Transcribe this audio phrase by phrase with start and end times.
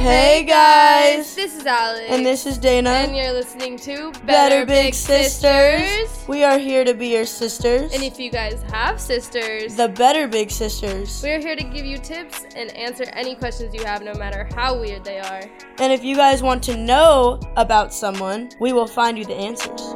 [0.00, 1.34] Hey guys!
[1.34, 2.06] This is Alex.
[2.08, 2.88] And this is Dana.
[2.88, 6.24] And you're listening to Better, Better Big Sisters.
[6.26, 7.92] We are here to be your sisters.
[7.92, 11.20] And if you guys have sisters, the Better Big Sisters.
[11.22, 14.80] we're here to give you tips and answer any questions you have, no matter how
[14.80, 15.42] weird they are.
[15.78, 19.92] And if you guys want to know about someone, we will find you the answers.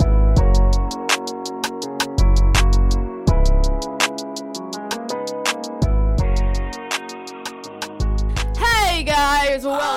[8.94, 9.93] Hey guys, welcome back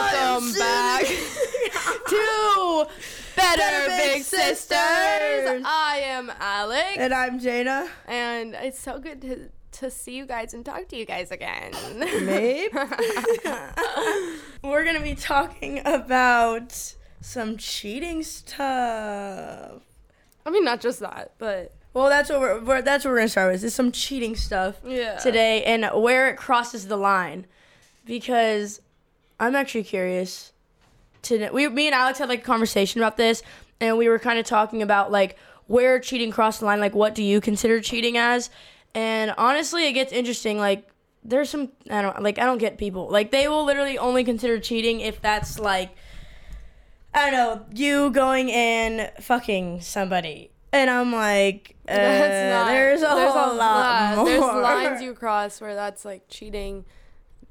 [2.21, 2.87] to
[3.35, 4.59] Better, Better Big Big Sisters.
[4.59, 5.63] Sisters.
[5.65, 7.87] I am Alex, And I'm Dana.
[8.07, 9.49] and it's so good to
[9.79, 11.71] to see you guys and talk to you guys again.
[12.25, 12.69] Maybe.
[14.63, 19.81] We're going to be talking about some cheating stuff.
[20.45, 23.27] I mean, not just that, but Well, that's what we're, we're that's what we're gonna
[23.29, 23.63] start with.
[23.63, 25.17] Is some cheating stuff yeah.
[25.17, 27.45] today and where it crosses the line,
[28.05, 28.81] because
[29.39, 30.53] I'm actually curious.
[31.23, 33.43] To we, me and Alex had like a conversation about this,
[33.79, 35.37] and we were kind of talking about like
[35.67, 36.79] where cheating crossed the line.
[36.79, 38.49] Like, what do you consider cheating as?
[38.95, 40.57] And honestly, it gets interesting.
[40.57, 40.87] Like,
[41.23, 44.59] there's some I don't like I don't get people like they will literally only consider
[44.59, 45.89] cheating if that's like
[47.13, 50.51] I don't know you going and fucking somebody.
[50.71, 54.25] And I'm like, uh, That's not- there's a there's whole lot more.
[54.25, 56.85] There's lines you cross where that's like cheating.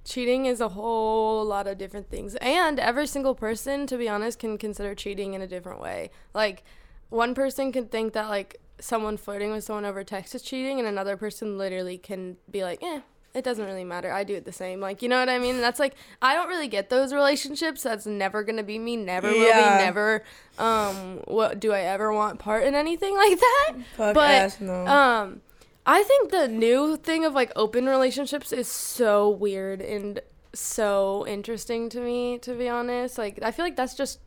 [0.06, 4.38] Cheating is a whole lot of different things, and every single person, to be honest,
[4.38, 6.10] can consider cheating in a different way.
[6.32, 6.62] Like,
[7.08, 10.86] one person can think that like someone flirting with someone over text is cheating, and
[10.86, 13.00] another person literally can be like, eh.
[13.34, 14.10] It doesn't really matter.
[14.10, 14.80] I do it the same.
[14.80, 15.60] Like, you know what I mean?
[15.60, 17.82] That's like I don't really get those relationships.
[17.82, 18.96] That's never gonna be me.
[18.96, 19.78] Never will Yeah.
[19.78, 19.84] be.
[19.84, 20.24] Never.
[20.58, 23.72] Um, what do I ever want part in anything like that?
[23.94, 24.86] Fuck but ass no.
[24.86, 25.42] um,
[25.86, 30.20] I think the new thing of like open relationships is so weird and
[30.52, 32.38] so interesting to me.
[32.38, 34.18] To be honest, like I feel like that's just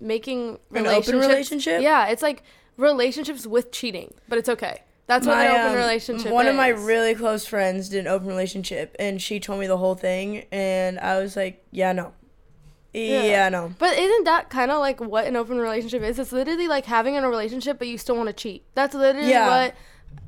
[0.00, 1.82] making An open relationship?
[1.82, 2.42] Yeah, it's like
[2.76, 4.82] relationships with cheating, but it's okay.
[5.06, 6.50] That's what My, an open um, relationship One is.
[6.50, 9.94] of my really close friends did an open relationship, and she told me the whole
[9.96, 12.12] thing, and I was like, yeah, no.
[12.94, 13.72] Yeah, no.
[13.78, 16.18] But isn't that kind of like what an open relationship is?
[16.18, 18.64] It's literally like having a relationship, but you still want to cheat.
[18.74, 19.48] That's literally Yeah.
[19.66, 19.74] what,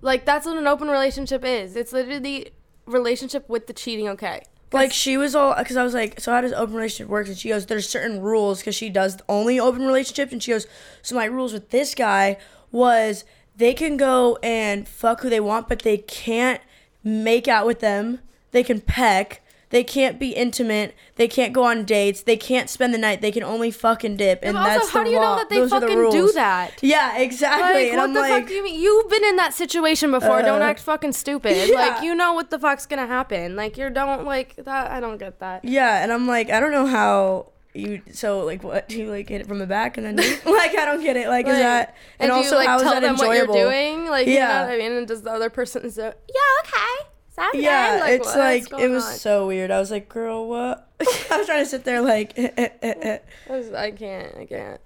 [0.01, 1.77] like, that's what an open relationship is.
[1.77, 2.51] It's literally
[2.87, 4.09] relationship with the cheating.
[4.09, 4.43] Okay.
[4.73, 7.29] Like she was all because I was like, so how does open relationship work?
[7.29, 10.67] And she goes, there's certain rules because she does only open relationships, and she goes,
[11.01, 12.39] so my rules with this guy
[12.73, 13.25] was
[13.57, 16.61] they can go and fuck who they want, but they can't
[17.05, 18.19] make out with them.
[18.51, 19.44] They can peck.
[19.75, 20.95] They can't be intimate.
[21.17, 22.23] They can't go on dates.
[22.23, 23.21] They can't spend the night.
[23.21, 25.57] They can only fucking dip, and also, that's how the do you know that they
[25.57, 26.81] Those are the fucking do that?
[26.81, 27.87] Yeah, exactly.
[27.87, 28.81] Like, and what I'm the like, fuck do you mean?
[28.81, 30.43] You've been in that situation before.
[30.43, 31.57] don't Uh, act fucking stupid.
[31.71, 31.75] yeah.
[31.75, 33.57] Like, you know what the fuck's gonna happen.
[33.57, 34.93] Like, you don't, like, that.
[34.93, 35.65] I don't get that.
[35.65, 38.01] Yeah, and I'm like, I don't know how you.
[38.13, 40.85] So like, what do you like hit it from the back and then like I
[40.85, 41.27] don't get it.
[41.27, 43.55] Like, is that and, do also you, like, how is that them enjoyable?
[43.55, 44.07] what you're doing?
[44.09, 44.69] Like, you know Yeah.
[44.71, 44.93] I mean?
[44.93, 47.11] And does the other person say, yeah, okay.
[47.37, 49.13] Good." Yeah, Like, it's like it was on?
[49.15, 49.71] so weird.
[49.71, 50.89] I was like, girl, what?
[51.31, 53.19] I was trying to sit there like, eh, eh, eh,
[53.49, 54.37] I was- I can't.
[54.37, 54.81] I can't.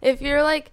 [0.00, 0.72] If you're like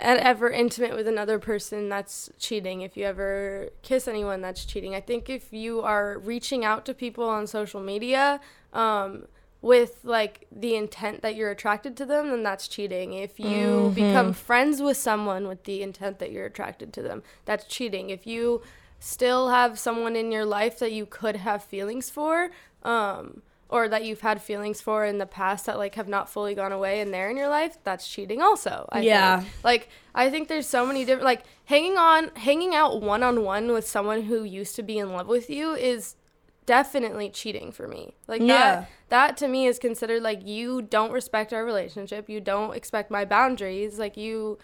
[0.00, 2.82] ever intimate with another person, that's cheating.
[2.82, 4.94] If you ever kiss anyone, that's cheating.
[4.94, 8.40] I think if you are reaching out to people on social media,
[8.72, 9.26] um,
[9.60, 13.12] with like the intent that you're attracted to them, then that's cheating.
[13.12, 13.94] If you mm-hmm.
[13.94, 18.10] become friends with someone with the intent that you're attracted to them, that's cheating.
[18.10, 18.62] If you
[19.00, 22.50] still have someone in your life that you could have feelings for,
[22.82, 26.54] um, or that you've had feelings for in the past that like have not fully
[26.54, 28.88] gone away and they're in your life, that's cheating also.
[28.90, 29.40] I Yeah.
[29.40, 29.52] think.
[29.62, 33.70] Like I think there's so many different like hanging on hanging out one on one
[33.72, 36.16] with someone who used to be in love with you is
[36.66, 38.14] definitely cheating for me.
[38.26, 38.56] Like Yeah.
[38.80, 42.28] that that to me is considered like you don't respect our relationship.
[42.28, 43.98] You don't expect my boundaries.
[43.98, 44.58] Like you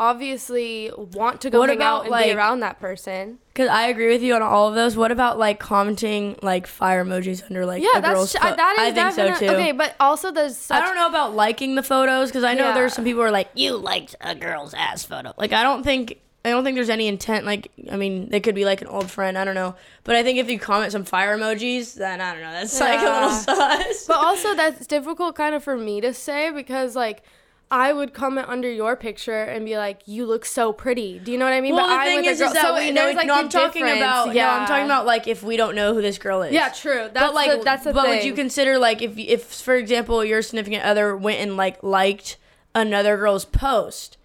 [0.00, 3.38] obviously want to go What hang about, out and like- be around that person.
[3.48, 4.96] because I agree with you on all of those.
[4.96, 8.56] What about like commenting like fire emojis under like Yeah, a that's girl's ch- pho-
[8.56, 9.52] that is I think so too.
[9.52, 12.68] Okay, but also there's such I don't know about liking the photos because I know
[12.68, 12.74] Yeah.
[12.74, 15.32] there's some people who are like, you liked a girl's ass photo.
[15.36, 17.44] Like I don't think I don't think there's any intent.
[17.44, 19.36] Like I mean, they could be like an old friend.
[19.36, 19.74] I don't know,
[20.04, 22.52] but I think if you comment some fire emojis, then I don't know.
[22.52, 23.82] That's like a little Yeah.
[23.92, 24.06] sus.
[24.06, 27.22] but also that's difficult kind of for me to say because like
[27.72, 31.38] I would comment under your picture and be like, "You look so pretty." Do you
[31.38, 31.74] know what I mean?
[31.74, 33.12] well, but the I'm thing is, girl- is that so we know.
[33.12, 34.00] like, no, I'm talking difference.
[34.00, 34.34] about.
[34.34, 36.52] Yeah, I'm talking about like if we don't know who this girl is.
[36.52, 37.08] Yeah, true.
[37.12, 38.16] That's but like, the, that's the but thing.
[38.16, 42.38] would you consider like if if for example your significant other went and like liked
[42.74, 44.16] another girl's post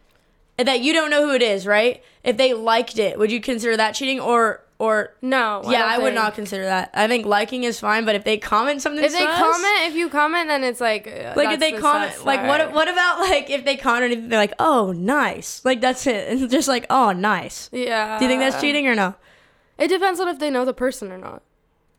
[0.58, 2.02] that you don't know who it is, right?
[2.24, 5.62] If they liked it, would you consider that cheating or or No.
[5.66, 6.92] yeah, don't I, would not consider that.
[6.94, 10.10] I think liking is fine, but if they comment something, If they comment, if you
[10.10, 11.08] comment, then it's like.
[11.08, 14.30] uh, like if they the comment, like what what about like if they comment anything,
[14.30, 17.70] they're like, oh, nice, like that's it, and just like, oh, nice.
[17.72, 18.20] Yeah.
[18.20, 19.16] Do you think that's cheating or no?
[19.78, 21.42] It depends on if they know the person or not.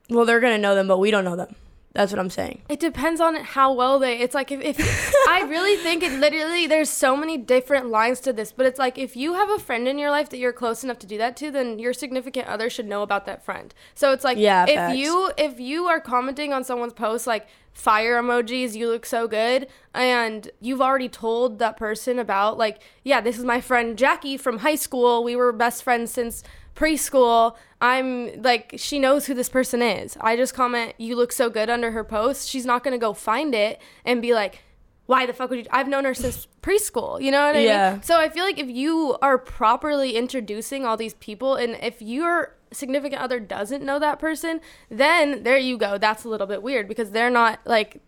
[0.08, 1.54] Well, they're gonna know them, but we don't know them.
[1.96, 2.60] That's what I'm saying.
[2.68, 4.18] It depends on how well they.
[4.18, 4.78] It's like if, if
[5.28, 6.66] I really think it literally.
[6.66, 9.88] There's so many different lines to this, but it's like if you have a friend
[9.88, 12.68] in your life that you're close enough to do that to, then your significant other
[12.68, 13.72] should know about that friend.
[13.94, 14.98] So it's like Yeah, if facts.
[14.98, 19.66] you if you are commenting on someone's post like fire emojis, you look so good,
[19.94, 24.58] and you've already told that person about like yeah, this is my friend Jackie from
[24.58, 25.24] high school.
[25.24, 26.42] We were best friends since
[26.76, 27.56] preschool.
[27.80, 30.16] I'm like, she knows who this person is.
[30.20, 32.48] I just comment, you look so good under her post.
[32.48, 34.62] She's not going to go find it and be like,
[35.06, 35.64] why the fuck would you?
[35.70, 37.20] I've known her since preschool.
[37.20, 37.92] You know what I Yeah.
[37.94, 38.02] mean?
[38.02, 42.54] So I feel like if you are properly introducing all these people and if your
[42.72, 45.98] significant other doesn't know that person, then there you go.
[45.98, 48.00] That's a little bit weird because they're not like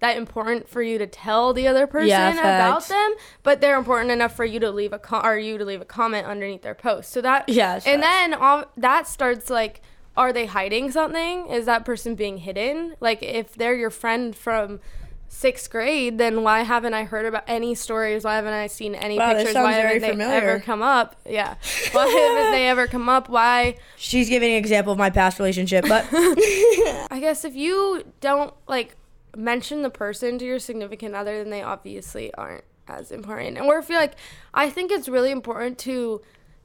[0.00, 4.10] that important for you to tell the other person Yeah, about them, but they're important
[4.10, 6.74] enough for you to leave a com- or you to leave a comment underneath their
[6.74, 7.10] post.
[7.12, 8.00] So that Yeah, and facts.
[8.02, 9.80] then all, that starts like,
[10.16, 11.46] are they hiding something?
[11.48, 12.94] Is that person being hidden?
[13.00, 14.80] Like if they're your friend from
[15.28, 18.24] sixth grade, then why haven't I heard about any stories?
[18.24, 19.54] Why haven't I seen any Wow, pictures?
[19.54, 20.34] Why haven't they familiar.
[20.34, 21.16] ever come up?
[21.26, 21.54] Yeah,
[21.92, 23.28] why haven't they ever come up?
[23.28, 23.76] Why?
[23.96, 28.96] She's giving an example of my past relationship, but I guess if you don't like
[29.36, 33.58] mention the person to your significant other, then they obviously aren't as important.
[33.58, 34.14] And where I feel like
[34.54, 36.22] I think it's really important to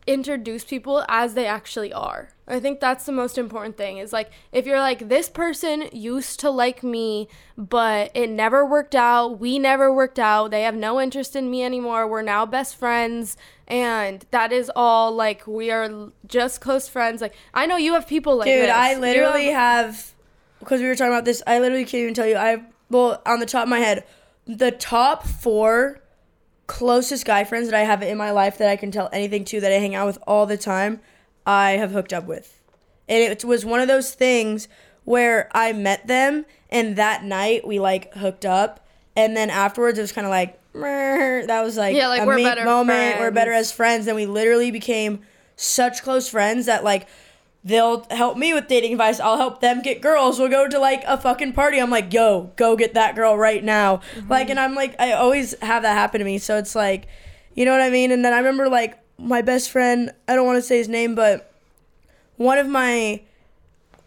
[0.08, 2.30] introduce people as they actually are.
[2.48, 6.40] I think that's the most important thing is like if you're like this person used
[6.40, 11.00] to like me but it never worked out, we never worked out, they have no
[11.00, 16.12] interest in me anymore, we're now best friends and that is all like we are
[16.28, 17.22] just close friends.
[17.22, 18.72] Like I know you have people like dude, this.
[18.72, 20.14] I literally have- have
[20.62, 21.44] because we were talking about this.
[21.46, 22.38] I literally can't even tell you.
[22.38, 24.06] I well on the top of my head,
[24.46, 26.02] the top four
[26.68, 29.60] closest guy friends that I have in my life that I can tell anything to
[29.60, 31.02] that I hang out with all the time,
[31.46, 32.62] I have hooked up with.
[33.10, 34.70] And it was one of those things
[35.04, 40.02] where I met them and that night we like hooked up and then afterwards it
[40.02, 43.52] was kind of like that was like Yeah, like, a we're better moment we're better
[43.52, 45.22] as friends and we literally became
[45.56, 47.08] such close friends that like
[47.64, 49.20] they'll help me with dating advice.
[49.20, 50.40] I'll help them get girls.
[50.40, 51.80] We'll go to like a fucking party.
[51.80, 53.98] I'm like, yo, go get that girl right now.
[54.16, 54.30] Mm-hmm.
[54.32, 56.38] Like, and I'm like, I always have that happen to me.
[56.40, 57.08] So it's like,
[57.56, 58.12] you know what I mean?
[58.12, 61.14] And then I remember like my best friend, I don't want to say his name,
[61.16, 61.54] but
[62.38, 63.22] one of my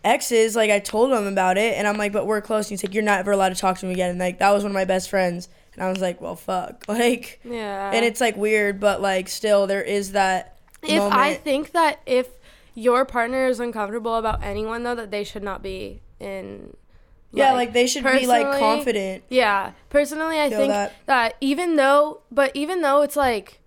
[0.03, 2.67] exes, like I told him about it and I'm like, but we're close.
[2.67, 4.11] And he's like, you're not ever allowed to talk to him again.
[4.11, 5.49] And like, that was one of my best friends.
[5.75, 6.85] And I was like, well, fuck.
[6.89, 7.91] Like, Yeah.
[7.93, 11.15] and it's like weird, but like still there is that if moment.
[11.15, 12.29] I think that if
[12.75, 16.77] your partner is uncomfortable about anyone though that they should not be in
[17.35, 19.25] yeah, like they should be like confident.
[19.29, 20.93] Yeah, personally, I Feel think that.
[21.07, 21.37] that.
[21.41, 23.61] even though, but even though it's like,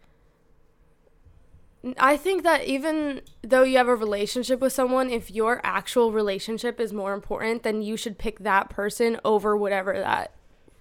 [1.98, 6.80] I think that even though you have a relationship with someone, if your actual relationship
[6.80, 10.32] is more important, then you should pick that person over whatever that.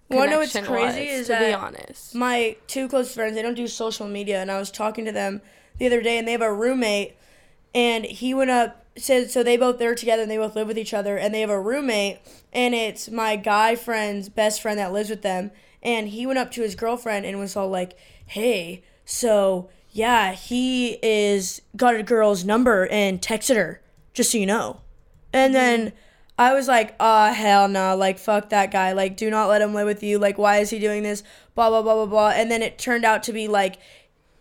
[0.08, 2.14] Know what's connection crazy was, is to be honest.
[2.14, 5.43] my two close friends they don't do social media and i was talking to them
[5.78, 7.17] the other day and they have a roommate
[7.76, 10.78] and he went up said so they both they're together and they both live with
[10.78, 12.18] each other and they have a roommate
[12.52, 15.50] and it's my guy friend's best friend that lives with them
[15.83, 20.99] and he went up to his girlfriend and was all like hey so yeah he
[21.02, 23.83] is got a girl's number and texted her
[24.14, 24.80] just so you know
[25.33, 25.92] and then
[26.38, 28.92] I was like, ah, hell no, like, fuck that guy.
[28.92, 30.18] Like, do not let him live with you.
[30.18, 31.23] Like, why is he doing this?
[31.54, 32.28] Blah, blah, blah, blah, blah.
[32.28, 33.78] And then it turned out to be like,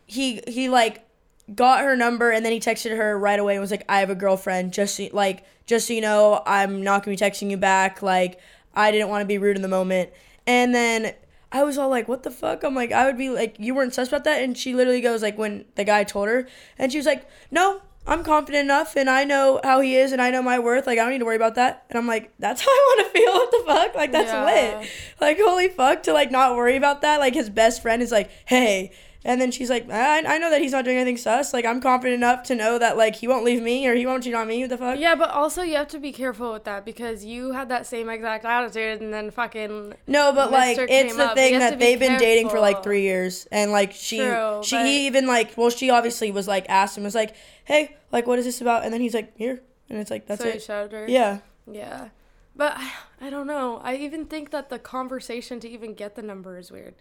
[0.06, 1.05] he, he, like,
[1.54, 4.10] got her number and then he texted her right away and was like, I have
[4.10, 4.74] a girlfriend.
[4.74, 8.02] Just, so, like, just so you know, I'm not gonna be texting you back.
[8.02, 8.40] Like,
[8.74, 10.10] I didn't want to be rude in the moment.
[10.48, 11.14] And then
[11.52, 12.64] I was all like, what the fuck?
[12.64, 14.44] I'm like, I would be like, you weren't sus about that?
[14.44, 16.48] And she literally goes, like, when the guy told her,
[16.78, 20.22] and she was like, no, I'm confident enough and I know how he is and
[20.22, 20.86] I know my worth.
[20.86, 21.86] Like, I don't need to worry about that.
[21.90, 23.32] And I'm like, that's how I want to feel.
[23.34, 23.96] What the fuck?
[23.96, 24.46] Like, that's Yeah.
[24.82, 24.90] lit.
[25.20, 27.20] Like, holy fuck, to like not worry about that.
[27.20, 28.92] Like, his best friend is like, hey.
[29.28, 31.52] And then she's like, I, I know that he's not doing anything sus.
[31.52, 34.24] Like, I'm confident enough to know that, like, he won't leave me or he won't
[34.24, 34.62] cheat on me.
[34.62, 35.00] What the fuck?
[35.00, 38.08] Yeah, but also you have to be careful with that because you had that same
[38.08, 40.84] exact attitude and then fucking No, but like Mr.
[40.88, 41.36] it's came the up.
[41.36, 44.76] thing that be they've been dating for like three years, and like she, True, she
[44.76, 48.38] but- even like, well, she obviously was like asked him, was like, hey, like what
[48.38, 48.84] is this about?
[48.86, 50.62] And then he's like, here, and it's like that's so he it.
[50.62, 51.08] showed her.
[51.10, 51.40] Yeah,
[51.70, 52.10] Yeah.
[52.56, 52.92] But I,
[53.22, 53.82] I don't know.
[53.84, 56.94] I even think that the conversation to even get the number is weird.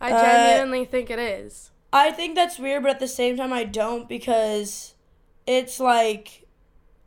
[0.00, 1.70] I Uh, genuinely think it is.
[1.92, 4.94] I think that's weird, but at the same time, I don't because
[5.46, 6.44] it's like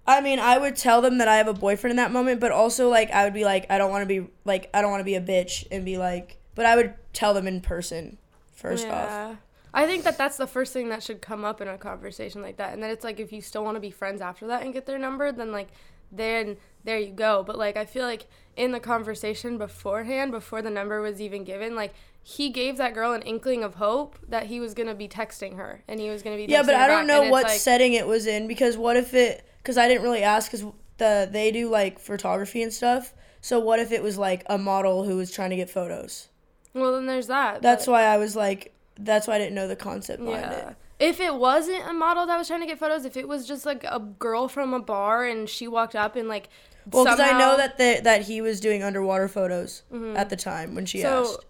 [0.08, 2.52] I mean, I would tell them that I have a boyfriend in that moment, but
[2.52, 5.02] also like I would be like I don't want to be like I don't want
[5.02, 8.18] to be a bitch and be like but I would tell them in person
[8.54, 9.38] first off.
[9.74, 12.58] I think that that's the first thing that should come up in a conversation like
[12.58, 12.74] that.
[12.74, 14.86] And then it's like if you still want to be friends after that and get
[14.86, 15.70] their number, then like
[16.12, 17.44] then there you go.
[17.46, 21.74] But like I feel like in the conversation beforehand, before the number was even given,
[21.76, 21.94] like
[22.24, 25.84] he gave that girl an inkling of hope that he was gonna be texting her
[25.88, 28.28] and he was gonna be Yeah, but I don't know what like- setting it was
[28.28, 30.64] in because what if it cuz I didn't really ask cuz
[30.98, 33.14] the they do like photography and stuff.
[33.42, 36.28] So what if it was like a model who was trying to get photos?
[36.76, 37.62] Well, then there's that.
[37.64, 40.76] That's but- why I was like that's why I didn't know the concept behind it.
[41.00, 43.66] If it wasn't a model that was trying to get photos, if it was just
[43.66, 46.50] like a girl from a bar and she walked up and like
[46.92, 49.82] Well, because I know that the, that he was doing underwater photos
[50.16, 51.08] at the time when she Mm-hmm.
[51.26, 51.46] so, asked.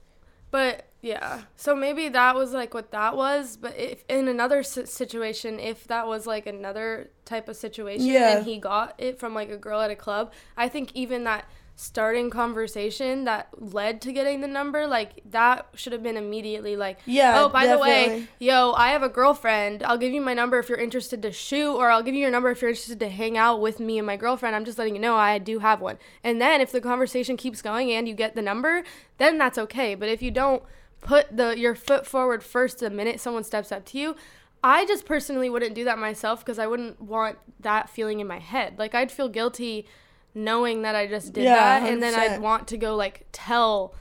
[0.51, 3.57] But yeah, so maybe that was like what that was.
[3.57, 8.37] But if in another situation, if that was like another type of situation Yeah.
[8.37, 11.45] and he got it from like a girl at a club, I think even that
[11.81, 16.99] starting conversation that led to getting the number, like that should have been immediately like,
[17.07, 19.81] Yeah, oh, by the way, yo, I have a girlfriend.
[19.81, 22.29] I'll give you my number if you're interested to shoot, or I'll give you your
[22.29, 24.55] number if you're interested to hang out with me and my girlfriend.
[24.55, 25.97] I'm just letting you know I do have one.
[26.23, 28.83] And then if the conversation keeps going and you get the number,
[29.17, 29.95] then that's okay.
[29.95, 30.61] But if you don't
[31.01, 34.15] put the your foot forward first the minute someone steps up to you,
[34.63, 38.37] I just personally wouldn't do that myself because I wouldn't want that feeling in my
[38.37, 38.77] head.
[38.77, 39.87] Like I'd feel guilty
[40.33, 43.93] knowing that I just did Yeah, that, and then I'd want to go like tell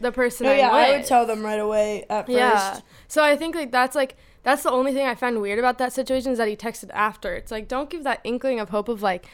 [0.00, 2.34] the person No, I'm yeah, I would tell them right away at first.
[2.36, 2.80] Yeah.
[3.08, 5.92] So I think like that's like that's the only thing I find weird about that
[5.92, 7.34] situation is that he texted after.
[7.34, 9.26] It's like don't give that inkling of hope of like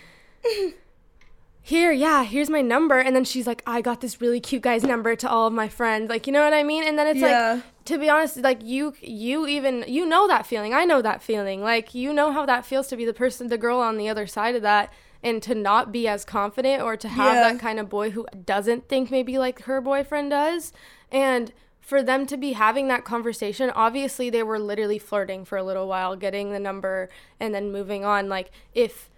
[1.62, 4.82] here, yeah, here's my number and then she's like I got this really cute guy's
[4.82, 6.08] number to all of my friends.
[6.08, 6.84] Like, you know what I mean?
[6.84, 7.54] And then it's Yeah.
[7.54, 10.72] like to be honest, like you you even you know that feeling.
[10.74, 11.60] I know that feeling.
[11.62, 14.26] Like you know how that feels to be the person the girl on the other
[14.26, 17.52] side of that and to not be as confident or to have Yeah.
[17.52, 20.72] that kind of boy who doesn't think maybe like her boyfriend does.
[21.12, 25.62] And for them to be having that conversation, obviously they were literally flirting for a
[25.62, 27.08] little while, getting the number
[27.38, 28.28] and then moving on.
[28.28, 29.10] Like if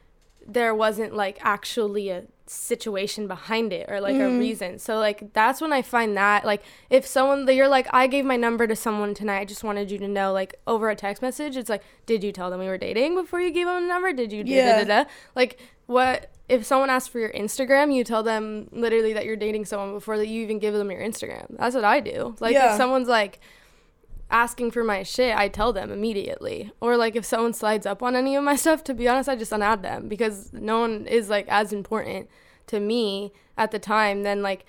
[0.45, 4.37] there wasn't like actually a situation behind it or like Mm-hmm.
[4.37, 4.79] a reason.
[4.79, 8.37] So like that's when I find that like if someone you're like I gave my
[8.37, 11.57] number to someone tonight, I just wanted you to know like over a text message,
[11.57, 14.13] it's like did you tell them we were dating before you gave them a number?
[14.13, 14.79] Did you Yeah.
[14.79, 15.11] da, da, da?
[15.37, 19.65] like what if someone asks for your Instagram, you tell them literally that you're dating
[19.65, 21.47] someone before that you even give them your Instagram.
[21.59, 22.37] That's what I do.
[22.41, 22.73] Like Yeah.
[22.73, 23.41] if someone's like
[24.31, 26.71] asking for my shit, I tell them immediately.
[26.81, 29.37] Or like if someone slides up on any of my stuff, to be honest, I
[29.37, 32.29] just unadd them because no one is like as important
[32.67, 34.65] to me at the time than like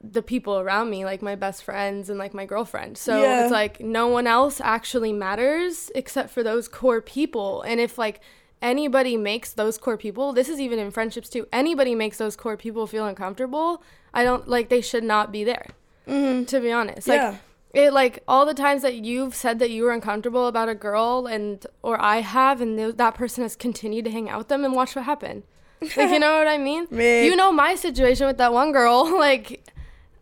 [0.00, 2.96] the people around me, like my best friends and like my girlfriend.
[2.96, 3.42] So Yeah.
[3.42, 7.62] it's like no one else actually matters except for those core people.
[7.62, 8.20] And if like
[8.62, 12.56] anybody makes those core people, this is even in friendships too, anybody makes those core
[12.56, 13.82] people feel uncomfortable,
[14.14, 15.66] I don't like they should not be there.
[16.06, 16.44] Mm-hmm.
[16.44, 17.06] To be honest.
[17.08, 17.36] Like Yeah.
[17.74, 21.26] it like all the times that you've said that you were uncomfortable about a girl
[21.26, 24.64] and or I have and th- that person has continued to hang out with them
[24.64, 25.42] and watch what happened.
[25.82, 26.88] Like you know what I mean?
[26.90, 29.62] You know my situation with that one girl like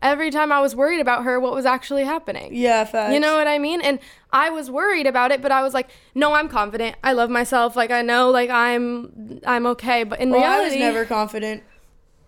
[0.07, 2.55] every time I was worried about her what was actually happening.
[2.55, 3.13] Yeah, facts.
[3.13, 3.81] You know what I mean?
[3.81, 3.99] And
[4.31, 6.95] I was worried about it, but I was like, "No, I'm confident.
[7.03, 7.75] I love myself.
[7.75, 11.63] Like I know like I'm I'm okay." But in well, reality, I was never confident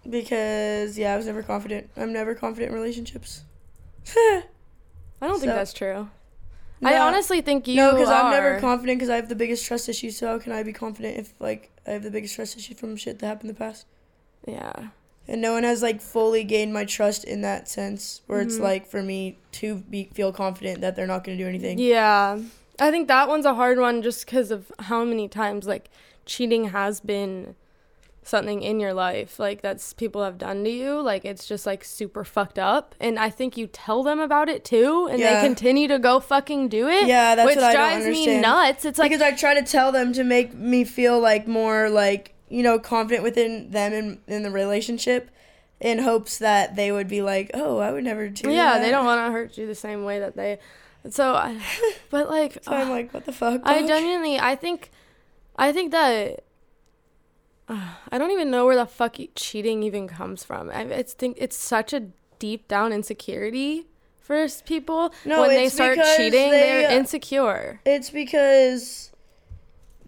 [0.09, 1.89] because yeah, I was never confident.
[1.95, 3.43] I'm never confident in relationships.
[4.15, 4.43] I
[5.21, 6.09] don't think that's true.
[6.83, 8.09] I honestly think you no, because.
[8.09, 10.17] I'm never confident because I have the biggest trust issues.
[10.17, 12.95] So how can I be confident if like I have the biggest trust issue from
[12.95, 13.85] shit that happened in the past?
[14.47, 14.89] yeah.
[15.29, 18.61] And no one has like fully gained my trust in that sense, where it's Mhm.
[18.63, 21.77] like for me to be feel confident that they're not going to do anything.
[21.77, 22.39] Yeah.
[22.79, 25.89] I think that one's a hard one just because of how many times like
[26.25, 27.55] cheating has been
[28.23, 31.83] something in your life like that's people have done to you like it's just like
[31.83, 35.41] super fucked up and i think you tell them about it too and Yeah.
[35.41, 38.39] they continue to go fucking do it Yeah, that's which what I don't drives me
[38.39, 41.89] nuts it's like because I try to tell them to make me feel like more
[41.89, 45.29] like you know confident within them in in the relationship,
[45.79, 48.49] in hopes that they would be like, oh, I would never do.
[48.51, 48.81] yeah that.
[48.83, 50.59] they don't want to hurt you the same way that they
[51.09, 51.57] so I,
[52.09, 53.61] but like So I'm like, what the fuck?
[53.63, 53.87] I dog?
[53.87, 54.91] genuinely, I think,
[55.55, 56.43] I think that
[57.69, 60.69] uh, I don't even know where the fuck cheating even comes from.
[60.69, 62.07] I it's think it's such a
[62.39, 63.85] deep down insecurity
[64.19, 66.31] for people No, when they start cheating.
[66.31, 67.79] they, They're uh, insecure.
[67.85, 69.11] It's because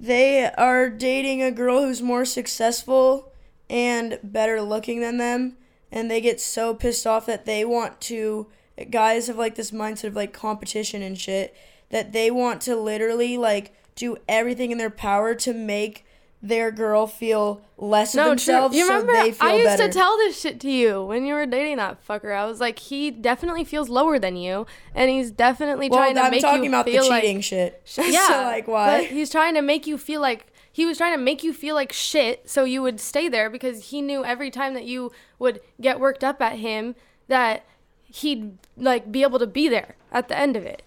[0.02, 3.32] they are dating a girl who's more successful
[3.70, 5.58] and better looking than them,
[5.92, 8.48] and they get so pissed off that they want to.
[8.90, 11.56] Guys have like this mindset of like competition and shit
[11.90, 16.04] that they want to literally like do everything in their power to make
[16.44, 18.32] their girl feel less No, of true.
[18.32, 19.88] themselves You so remember they feel I used better.
[19.88, 22.36] to tell this shit to you when you were dating that fucker.
[22.36, 26.22] I was like, he definitely feels lower than you, and he's definitely well, trying to
[26.22, 27.82] I'm make talking about the feel like cheating shit.
[27.98, 29.02] yeah, so like why?
[29.02, 31.76] But he's trying to make you feel like he was trying to make you feel
[31.76, 35.60] like shit, so you would stay there because he knew every time that you would
[35.80, 36.96] get worked up at him
[37.28, 37.66] that
[38.06, 40.82] he'd like be able to be there at the end of it.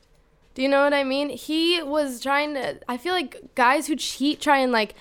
[0.54, 1.30] Do you know what I mean?
[1.30, 2.78] He was trying to.
[2.88, 4.94] I feel like guys who cheat try and like.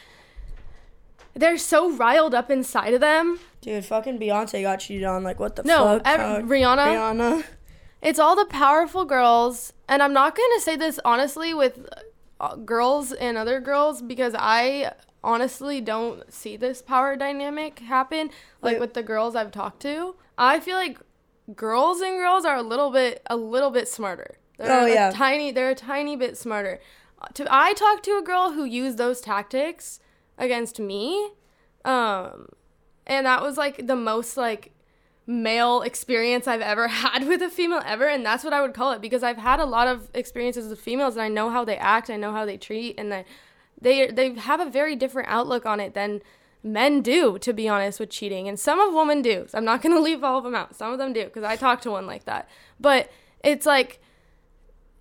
[1.36, 3.40] They're so riled up inside of them.
[3.62, 5.24] Dude, fucking Beyonce got cheated on.
[5.24, 6.02] Like what the No, fuck?
[6.06, 6.86] ev- How- Rihanna.
[6.86, 7.44] Rihanna.
[8.02, 11.88] It's all the powerful girls, and I'm not going to say this honestly with
[12.40, 14.92] uh, girls and other girls because I
[15.24, 18.30] honestly don't see this power dynamic happen
[18.62, 18.80] like Wait.
[18.82, 20.16] with the girls I've talked to.
[20.38, 21.00] I feel like
[21.56, 24.36] girls and girls are a little bit a little bit smarter.
[24.58, 25.10] They're Oh, a yeah.
[25.12, 26.80] tiny they're a tiny bit smarter.
[27.22, 30.00] Uh, To I talked to a girl who used those tactics
[30.38, 31.32] against me.
[31.86, 32.48] Um
[33.06, 34.72] and that was like the most like
[35.26, 38.92] male experience I've ever had with a female ever and that's what I would call
[38.92, 41.78] it because I've had a lot of experiences with females and I know how they
[41.78, 43.26] act, I know how they treat and that
[43.80, 46.22] they they have a very different outlook on it than
[46.64, 49.46] men do to be honest with cheating and some of women do.
[49.48, 50.76] So I'm not going to leave all of them out.
[50.76, 52.50] Some of them do because I talked to one like that.
[52.80, 53.10] But
[53.44, 54.00] it's like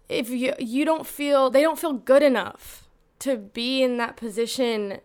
[0.08, 2.88] if you you don't feel they don't feel good enough
[3.20, 4.98] to be in that position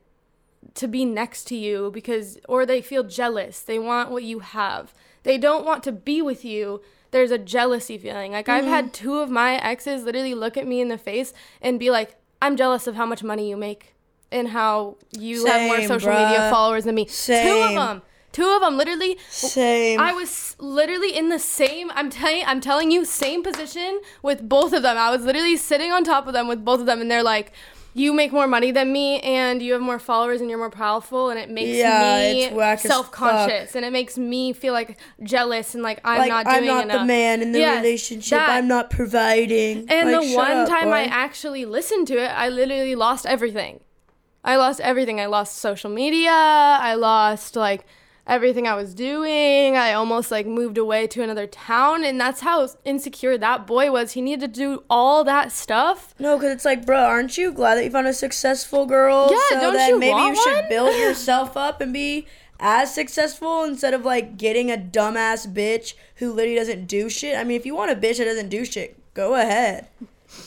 [0.78, 3.60] to be next to you because or they feel jealous.
[3.62, 4.94] They want what you have.
[5.24, 6.82] They don't want to be with you.
[7.12, 8.32] There's a jealousy feeling.
[8.32, 9.04] Like I've had mm-hmm.
[9.06, 12.56] two of my exes literally look at me in the face and be like, "I'm
[12.56, 13.96] jealous of how much money you make
[14.32, 17.48] and how you have more Same, social media followers than me." Same.
[17.48, 18.02] Two of them.
[18.34, 20.00] Two of them literally Same.
[20.00, 21.90] I was literally in the same.
[21.96, 22.44] I'm telling.
[22.46, 24.98] I'm telling you, same position with both of them.
[24.98, 27.52] I was literally sitting on top of them with both of them, and they're like,
[27.98, 31.30] "You make more money than me, and you have more followers, and you're more powerful,
[31.32, 34.98] and it makes Yeah, me it's whack as self-conscious, and it makes me feel like
[35.24, 37.84] jealous and like I'm like not doing I'm not enough." the man in the Yes,
[37.84, 38.38] relationship.
[38.38, 38.50] that.
[38.52, 39.86] I'm not providing.
[39.90, 43.80] And Like, the one up, time I actually listened to it, I literally lost everything.
[44.44, 45.20] I lost everything.
[45.20, 46.32] I lost social media.
[46.32, 47.86] I lost like
[48.28, 49.76] everything I was doing.
[49.76, 54.12] I almost like moved away to another town, and that's how insecure that boy was.
[54.12, 56.14] He needed to do all that stuff.
[56.20, 59.30] No, because it's like, bro, aren't you glad that you found a successful girl?
[59.32, 60.70] Yeah, so don't then you maybe want you should one?
[60.70, 62.28] build yourself up and be
[62.60, 67.38] as successful instead of like getting a dumbass bitch who literally doesn't do shit.
[67.38, 69.88] I mean, if you want a bitch that doesn't do shit, go ahead.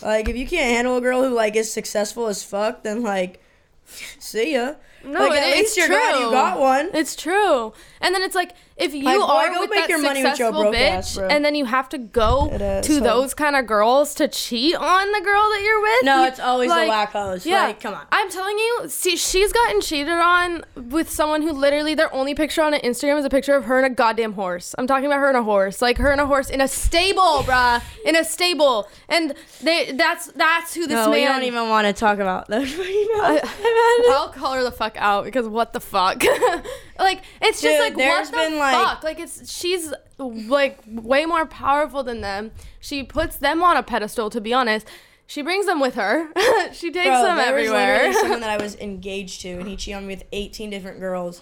[0.02, 3.40] Like, if you can't handle a girl who like is successful as fuck, then like,
[4.18, 4.74] see ya.
[5.04, 6.90] No, like, it- it's you're glad you got one.
[6.94, 7.72] It's true.
[8.00, 10.64] And then it's like if you Like, are with make that your money with successful
[10.72, 14.14] bitch, ass, and then you have to go is, to so- those kind of girls
[14.16, 16.04] to cheat on the girl that you're with.
[16.04, 17.44] No, you- it's always like, the whack hoes.
[17.46, 18.06] Yeah, Like, come on.
[18.10, 22.62] I'm telling you, see, she's gotten cheated on with someone who literally their only picture
[22.62, 24.74] on Instagram is a picture of her and a goddamn horse.
[24.78, 27.20] I'm talking about her and a horse, like her and a horse in a stable,
[27.44, 31.12] bruh, in a stable, and they that's that's who this No, man.
[31.12, 35.24] we don't even want to talk about know, I, I'll call her the fuck out
[35.24, 36.22] because what the fuck?
[37.00, 39.02] like it's just Dude, like what the been, fuck?
[39.02, 42.52] Like it's she's like way more powerful than them.
[42.78, 44.30] She puts them on a pedestal.
[44.30, 44.86] To be honest,
[45.30, 46.26] she brings them with her.
[46.72, 47.96] she takes Bro, them there was everywhere.
[47.98, 50.98] literally someone that I was engaged to, and he cheated on me with 18 different
[50.98, 51.40] girls.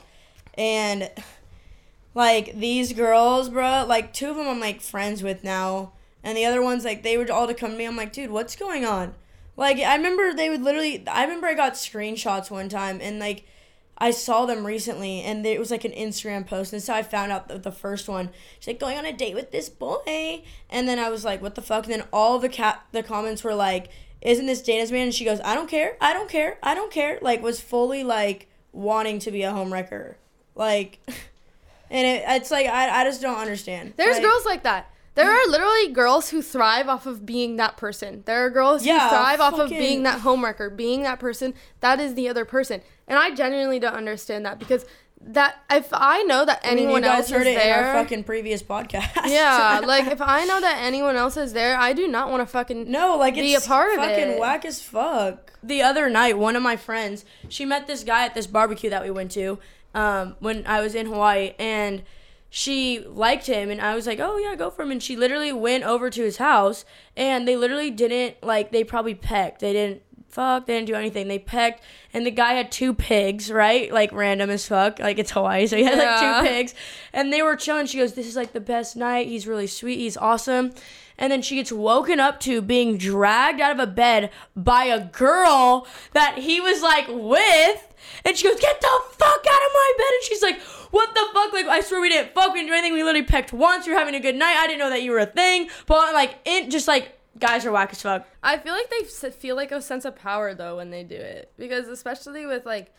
[0.59, 1.11] And,
[2.15, 5.93] like, these girls, bro, like, two of them I'm, like, friends with now.
[6.23, 7.87] And the other ones, like, they would all to come to me.
[7.87, 9.15] I'm like, dude, what's going on?
[9.57, 13.47] Like, I remember they would literally, I remember I got screenshots one time, and, like,
[14.01, 17.33] I saw them recently, and it was like an Instagram post, and so I found
[17.33, 18.31] out the, the first one.
[18.61, 21.57] She's like going on a date with this boy, and then I was like, "What
[21.57, 23.91] the fuck?" And then all the cat the comments were like,
[24.23, 26.93] "Isn't this Dana's man?" And she goes, "I don't care, I don't care, I don't
[26.93, 30.15] care." Like was fully like wanting to be a homewrecker,
[30.55, 31.01] like,
[31.91, 33.95] and it, it's like I, I just don't understand.
[33.97, 34.91] There's Like, girls like that.
[35.17, 38.23] There are literally girls who thrive off of being that person.
[38.25, 41.55] There are girls Yeah, who thrive off of being that homewrecker, being that person.
[41.81, 42.83] That is the other person.
[43.09, 44.85] And I genuinely don't understand that because
[45.21, 47.67] that if I know that anyone I mean, anyone you guys else heard is it
[47.67, 49.11] in our there, fucking previous podcast.
[49.27, 52.47] yeah, like if I know that anyone else is there, I do not want to
[52.47, 54.15] fucking No, like be a part of it.
[54.17, 55.55] fucking whack as fuck.
[55.63, 59.03] The other night, one of my friends, she met this guy at this barbecue that
[59.03, 59.59] we went to
[59.93, 62.03] um, when I was in Hawaii, and
[62.51, 65.53] she liked him, and I was like, "Oh yeah, go for him." And she literally
[65.53, 66.85] went over to his house,
[67.17, 68.71] and they literally didn't like.
[68.71, 69.61] They probably pecked.
[69.61, 70.67] They didn't fuck.
[70.67, 71.29] They didn't do anything.
[71.29, 73.93] They pecked, and the guy had two pigs, right?
[73.93, 74.99] Like random as fuck.
[74.99, 76.05] Like it's Hawaii, so he had Yeah.
[76.21, 76.75] like two pigs,
[77.13, 77.87] and they were chilling.
[77.87, 79.27] She goes, "This is like the best night.
[79.29, 79.99] He's really sweet.
[79.99, 80.73] He's awesome."
[81.21, 85.01] and then she gets woken up to being dragged out of a bed by a
[85.07, 87.85] girl that he was like with.
[88.25, 90.07] And she goes, Get the fuck out of my bed.
[90.15, 90.61] And she's like,
[90.93, 91.53] What the fuck?
[91.53, 92.93] Like, I swear we didn't fuck, we didn't do anything.
[92.93, 93.85] We literally pecked once.
[93.85, 94.59] We were having a good night.
[94.59, 95.69] I didn't know that you were a thing.
[95.87, 98.27] But like, it just like, guys are whack as fuck.
[98.43, 101.53] I feel like they feel like a sense of power though when they do it
[101.57, 102.95] because especially with like,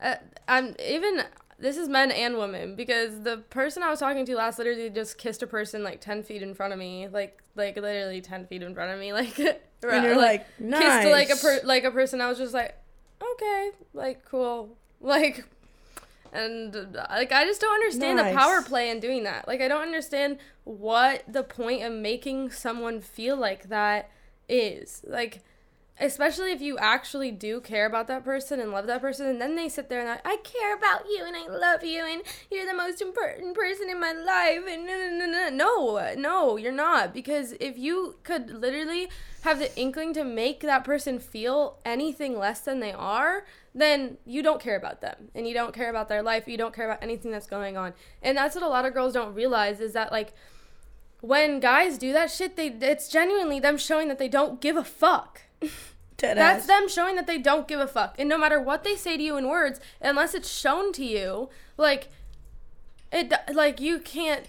[0.00, 0.16] uh,
[0.48, 1.24] I'm even
[1.58, 5.18] this is men and women because the person I was talking to last literally just
[5.18, 8.62] kissed a person like ten feet in front of me, like like literally ten feet
[8.62, 11.04] in front of me, like And you're like, nice.
[11.04, 12.20] kissed like a per- like a person.
[12.20, 12.76] I was just like,
[13.22, 15.44] okay, like cool, like.
[16.32, 18.32] And like I just don't understand Nice.
[18.32, 19.48] the power play in doing that.
[19.48, 24.10] Like I don't understand what the point of making someone feel like that
[24.48, 25.02] is.
[25.06, 25.42] Like
[26.00, 29.54] especially if you actually do care about that person and love that person and then
[29.54, 32.66] they sit there and like, I care about you and I love you and you're
[32.66, 36.72] the most important person in my life and no no no no no no you're
[36.72, 39.10] not because if you could literally
[39.42, 44.42] have the inkling to make that person feel anything less than they are then you
[44.42, 45.28] don't care about them.
[45.34, 46.48] And you don't care about their life.
[46.48, 47.94] You don't care about anything that's going on.
[48.22, 50.32] And that's what a lot of girls don't realize is that like
[51.20, 54.84] when guys do that shit they it's genuinely them showing that they don't give a
[54.84, 55.42] fuck.
[56.18, 58.16] That's them showing that they don't give a fuck.
[58.18, 61.48] And no matter what they say to you in words, unless it's shown to you,
[61.78, 62.08] like
[63.10, 64.46] it like you can't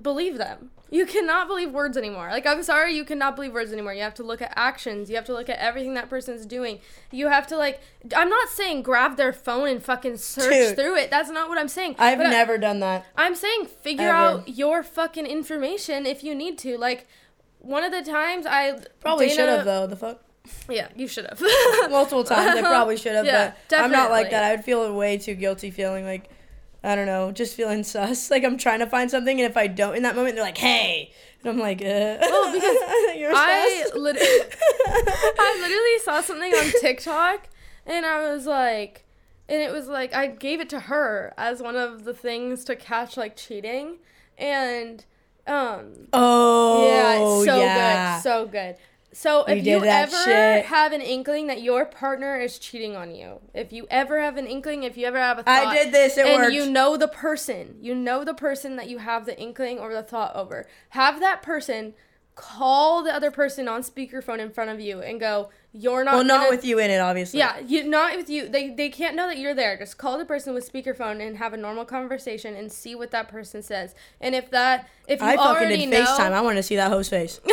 [0.00, 0.70] believe them.
[0.88, 2.28] You cannot believe words anymore.
[2.30, 3.92] Like I'm sorry, you cannot believe words anymore.
[3.92, 5.10] You have to look at actions.
[5.10, 6.78] You have to look at everything that person's doing.
[7.10, 7.80] You have to like
[8.16, 10.76] I'm not saying grab their phone and fucking search Dude.
[10.76, 11.10] through it.
[11.10, 11.96] That's not what I'm saying.
[11.98, 13.04] I've But I- never done that.
[13.16, 14.16] I'm saying figure Ever.
[14.16, 16.78] out your fucking information if you need to.
[16.78, 17.08] Like
[17.58, 19.88] one of the times I Probably should have though.
[19.88, 20.22] The fuck.
[20.70, 21.40] Yeah, you should have.
[21.90, 22.56] Multiple times.
[22.56, 24.44] I probably should have, Yeah, but I'm not like that.
[24.44, 26.30] I would feel way too guilty feeling like
[26.86, 28.30] I don't know, just feeling sus.
[28.36, 30.58] Like I'm trying to find something, and if I don't in that moment, they're like,
[30.58, 32.76] "Hey," and I'm like, uh, Well, because
[33.16, 37.48] you're I lit- I literally saw something on TikTok
[37.86, 39.04] and I was like,
[39.48, 42.74] and it was like, I gave it to her as one of the things to
[42.74, 43.98] catch like cheating.
[44.38, 45.04] And,
[45.46, 48.16] um, oh, yeah, it's so yeah.
[48.16, 48.22] good.
[48.22, 48.76] So good.
[49.16, 50.66] So if you ever shit.
[50.66, 54.46] have an inkling that your partner is cheating on you, if you ever have an
[54.46, 56.18] inkling, if you ever have a thought, I did this.
[56.18, 56.52] And worked.
[56.52, 60.02] you know the person, you know the person that you have the inkling or the
[60.02, 60.66] thought over.
[60.90, 61.94] Have that person
[62.34, 66.24] call the other person on speakerphone in front of you and go, "You're not." well,
[66.24, 67.38] not gonna- with you in it, obviously.
[67.38, 68.48] Yeah, you not with you.
[68.48, 69.76] They they can't know that you're there.
[69.76, 73.28] Just call the person with speakerphone and have a normal conversation and see what that
[73.28, 73.94] person says.
[74.20, 76.32] And if that if you I fucking already did know, FaceTime.
[76.32, 77.40] I want to see that host face.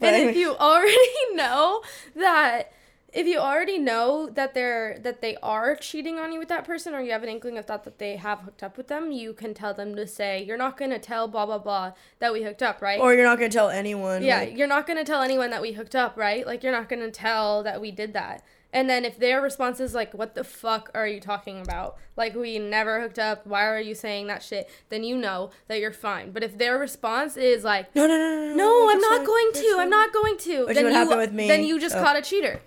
[0.00, 0.96] And if you already
[1.34, 1.82] know
[2.16, 2.72] that
[3.16, 6.94] if you already know that they're that they are cheating on you with that person
[6.94, 9.32] or you have an inkling of thought that they have hooked up with them you
[9.32, 12.42] can tell them to say you're not going to tell blah blah blah that we
[12.42, 14.22] hooked up right or you're not gonna tell anyone.
[14.22, 16.72] yeah like- you're not going to tell anyone that we hooked up right like you're
[16.72, 20.12] not going to tell that we did that and then if their response is like
[20.12, 23.94] what the fuck are you talking about like we never hooked up why are you
[23.94, 27.94] saying that shit then you know that you're fine but if their response is like
[27.96, 29.76] no, no, no, no, no, no I'm not fine, going to.
[29.78, 30.66] I'm not going to.
[30.74, 31.48] Then you, happened with me.
[31.48, 32.02] Then you just Oh.
[32.02, 32.60] caught a cheater.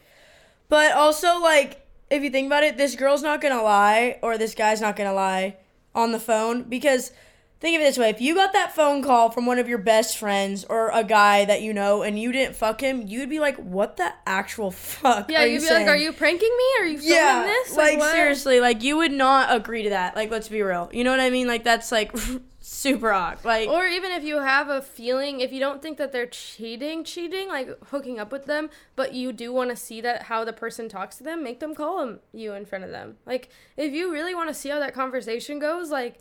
[0.70, 4.56] But also, like, if you think about it, this girl's not gonna lie, or this
[4.56, 5.58] guy's not gonna lie
[5.96, 7.12] on the phone because
[7.60, 9.80] think of it this way: if you got that phone call from one of your
[9.80, 13.40] best friends or a guy that you know, and you didn't fuck him, you'd be
[13.40, 15.88] like, "What the actual fuck?" Yeah, are you'd you be saying?
[15.88, 16.84] like, "Are you pranking me?
[16.84, 17.76] Are you filming Yeah, this?
[17.76, 20.16] like, what?" seriously, like you would not agree to that.
[20.16, 20.90] Like, let's be real.
[20.94, 21.48] You know what I mean?
[21.48, 22.16] Like that's like
[22.80, 23.44] super odd.
[23.44, 27.04] Like, Or even if you have a feeling, if you don't think that they're cheating,
[27.04, 30.54] cheating, like hooking up with them, but you do want to see that how the
[30.54, 33.18] person talks to them, make them call them you in front of them.
[33.26, 36.20] Like, if you really want to see how that conversation goes, like,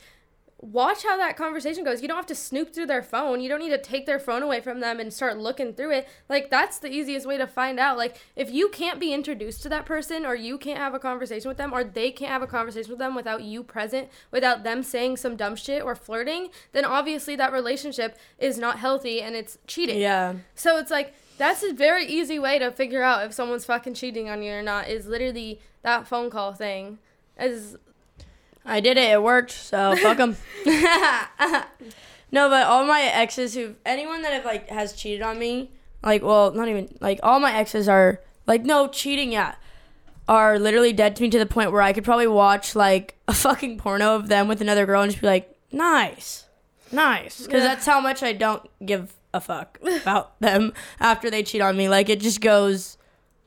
[0.61, 2.03] watch how that conversation goes.
[2.03, 3.41] You don't have to snoop through their phone.
[3.41, 6.09] You don't need to take their phone away from them and start looking through it.
[6.29, 7.97] Like that's the easiest way to find out.
[7.97, 11.49] Like if you can't be introduced to that person or you can't have a conversation
[11.49, 14.83] with them or they can't have a conversation with them without you present, without them
[14.83, 19.59] saying some dumb shit or flirting, then obviously that relationship is not healthy and it's
[19.69, 20.01] cheating.
[20.01, 23.95] yeah, So it's like that's a very easy way to figure out if someone's fucking
[23.95, 26.99] cheating on you or not is literally that phone call thing.
[27.39, 27.77] Is
[28.69, 29.11] I did it.
[29.11, 29.51] It worked.
[29.51, 30.37] So fuck them.
[32.31, 35.71] no, but all my exes who, anyone that have like has cheated on me,
[36.03, 39.55] like, well, not even like all my exes are like, no cheating, yeah,
[40.29, 43.33] are literally dead to me to the point where I could probably watch like a
[43.35, 46.45] fucking porno of them with another girl and just be like, nice,
[46.93, 47.69] nice, because Yeah.
[47.75, 51.89] that's how much I don't give a fuck about them after they cheat on me.
[51.89, 52.97] Like it just goes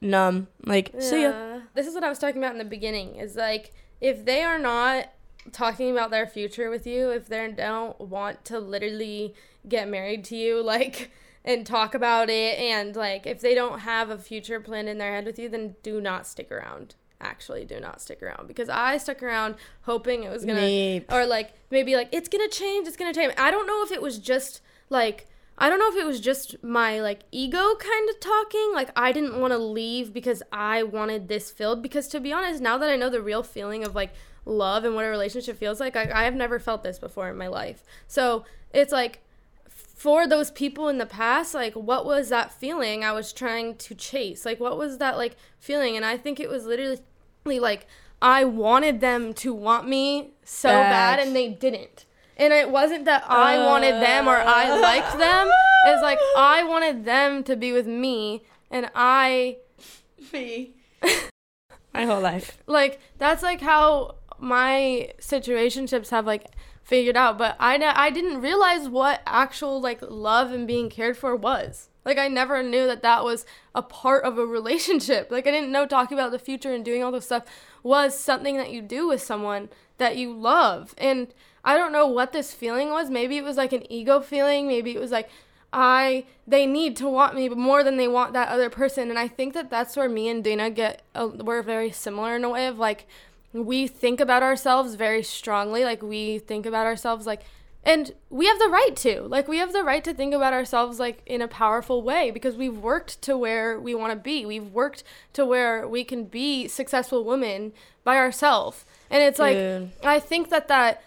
[0.02, 0.48] numb.
[0.66, 1.60] Like see ya.
[1.74, 3.16] This is what I was talking about in the beginning.
[3.16, 5.10] Is like if they are not
[5.52, 9.34] talking about their future with you, if they don't want to literally
[9.68, 11.12] get married to you, like
[11.44, 15.14] and talk about it and like if they don't have a future plan in their
[15.14, 16.96] head with you then do not stick around.
[17.20, 18.48] Actually do not stick around.
[18.48, 21.06] Because i stuck around hoping it was gonna Me.
[21.10, 23.34] or like maybe like it's gonna change it's gonna change.
[23.38, 25.28] I don't know if it was just like
[25.62, 29.12] i don't know if it was just my like ego kind of talking like i
[29.12, 32.90] didn't want to leave because i wanted this filled because to be honest now that
[32.90, 34.14] i know the real feeling of like
[34.46, 37.38] love and what a relationship feels like i, I have never felt this before in
[37.38, 37.84] my life.
[38.08, 39.22] So it's like
[39.70, 43.94] for those people in the past like what was that feeling i was trying to
[43.94, 44.46] chase?
[44.46, 45.96] Like what was that like feeling?
[45.96, 47.00] And i think it was literally
[47.46, 47.88] like
[48.22, 52.06] i wanted them to want me so bad and they didn't
[52.38, 54.80] and it wasn't that i wanted them or i uh.
[54.80, 55.50] liked them.
[55.84, 59.58] It's like i wanted them to be with me and i
[60.34, 60.76] Me.
[61.94, 62.58] My whole life.
[62.68, 66.48] like that's like how my situationships have like
[66.84, 67.38] figured out.
[67.38, 71.90] But I, I didn't realize what actual like love and being cared for was.
[72.04, 75.30] Like i never knew that that was a part of a relationship.
[75.32, 77.44] Like i didn't know talking about the future and doing all this stuff
[77.84, 80.94] was something that you do with someone that you love.
[80.98, 83.10] And i don't know what this feeling was.
[83.10, 84.68] Maybe it was like an ego feeling.
[84.68, 85.30] Maybe it was like
[85.74, 89.28] I they need to want me more than they want that other person, and I
[89.28, 92.68] think that that's where me and Dana get uh, we're very similar in a way
[92.68, 93.08] of like
[93.54, 97.44] we think about ourselves very strongly, like we think about ourselves like,
[97.84, 99.22] and we have the right to.
[99.22, 102.56] Like we have the right to think about ourselves like in a powerful way because
[102.56, 106.68] we've worked to where we want to be, we've worked to where we can be
[106.68, 107.72] successful women
[108.04, 109.92] by ourselves, and it's like Dude.
[110.04, 111.02] I think that that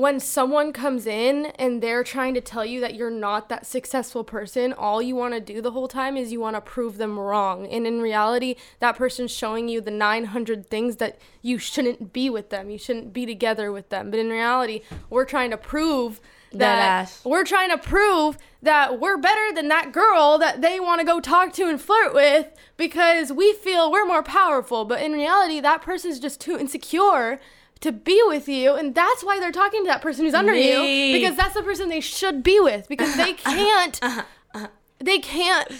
[0.00, 4.24] when someone comes in and they're trying to tell you that you're not that successful
[4.24, 7.18] person, all you want to do the whole time is you want to prove them
[7.18, 7.66] wrong.
[7.66, 12.48] And in reality, that person's showing you the 900 things that you shouldn't be with
[12.48, 12.70] them.
[12.70, 14.10] You shouldn't be together with them.
[14.10, 19.18] But in reality, we're trying to prove That that we're trying to prove that we're
[19.18, 23.32] better than that girl that they want to go talk to and flirt with because
[23.32, 24.86] we feel we're more powerful.
[24.86, 27.38] But in reality, that person's just too insecure
[27.80, 28.74] to be with you.
[28.74, 31.12] And that's why they're talking to that person who's under Me.
[31.12, 34.66] you because that's the person they should be with because they uh-huh, uh-huh, can't, uh-huh,
[34.98, 35.72] they can't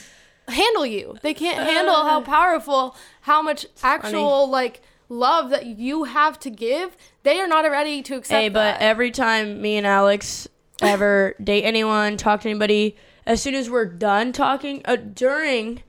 [0.49, 1.17] handle you.
[1.23, 6.97] They can't handle how powerful, how much actual like love that you have to give.
[7.23, 8.83] They are not ready to accept Hey, but that.
[8.83, 10.49] every time me and Alex
[10.81, 15.83] ever date anyone, talk to anybody, as soon as we're done talking, uh, during,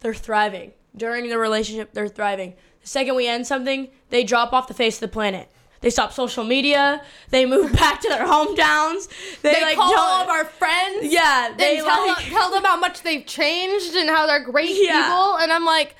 [0.00, 0.72] they're thriving.
[0.96, 2.54] During the relationship, they're thriving.
[2.90, 5.48] Second we end something, they drop off the face of the planet.
[5.80, 7.04] They stop social media.
[7.30, 9.08] They move back to their hometowns.
[9.42, 11.04] They, they like call all of our friends.
[11.12, 11.54] yeah.
[11.56, 14.70] They and tell, like them, tell them how much they've changed and how they're great
[14.72, 15.04] Yeah.
[15.04, 15.36] people.
[15.38, 15.94] And I'm like,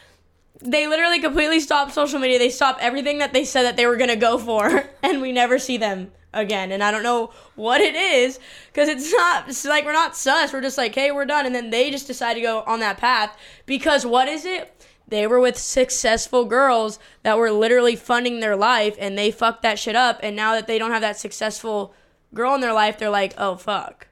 [0.61, 2.41] they literally completely stop social media.
[2.41, 5.61] They stop everything that they said that they were gonna go for, and we never
[5.61, 6.73] see them again.
[6.73, 8.41] And I don't know what it is,
[8.73, 10.53] because it's not it's like we're not sus.
[10.53, 12.99] We're just like, hey, we're done, and then they just decide to go on that
[12.99, 14.75] path because what is it?
[15.11, 19.79] They were with successful girls that were literally funding their life, and they fucked that
[19.79, 20.21] shit up.
[20.23, 21.95] And now that they don't have that successful
[22.33, 24.07] girl in their life, they're like, oh fuck.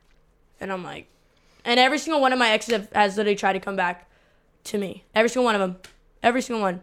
[0.60, 1.08] And I'm like,
[1.64, 4.10] and every single one of my exes have, has literally tried to come back
[4.64, 5.04] to me.
[5.14, 5.76] Every single one of them.
[6.22, 6.82] Every single one.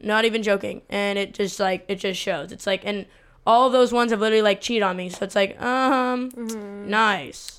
[0.00, 0.82] Not even joking.
[0.88, 2.52] And it just like it just shows.
[2.52, 3.06] It's like and
[3.46, 5.08] all of those ones have literally like cheated on me.
[5.08, 6.30] So it's like, um
[6.88, 7.57] nice.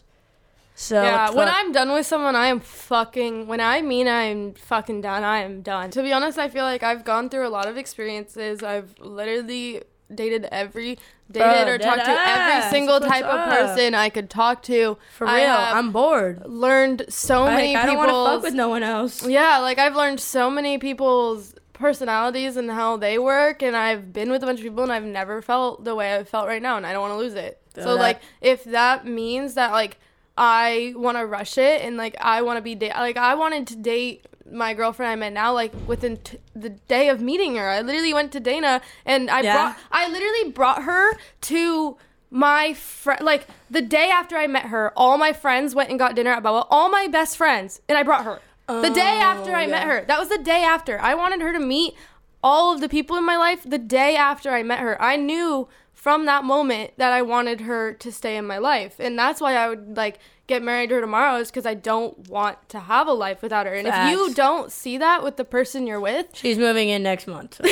[0.80, 1.50] So yeah, when.
[1.50, 3.48] I'm done with someone, I am fucking.
[3.48, 5.92] When I mean I'm fucking done, I am done.
[5.92, 8.64] To be honest, I feel like I've gone through a lot of experiences.
[8.64, 10.98] I've literally dated every
[11.30, 14.98] dated Bro, or talked to every single What's type of person I could talk to.
[15.18, 16.44] for real, I'm bored.
[16.46, 19.28] learned so many Like, I don't want to fuck with no one else.
[19.28, 24.32] Yeah, like I've learned so many people's personalities and how they work, and I've been
[24.32, 26.78] with a bunch of people, and I've never felt the way I felt right now,
[26.78, 27.62] and I don't want to lose it.
[27.76, 28.02] Feel so that.
[28.02, 29.98] like, if that means that like
[30.40, 33.68] I want to rush it, and like I want to be da- like I wanted
[33.68, 37.68] to date my girlfriend I met now like within t- the day of meeting her.
[37.70, 39.54] I literally went to Dana, and I Yeah.
[39.54, 41.98] brought I literally brought her to
[42.32, 46.16] my friend like the day after I met her, all my friends went and got
[46.16, 46.66] dinner at Bubba.
[46.70, 48.40] All my best friends, and I brought her.
[48.68, 50.06] the day oh, after I met Oh, her.
[50.08, 51.00] That was the day after.
[51.02, 51.96] I wanted her to meet
[52.42, 55.00] all of the people in my life the day after I met her.
[55.02, 55.68] I knew
[56.00, 58.96] from that moment that I wanted her to stay in my life.
[59.00, 62.30] And that's why I would like get married to her tomorrow is because I don't
[62.30, 63.74] want to have a life without her.
[63.74, 67.28] And if you don't see that with the person you're with, She's moving in next
[67.28, 67.60] month.
[67.64, 67.70] if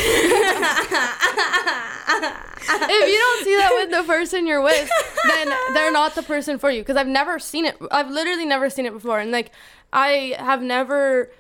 [3.07, 4.89] you don't see that with the person you're with,
[5.29, 6.81] then they're not the person for you.
[6.81, 7.77] Because I've never seen it.
[7.91, 9.21] I've literally never seen it before.
[9.21, 9.53] And like,
[9.93, 11.31] I have never,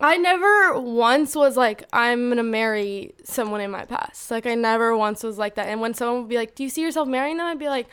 [0.00, 4.30] I never once was like, I'm gonna marry someone in my past.
[4.30, 5.68] Like, I never once was like that.
[5.68, 7.46] And when someone would be like, Do you see yourself marrying them?
[7.46, 7.88] I'd be like,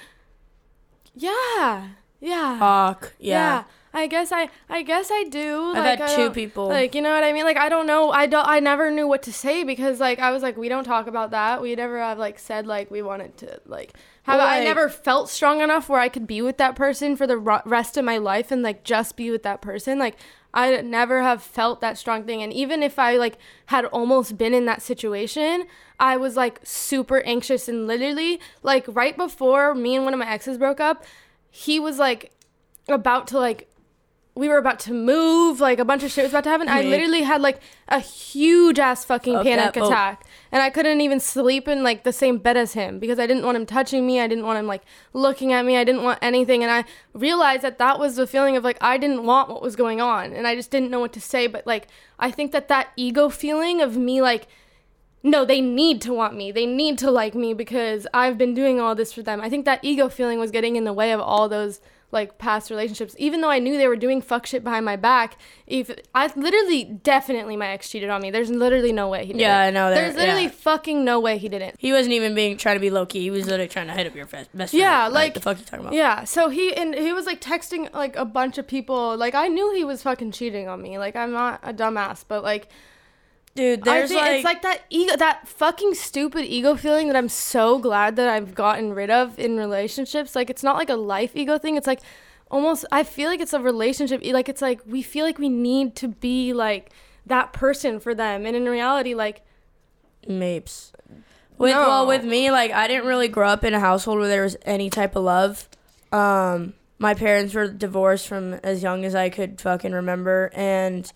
[1.15, 1.89] Yeah.
[2.19, 2.59] Yeah.
[2.61, 3.13] Awk.
[3.19, 3.63] Yeah.
[3.95, 5.71] I guess I I guess I do.
[5.73, 6.67] I've like, had two people.
[6.67, 7.45] Like you know what I mean?
[7.45, 8.11] Like I don't know.
[8.11, 8.45] I don't.
[8.45, 11.31] I never knew what to say because like I was like we don't talk about
[11.31, 11.61] that.
[11.61, 13.93] We never have like said like we wanted to like.
[14.23, 17.25] Have Well, I never felt strong enough where I could be with that person for
[17.25, 19.97] the rest of my life and like just be with that person.
[19.97, 20.17] Like
[20.55, 22.41] I never have felt that strong thing.
[22.41, 23.37] And even if I like
[23.67, 25.65] had almost been in that situation,
[25.99, 30.29] I was like super anxious and literally like right before me and one of my
[30.29, 31.03] exes broke up,
[31.51, 32.31] he was like
[32.87, 33.69] about to like
[34.37, 36.67] we were about to move, like a bunch of shit was about to happen.
[36.67, 39.87] I literally had like a huge ass fucking Okay, panic oh.
[39.87, 40.25] attack.
[40.51, 43.45] And I couldn't even sleep in like the same bed as him because I didn't
[43.45, 44.19] want him touching me.
[44.19, 45.77] I didn't want him like looking at me.
[45.77, 46.63] I didn't want anything.
[46.63, 49.77] And I realized that that was the feeling of like I didn't want what was
[49.77, 50.33] going on.
[50.33, 51.47] And I just didn't know what to say.
[51.47, 51.87] But like,
[52.19, 54.47] I think that that ego feeling of me like,
[55.23, 56.51] no, they need to want me.
[56.51, 59.39] They need to like me because I've been doing all this for them.
[59.39, 61.79] I think that ego feeling was getting in the way of all those
[62.11, 63.15] like past relationships.
[63.17, 65.37] Even though I knew they were doing fuck shit behind my back,
[65.67, 68.31] if I literally definitely my ex cheated on me.
[68.31, 69.41] There's literally no way he did.
[69.41, 70.49] Yeah, I know that- There's literally yeah.
[70.49, 71.75] fucking no way he didn't.
[71.77, 73.21] He wasn't even being trying to be low key.
[73.21, 74.73] He was literally trying to hit up your best friend.
[74.73, 75.93] Yeah, like- what the fuck you talking about?
[75.93, 79.17] Yeah, so he and he was like texting like a bunch of people.
[79.17, 80.97] Like I knew he was fucking cheating on me.
[80.97, 82.69] Like I'm not a dumbass, but like
[83.55, 83.83] dude.
[83.83, 88.15] There's like, it's like that ego, that fucking stupid ego feeling that I'm so glad
[88.17, 90.35] that I've gotten rid of in relationships.
[90.35, 91.75] Like it's not like a life ego thing.
[91.75, 92.01] It's like
[92.51, 94.21] almost I feel like it's a relationship.
[94.23, 96.91] Like it's like we feel like we need to be like
[97.25, 99.43] that person for them, and in reality, like
[100.27, 100.91] Mapes.
[101.57, 101.87] With No.
[101.87, 104.57] well, with me, like I didn't really grow up in a household where there was
[104.63, 105.69] any type of love.
[106.11, 111.11] Um, my parents were divorced from as young as I could fucking remember, and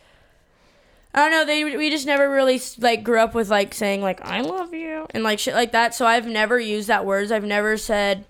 [1.14, 1.46] I don't know.
[1.46, 5.08] They we just never really like grew up with like saying like I love you
[5.12, 5.96] and like shit like that.
[5.96, 7.32] So I've never used that words.
[7.32, 8.26] I've never said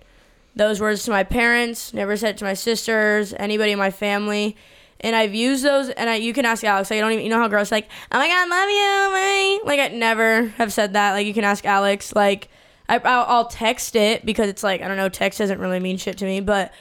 [0.56, 1.94] those words to my parents.
[1.94, 4.56] Never said it to my sisters, anybody in my family.
[5.02, 6.92] And I've used those, and I, you can ask Alex.
[6.92, 9.60] I don't even, you know how girls like, oh my god, I love you, right?
[9.66, 11.14] Like, I never have said that.
[11.14, 12.14] Like, you can ask Alex.
[12.14, 12.50] Like,
[12.90, 16.18] I, I'll text it because it's like, I don't know, text doesn't really mean shit
[16.18, 16.42] to me.
[16.42, 16.74] But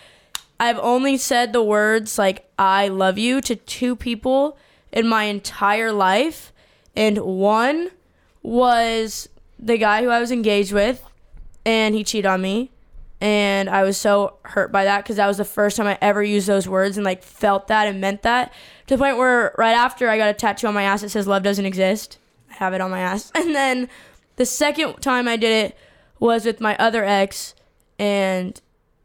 [0.59, 4.59] I've only said the words like, I love you to two people
[4.93, 6.53] in my entire life.
[6.97, 7.91] And one
[8.43, 11.03] was the guy who I was engaged with,
[11.65, 12.71] and he cheated on me
[13.21, 16.23] and I was so hurt by that because that was the first time I ever
[16.23, 18.53] used those words and like felt that and meant that
[18.87, 21.27] to the point where right after I got a tattoo on my ass that says
[21.27, 22.19] love doesn't exist.
[22.51, 23.33] I have it on my ass.
[23.35, 23.89] And then
[24.37, 25.77] the second time I did it
[26.21, 27.55] was with my other ex
[27.99, 28.61] and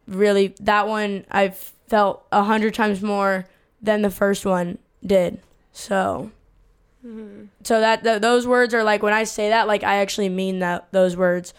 [0.07, 3.47] really that one I felt a hundred times more
[3.81, 5.41] than the first one did.
[5.73, 6.31] So
[7.05, 7.45] mm-hmm.
[7.63, 10.59] so that th- those words are like when I say that like I actually mean
[10.59, 11.53] that those words.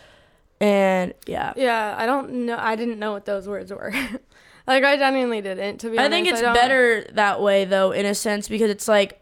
[0.61, 1.53] And yeah.
[1.57, 2.57] yeah, I don't know.
[2.59, 3.92] I didn't know what those words were.
[4.66, 5.79] like I genuinely didn't.
[5.79, 8.48] To be honest, I honest, think it's don't- better that way though, in a sense,
[8.48, 9.20] because it's like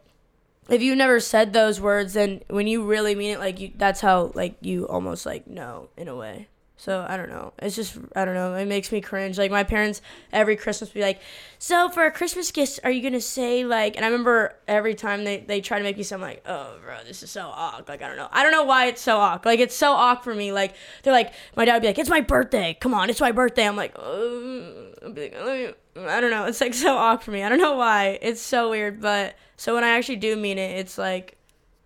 [0.69, 4.01] if you never said those words, then when you really mean it, like you, that's
[4.01, 6.49] how like you almost like know in a way.
[6.83, 7.53] So I don't know.
[7.61, 8.57] It's just I don't know.
[8.57, 9.39] It makes me cringe.
[9.39, 11.21] Like my parents every Christmas be like,
[11.61, 15.23] "So for a Christmas gift, are you gonna say like?" And I remember every time
[15.23, 18.03] they they try to make me sound like, "Oh, bro, this is so awkward." Like
[18.03, 18.27] I don't know.
[18.33, 19.49] I don't know why it's so awkward.
[19.49, 20.51] Like it's so awkward for me.
[20.51, 22.77] Like they're like, my dad would be like, "It's my birthday.
[22.81, 24.93] Come on, it's my birthday." I'm like, oh.
[25.07, 25.75] I'd be like, "I.
[26.17, 26.47] I don't know.
[26.47, 27.45] It's like so awkward for me.
[27.45, 28.19] I don't know why.
[28.21, 29.01] It's so weird.
[29.01, 31.37] But so when I actually do mean it, it's like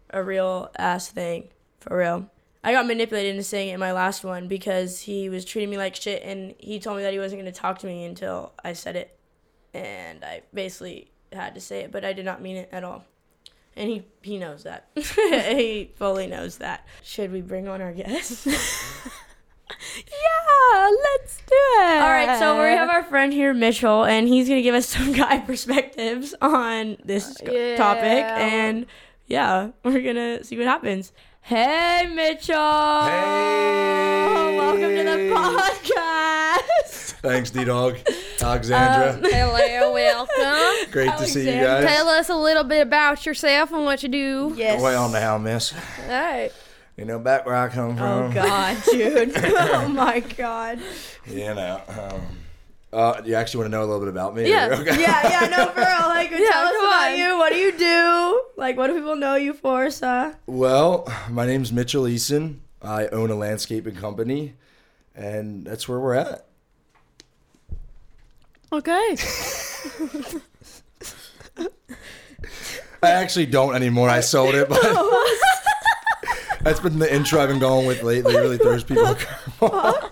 [0.09, 1.49] a real ass thing
[1.81, 2.31] for real.
[2.67, 5.79] I got manipulated into saying it in my last one because he was treating me
[5.79, 8.53] like shit and he told me that he wasn't going to talk to me until
[8.65, 9.17] I said it.
[9.73, 13.05] And I basically had to say it, but I did not mean it at all.
[13.77, 14.89] And he, he knows that.
[14.97, 16.87] he fully knows that.
[17.05, 18.49] Should we bring on our guest?
[19.97, 22.01] Yeah, let's do it.
[22.01, 24.87] all right, so we have our friend here, Mitchell, and he's going to give us
[24.89, 27.77] some guy perspectives on this uh, Yeah.
[27.77, 28.25] topic.
[28.25, 28.87] And
[29.27, 31.13] yeah, we're going to see what happens.
[31.47, 32.57] Hey, Mitchell.
[33.05, 34.57] Hey.
[34.59, 37.13] Welcome to the podcast.
[37.23, 37.99] Thanks, D Dog.
[38.43, 39.13] Alexandra.
[39.13, 40.89] Um, Hello, welcome.
[40.91, 41.85] Great to see you guys.
[41.85, 44.55] Tell us a little bit about yourself and what you do.
[44.57, 44.83] Yes.
[44.83, 45.73] Well now, miss.
[45.73, 45.79] All
[46.09, 46.51] right.
[46.97, 48.25] You know, back where I come from.
[48.25, 48.33] Oh.
[48.33, 49.31] God, dude.
[49.37, 50.81] oh my God.
[51.27, 51.81] You know.
[51.87, 52.23] Um,
[52.93, 54.49] uh, you actually want to know a little bit about me?
[54.49, 54.69] Yeah.
[54.73, 55.01] Okay.
[55.01, 55.87] Yeah, yeah, no, for real.
[56.17, 57.19] Like, Yeah, tell us about on.
[57.19, 57.37] you.
[57.39, 58.43] What do you do?
[58.57, 60.35] Like, what do people know you for, sir?
[60.47, 62.61] Well, my name's Mitchell Eason.
[62.81, 64.55] I own a landscaping company,
[65.15, 66.47] and that's where we're at.
[68.73, 69.17] Okay.
[73.03, 74.09] I actually don't anymore.
[74.09, 74.81] I sold it, but
[76.63, 78.35] that's been the intro I've been going with lately.
[78.35, 79.15] It really throws people a
[79.61, 80.11] curveball.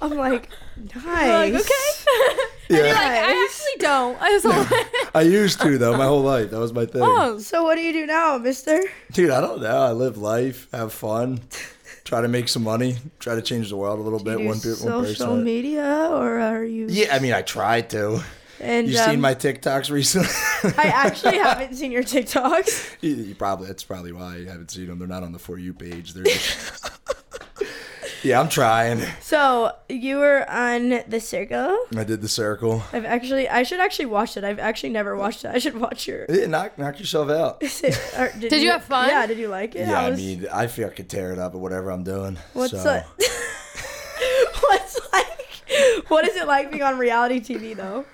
[0.00, 1.04] I'm like, nice.
[1.04, 2.40] Like, okay.
[2.70, 4.20] Yeah, Like, I actually don't.
[4.22, 5.98] I was like, I used to though.
[5.98, 7.02] My whole life, that was my thing.
[7.04, 8.80] oh, So what do you do now, Mister?
[9.12, 9.82] Dude, I don't know.
[9.82, 11.40] I live life, have fun,
[12.04, 14.38] try to make some money, try to change the world a little bit.
[14.38, 15.14] Do you One, do pe- one person.
[15.16, 16.86] social media, or are you?
[16.88, 18.22] Yeah, I mean, I tried to.
[18.60, 20.28] And You um, seen my TikToks recently?
[20.78, 22.96] I actually haven't seen your TikToks.
[23.02, 24.98] you, you probably that's probably why you haven't seen them.
[24.98, 26.14] They're not on the for you page.
[26.14, 26.90] They're just.
[28.24, 29.00] Yeah, I'm trying.
[29.20, 31.78] So you were on the circle.
[31.96, 32.82] I did the circle.
[32.92, 34.44] I've actually, I should actually watch it.
[34.44, 35.48] I've actually never watched it.
[35.48, 36.26] I should watch your.
[36.28, 37.60] Yeah, knock knock yourself out.
[37.60, 37.70] Did,
[38.40, 39.08] Did you have fun?
[39.08, 39.26] Yeah.
[39.26, 39.86] Did you like it?
[39.86, 42.38] Yeah, I was- mean, I feel I could tear it up at whatever I'm doing.
[42.54, 42.82] What's so.
[42.82, 43.06] that?
[44.60, 46.04] What's like?
[46.08, 48.04] What is it like being on reality TV though?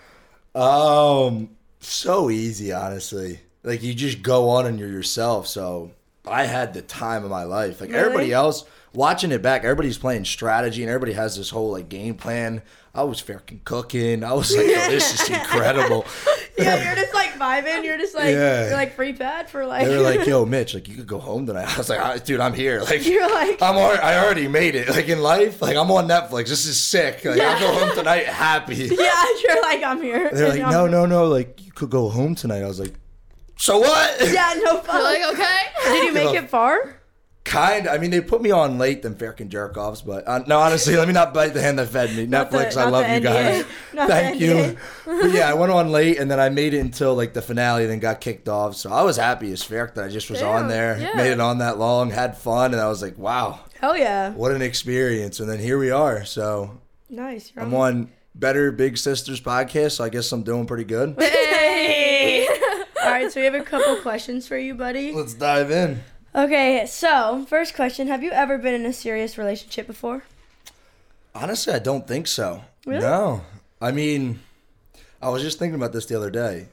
[0.61, 1.51] Um,
[1.81, 3.41] so easy, honestly.
[3.63, 5.47] Like you just go on and you're yourself.
[5.47, 5.93] So
[6.27, 7.81] I had the time of my life.
[7.81, 8.01] Like Really?
[8.03, 12.15] everybody else watching it back, everybody's playing strategy and everybody has this whole like game
[12.15, 12.63] plan.
[12.93, 14.25] I was fucking cooking.
[14.25, 16.07] I was like, Yo, this is incredible.
[16.59, 17.85] Yeah, you're just like vibing.
[17.85, 18.65] You're just like Yeah.
[18.67, 19.87] you're like free pad for like.
[19.87, 22.19] They were like, "Yo, Mitch, like you could go home tonight." I was like, "Ah,
[22.23, 22.83] "Dude, I'm here.
[22.83, 24.91] Like, You're like- I'm already, I already made it.
[24.91, 26.49] Like in life, like I'm on Netflix.
[26.49, 27.25] This is sick.
[27.25, 30.29] Like I'll go home tonight happy." yeah, you're like I'm here.
[30.31, 31.29] They're like, "No, no, no.
[31.29, 32.93] Like you could go home tonight." I was like,
[33.57, 35.03] "So what?" Yeah, no You're fun.
[35.03, 35.61] like, okay.
[35.85, 37.00] Did you make it far?
[37.43, 37.89] Kind.
[37.89, 40.95] I mean, they put me on late than fucking jerk offs, but uh, no, honestly,
[40.97, 42.27] let me not bite the hand that fed me.
[42.27, 43.65] Not the- Netflix, I love you guys.
[43.65, 43.67] NDA.
[43.95, 44.77] Not the Thank you.
[45.07, 47.87] But yeah, I went on late, and then I made it until like the finale,
[47.87, 48.77] then got kicked off.
[48.77, 51.13] So I was happy as fuck that I just was on there, yeah.
[51.17, 54.33] made it on that long, had fun, and I was like, wow, Hell yeah.
[54.33, 55.41] what an experience.
[55.41, 56.25] And then here we are.
[56.27, 56.79] So
[57.09, 57.53] Nice.
[57.57, 61.17] I'm on Better Big Sisters podcast, so I guess I'm doing pretty good.
[61.19, 62.47] Hey.
[63.03, 65.13] All right, so we have a couple questions for you, buddy.
[65.13, 66.03] Let's dive in.
[66.35, 70.23] Okay, so first question: Have you ever been in a serious relationship before?
[71.35, 72.63] Honestly, I don't think so.
[72.87, 73.01] Really?
[73.01, 73.43] No.
[73.81, 74.41] I mean,
[75.23, 76.67] I was just thinking about this the other day,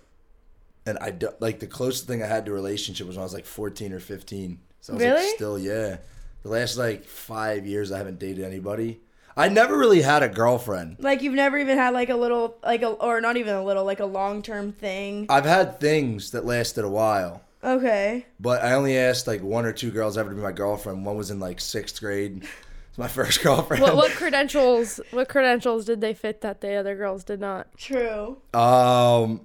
[0.86, 3.26] and I do, like the closest thing I had to a relationship was when I
[3.26, 4.60] was like 14 or 15.
[4.82, 5.30] So I was like, Really?
[5.36, 5.98] still, yeah.
[6.44, 9.00] The last like five years, I haven't dated anybody.
[9.36, 10.98] I never really had a girlfriend.
[11.00, 13.86] Like you've never even had like a little, like a, or not even a little,
[13.86, 15.26] like a long term thing.
[15.30, 18.26] I've had things that lasted a while, Okay.
[18.40, 21.06] but I only asked like one or two girls ever to be my girlfriend.
[21.06, 22.44] One was in like sixth grade.
[22.90, 23.82] It's my first girlfriend.
[23.82, 25.00] what, what credentials?
[25.12, 27.68] What credentials did they fit that the other girls did not?
[27.78, 28.38] True.
[28.54, 29.42] Um,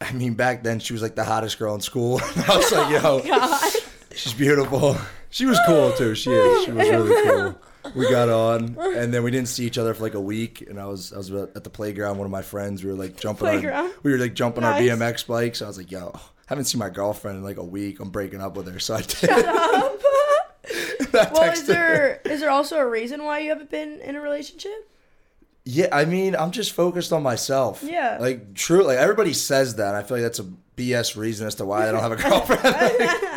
[0.00, 2.20] I mean, back then she was like the hottest girl in school.
[2.48, 3.72] I was like, yo, God.
[4.14, 4.96] she's beautiful.
[5.30, 6.14] She was cool too.
[6.14, 6.64] She is.
[6.64, 7.58] She was really cool.
[7.94, 10.62] We got on, and then we didn't see each other for like a week.
[10.68, 12.18] And I was I was at the playground.
[12.18, 12.82] One of my friends.
[12.82, 13.46] We were like jumping.
[13.46, 13.84] Playground?
[13.86, 14.90] On, we were like jumping Nice.
[14.90, 15.62] our BMX bikes.
[15.62, 18.00] I was like, yo, haven't seen my girlfriend in like a week.
[18.00, 18.78] I'm breaking up with her.
[18.78, 19.30] So I did.
[19.30, 19.98] Um,
[21.14, 24.20] I well, is there is there also a reason why you haven't been in a
[24.20, 24.90] relationship?
[25.68, 27.82] Yeah, I mean, I'm just focused on myself.
[27.82, 28.18] Yeah.
[28.20, 29.96] Like, truly, Like, everybody says that.
[29.96, 32.62] I feel like that's a BS reason as to why I don't have a girlfriend.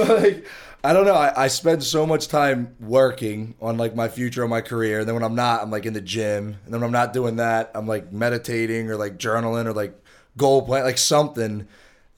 [0.00, 0.46] Like, but, like,
[0.82, 1.12] I don't know.
[1.14, 5.00] I, I spend so much time working on, like, my future or my career.
[5.00, 6.56] And then when I'm not, I'm, like, in the gym.
[6.64, 9.92] And then when I'm not doing that, I'm, like, meditating or, like, journaling or, like,
[10.38, 11.68] goal plan, like, something.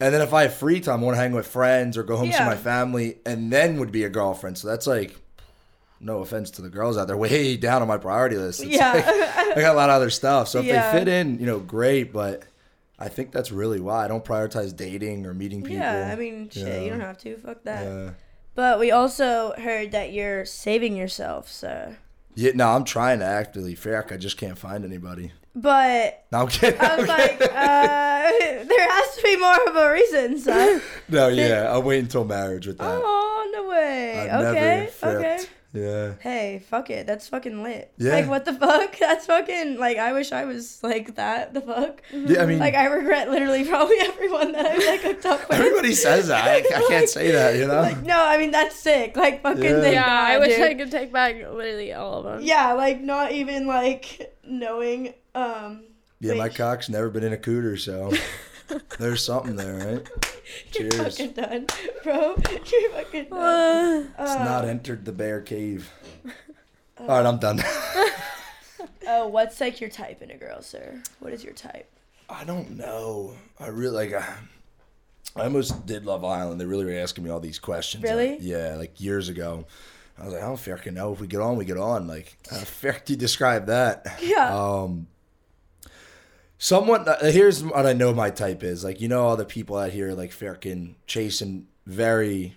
[0.02, 2.16] And then if I have free time, I want to hang with friends or go
[2.16, 3.18] home to see my family.
[3.24, 4.58] And then would be a girlfriend.
[4.58, 5.16] So that's, like,
[6.00, 8.62] no offense to the girls out there, way down on my priority list.
[8.62, 8.92] It's Yeah.
[8.92, 9.06] like,
[9.56, 10.48] I got a lot of other stuff.
[10.48, 10.90] So if Yeah.
[10.92, 12.12] they fit in, you know, great.
[12.12, 12.42] But
[12.98, 15.78] I think that's really why I don't prioritize dating or meeting people.
[15.78, 16.80] Yeah, I mean, shit, Yeah.
[16.80, 17.36] you don't have to.
[17.36, 17.84] Fuck that.
[17.84, 18.10] Yeah.
[18.54, 21.94] But we also heard that you're saving yourself, so.
[22.34, 24.10] Yeah, no, I'm trying to actively frack.
[24.12, 25.32] I just can't find anybody.
[25.54, 26.80] But No, I'm kidding.
[26.80, 27.44] I was like, uh,
[28.64, 30.80] there has to be more of a reason, son.
[31.08, 33.00] no, yeah, I'll wait until marriage with that.
[33.02, 34.30] Oh, no way.
[34.30, 35.44] I've okay, okay.
[35.72, 35.84] Fricked.
[35.86, 36.14] Yeah.
[36.20, 37.06] Hey, fuck it.
[37.06, 37.92] That's fucking lit.
[37.98, 38.12] Yeah.
[38.14, 38.98] Like, what the fuck?
[39.00, 41.54] That's fucking, like, I wish I was like that.
[41.54, 42.02] The fuck?
[42.12, 45.58] Yeah, I mean, Like, I regret literally probably everyone that I, like, hooked up with.
[45.58, 46.44] everybody says that.
[46.46, 47.80] I, I can't say that, you know?
[47.80, 49.16] Like, no, I mean, that's sick.
[49.16, 49.82] Like, fucking Yeah.
[49.82, 50.60] Yeah, God, I wish dude.
[50.68, 52.40] I could take back literally all of them.
[52.42, 55.84] Yeah, like, not even, like, knowing, um,
[56.20, 58.12] yeah, my cock's never been in a cooter, so
[58.98, 60.08] there's something there, right?
[60.78, 61.18] You're Cheers.
[61.18, 61.66] fucking done,
[62.02, 62.34] bro.
[62.72, 63.38] You're fucking done.
[63.38, 65.90] Uh, It's Uh, not entered the bear cave.
[66.98, 67.60] All right, I'm done.
[69.06, 71.02] Oh, what's like your type in a girl, sir?
[71.18, 71.88] What is your type?
[72.30, 73.34] I don't know.
[73.58, 74.12] I really like.
[74.14, 74.34] I,
[75.34, 76.60] I almost did Love Island.
[76.60, 78.02] They really were asking me all these questions.
[78.04, 78.30] Really?
[78.32, 79.64] Like, yeah, like years ago.
[80.18, 81.12] I was like, I don't fucking know.
[81.14, 82.06] If we get on, we get on.
[82.06, 84.18] Like, how the fuck do you describe that?
[84.22, 84.54] Yeah.
[84.56, 85.08] Um.
[86.62, 89.76] Someone uh, here's what I know my type is like you know all the people
[89.76, 92.54] out here like fucking chasing very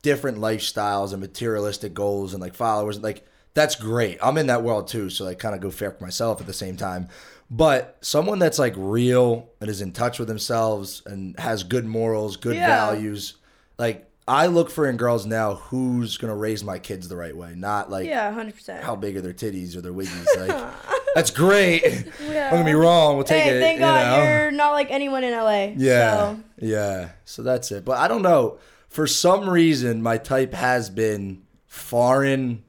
[0.00, 4.16] different lifestyles and materialistic goals and like followers like that's great.
[4.22, 6.54] I'm in that world too, so I kind of go fair for myself at the
[6.54, 7.08] same time.
[7.50, 12.38] But someone that's like real and is in touch with themselves and has good morals,
[12.38, 12.66] good Yeah.
[12.68, 13.34] values,
[13.78, 17.54] like I look for in girls now who's gonna raise my kids the right way,
[17.56, 18.84] not like Yeah, hundred percent.
[18.84, 20.26] how big are their titties or their wiggies.
[20.48, 20.72] Like
[21.14, 21.82] that's great.
[21.82, 23.16] Don't get me wrong.
[23.16, 23.60] We'll take Hey, it.
[23.60, 24.24] thank you God know.
[24.24, 25.72] you're not like anyone in LA.
[25.76, 26.14] Yeah.
[26.16, 26.40] So.
[26.58, 27.08] Yeah.
[27.26, 27.84] So that's it.
[27.84, 28.58] But I don't know.
[28.88, 32.62] For some reason, my type has been foreign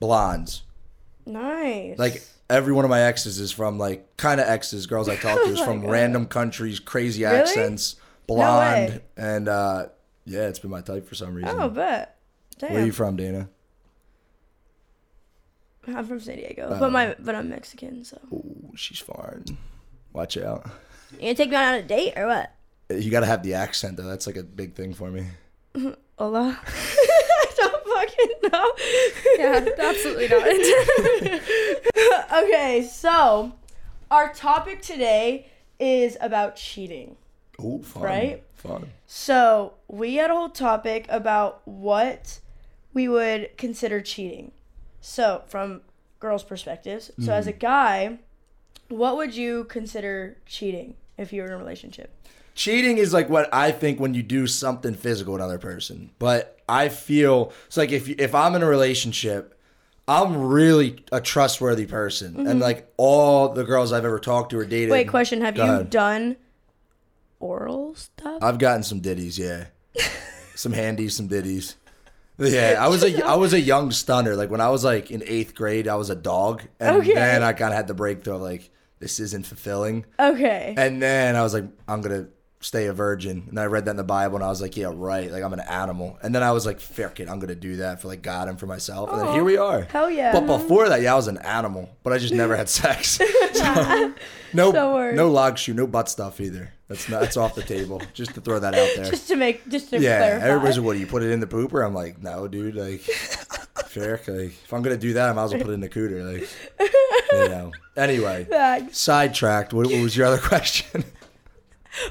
[0.00, 0.62] blondes.
[1.26, 1.98] Nice.
[1.98, 5.42] Like every one of my exes is from like kind of exes, girls I talk
[5.42, 7.38] to is from random countries, crazy Really?
[7.38, 7.96] accents,
[8.28, 9.00] No blonde, way.
[9.16, 9.86] and uh,
[10.24, 11.58] yeah, it's been my type for some reason.
[11.58, 12.16] Oh, but
[12.58, 12.72] Damn.
[12.72, 13.48] Where are you from, Dana?
[15.86, 16.78] I'm from San Diego, Oh.
[16.80, 18.18] but my but I'm Mexican, so.
[18.32, 19.44] Ooh, she's foreign.
[20.12, 20.66] Watch out.
[21.12, 22.52] You gonna take me on a date or what?
[22.90, 24.04] Uh, you got to have the accent though.
[24.06, 25.26] That's like a big thing for me.
[26.18, 26.58] Hola.
[26.66, 28.72] I don't fucking know.
[29.38, 30.46] Yeah, absolutely not.
[32.44, 33.52] okay, so
[34.10, 35.48] our topic today
[35.78, 37.16] is about cheating.
[37.62, 38.02] Ooh, fun.
[38.02, 38.42] Right?
[38.66, 38.90] Fun.
[39.06, 42.40] So we had a whole topic about what
[42.92, 44.52] we would consider cheating.
[45.00, 45.82] So from
[46.18, 47.10] girls' perspectives.
[47.20, 48.18] So as a guy,
[48.88, 52.10] what would you consider cheating if you were in a relationship?
[52.54, 56.10] cheating is like what I think when you do something physical with another person.
[56.18, 59.58] But I feel it's like if if I'm in a relationship,
[60.08, 64.64] I'm really a trustworthy person, and like all the girls I've ever talked to or
[64.64, 64.86] dated.
[64.86, 64.92] Mm-hmm.
[64.92, 65.90] Wait, question: Have you ahead.
[65.90, 66.36] done
[67.40, 68.13] oral stuff?
[68.44, 69.66] I've gotten some ditties, yeah,
[70.54, 71.76] some handies, some ditties.
[72.38, 74.34] Yeah, I was a I was a young stunner.
[74.36, 77.14] Like when I was like in eighth grade, I was a dog, and Okay.
[77.14, 78.70] then I kind of had the breakthrough of like
[79.00, 80.04] this isn't fulfilling.
[80.18, 80.74] okay.
[80.76, 82.28] And then I was like, I'm gonna
[82.60, 83.44] stay a virgin.
[83.50, 85.30] And I read that in the Bible, and I was like, yeah, right.
[85.30, 86.18] Like I'm an animal.
[86.22, 88.58] And then I was like, fuck it, I'm gonna do that for like God and
[88.58, 89.10] for myself.
[89.12, 89.82] And then here we are.
[89.82, 90.32] Hell yeah.
[90.32, 93.20] But before that, yeah, I was an animal, but I just never had sex.
[93.52, 94.14] So,
[94.52, 94.72] no,
[95.12, 96.72] no log shoe, no butt stuff either.
[96.88, 97.20] That's not.
[97.22, 98.02] That's off the table.
[98.12, 99.10] Just to throw that out there.
[99.10, 100.46] just to make, just to yeah, clarify.
[100.46, 101.84] everybody's like, what do you put it in the pooper?
[101.84, 102.74] I'm like, no, dude.
[102.74, 104.20] Like, fair.
[104.26, 106.32] Like, if I'm gonna do that, I might as well put it in the cooter.
[106.32, 106.48] Like,
[107.32, 107.72] you know.
[107.96, 108.98] Anyway, Facts.
[108.98, 109.72] sidetracked.
[109.72, 111.04] What, what was your other question?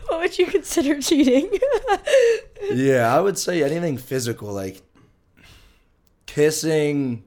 [0.07, 1.51] What would you consider cheating?
[2.71, 4.81] yeah, I would say anything physical, like
[6.25, 7.25] kissing,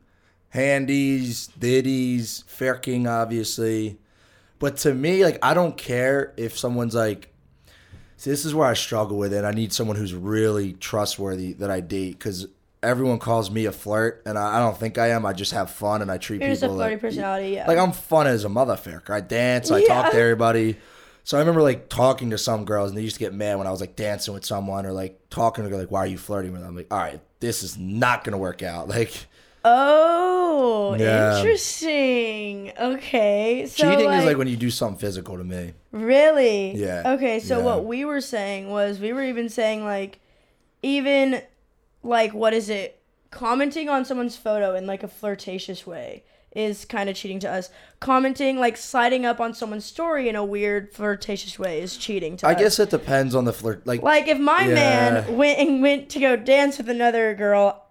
[0.48, 3.98] handies, ditties, ferking, obviously.
[4.58, 7.30] But to me, like, I don't care if someone's like,
[8.16, 9.44] see, this is where I struggle with it.
[9.44, 12.46] I need someone who's really trustworthy that I date because
[12.82, 15.26] everyone calls me a flirt, and I, I don't think I am.
[15.26, 17.66] I just have fun and I treat You're just a people flirty like, personality, yeah.
[17.66, 19.10] Like I'm fun as a motherfucker.
[19.10, 19.70] I dance.
[19.70, 19.88] I Yeah.
[19.88, 20.76] talk to everybody.
[21.24, 23.66] So I remember like talking to some girls, and they used to get mad when
[23.66, 26.18] I was like dancing with someone or like talking to them, like, "Why are you
[26.18, 29.26] flirting with them?" I'm like, "All right, this is not gonna work out." Like
[29.66, 31.38] oh, Yeah.
[31.38, 32.72] interesting.
[32.80, 33.66] Okay.
[33.66, 35.72] So cheating is like when you do something physical to me.
[35.92, 36.74] Really?
[36.76, 37.14] Yeah.
[37.14, 37.64] Okay, so Yeah.
[37.64, 40.20] what we were saying was we were even saying like
[40.82, 41.42] even
[42.02, 43.00] like what is it?
[43.30, 46.22] Commenting on someone's photo in like a flirtatious way
[46.54, 47.68] is kind of cheating to us.
[48.00, 52.46] Commenting like sliding up on someone's story in a weird flirtatious way is cheating to
[52.46, 52.50] us.
[52.50, 52.60] I us.
[52.60, 53.86] guess it depends on the flirt.
[53.86, 54.74] Like, like if my Yeah.
[54.74, 57.82] man went and went to go dance with another girl,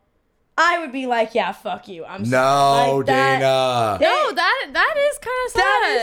[0.58, 2.06] I would be like, yeah, fuck you.
[2.06, 2.92] I'm no, sorry.
[2.98, 3.98] Like, that- Dana.
[4.00, 5.98] no, that that is kind of That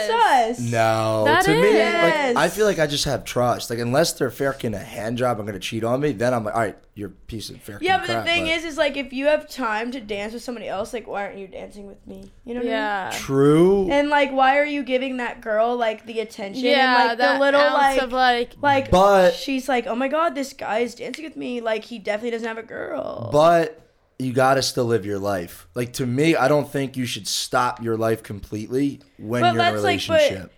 [0.51, 0.71] is sus.
[0.73, 3.71] No, That to me, like I feel like I just have trust.
[3.71, 6.55] Like unless they're faking a hand job I'm gonna cheat on me, then I'm like,
[6.55, 8.25] all right, you're a piece of faking Yeah, but crap.
[8.27, 11.07] the thing is, is like if you have time to dance with somebody else, like
[11.07, 12.31] why aren't you dancing with me?
[12.45, 12.73] You know what I mean?
[12.73, 13.11] Yeah.
[13.15, 13.89] true.
[13.91, 16.65] And like, why are you giving that girl like the attention?
[16.65, 19.95] Yeah, and, like that the little ounce like, of like like But- she's like, oh
[19.95, 21.63] my god, this guy is dancing with me.
[21.63, 23.31] Like he definitely doesn't have a girl.
[23.33, 23.79] But
[24.25, 25.67] you got to still live your life.
[25.75, 29.63] Like to me, I don't think you should stop your life completely when But you're
[29.65, 30.53] in a that's, like, but- relationship.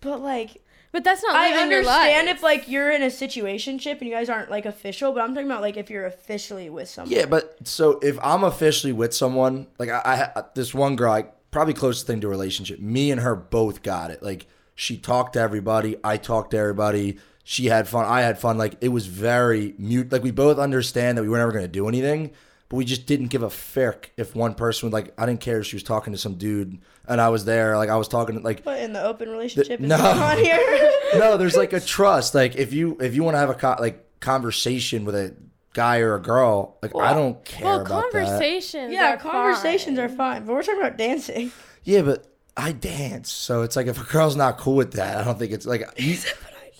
[0.00, 0.62] but like,
[0.92, 2.36] But that's not I living your understand life.
[2.36, 5.46] if like you're in a situationship and you guys aren't like official, but I'm talking
[5.50, 7.12] about like if you're officially with someone.
[7.14, 11.26] yeah, but so if I'm officially with someone, like I, I this one girl, I
[11.50, 12.78] probably closest thing to a relationship.
[12.80, 14.22] Me and her both got it.
[14.22, 17.18] Like she talked to everybody, I talked to everybody.
[17.44, 18.56] She had fun, I had fun.
[18.58, 20.12] Like it was very mute.
[20.12, 22.30] Like we both understand that we were never gonna do anything.
[22.70, 25.14] But we just didn't give a frick if one person would like.
[25.18, 27.76] I didn't care if she was talking to some dude and I was there.
[27.78, 29.96] Like I was talking to like But in the open relationship, is no.
[29.96, 30.92] on here.
[31.14, 32.34] no, there's like a trust.
[32.34, 35.34] Like if you if you want to have a co- like conversation with a
[35.72, 38.24] guy or a girl, like I don't care well, about that.
[38.26, 38.92] conversations.
[38.92, 40.04] yeah, are conversations fine.
[40.04, 41.52] are fine, but we're talking about dancing.
[41.84, 45.24] Yeah, but I dance, so it's like if a girl's not cool with that, I
[45.24, 46.18] don't think it's like you.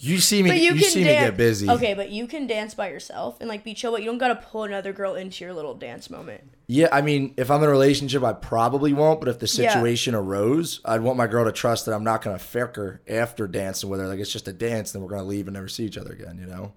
[0.00, 0.50] You see me.
[0.50, 1.20] But You, you, can see dance.
[1.22, 1.68] me get busy.
[1.68, 4.36] Okay, but you can dance by yourself and like be chill, but you don't gotta
[4.36, 6.42] pull another girl into your little dance moment.
[6.68, 9.20] Yeah, I mean, if I'm in a relationship, I probably won't.
[9.20, 9.72] But if the Yeah.
[9.72, 13.48] situation arose, I'd want my girl to trust that I'm not gonna fuck her after
[13.48, 14.06] dancing with her.
[14.06, 16.38] Like it's just a dance, then we're gonna leave and never see each other again.
[16.40, 16.72] You know.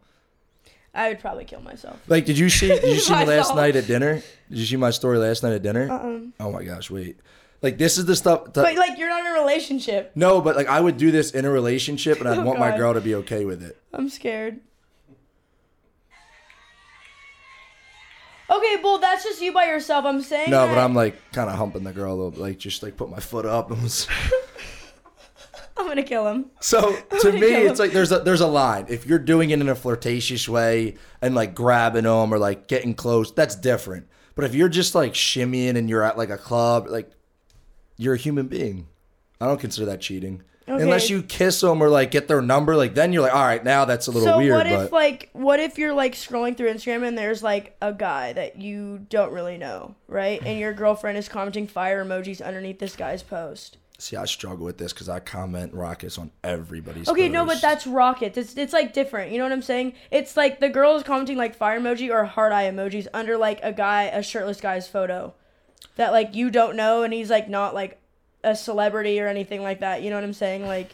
[0.93, 2.01] I would probably kill myself.
[2.09, 2.67] Like, did you see?
[2.67, 4.15] Did you see me last night at dinner?
[4.49, 5.89] Did you see my story last night at dinner?
[5.89, 6.19] Uh-uh.
[6.39, 7.17] Oh my gosh, wait.
[7.62, 8.45] Like this is the stuff.
[8.53, 10.12] that- But like you're not in a relationship.
[10.16, 12.76] no, but like I would do this in a relationship, and I'd Oh, want my
[12.76, 13.78] girl to be okay with it.
[13.93, 14.59] I'm scared.
[18.49, 20.03] Okay, well that's just you by yourself.
[20.05, 22.57] I'm saying No, but I'm like kind of humping the girl a little, bit, like
[22.57, 24.07] just like put my foot up and was.
[25.78, 26.47] I'm gonna kill him.
[26.59, 28.88] So to me, it's like there's a there's a line.
[28.89, 32.93] If you're doing it in a flirtatious way and like grabbing them or like getting
[32.93, 34.07] close, that's different.
[34.36, 37.09] But if you're just like shimmying and you're at like a club, like
[38.02, 38.88] you're a human being.
[39.39, 40.43] I don't consider that cheating.
[40.68, 40.84] Okay.
[40.84, 43.64] Unless you kiss them or like get their number, like then you're like, all right,
[43.64, 44.54] now that's a little So weird.
[44.54, 47.91] what but if like what if you're like scrolling through Instagram and there's like a
[47.93, 50.41] guy that you don't really know, right?
[50.45, 53.78] And your girlfriend is commenting fire emojis underneath this guy's post.
[53.97, 57.10] see, I struggle with this because I comment rockets on everybody's.
[57.10, 58.38] Okay, no, but that's rockets.
[58.38, 59.32] It's it's like different.
[59.32, 59.93] You know what I'm saying?
[60.12, 63.60] It's like the girl is commenting like fire emoji or heart eye emojis under like
[63.64, 65.34] a guy, a shirtless guy's photo,
[65.96, 68.00] that like you don't know, and he's like not like
[68.44, 70.02] a celebrity or anything like that.
[70.02, 70.66] You know what I'm saying?
[70.66, 70.92] Like,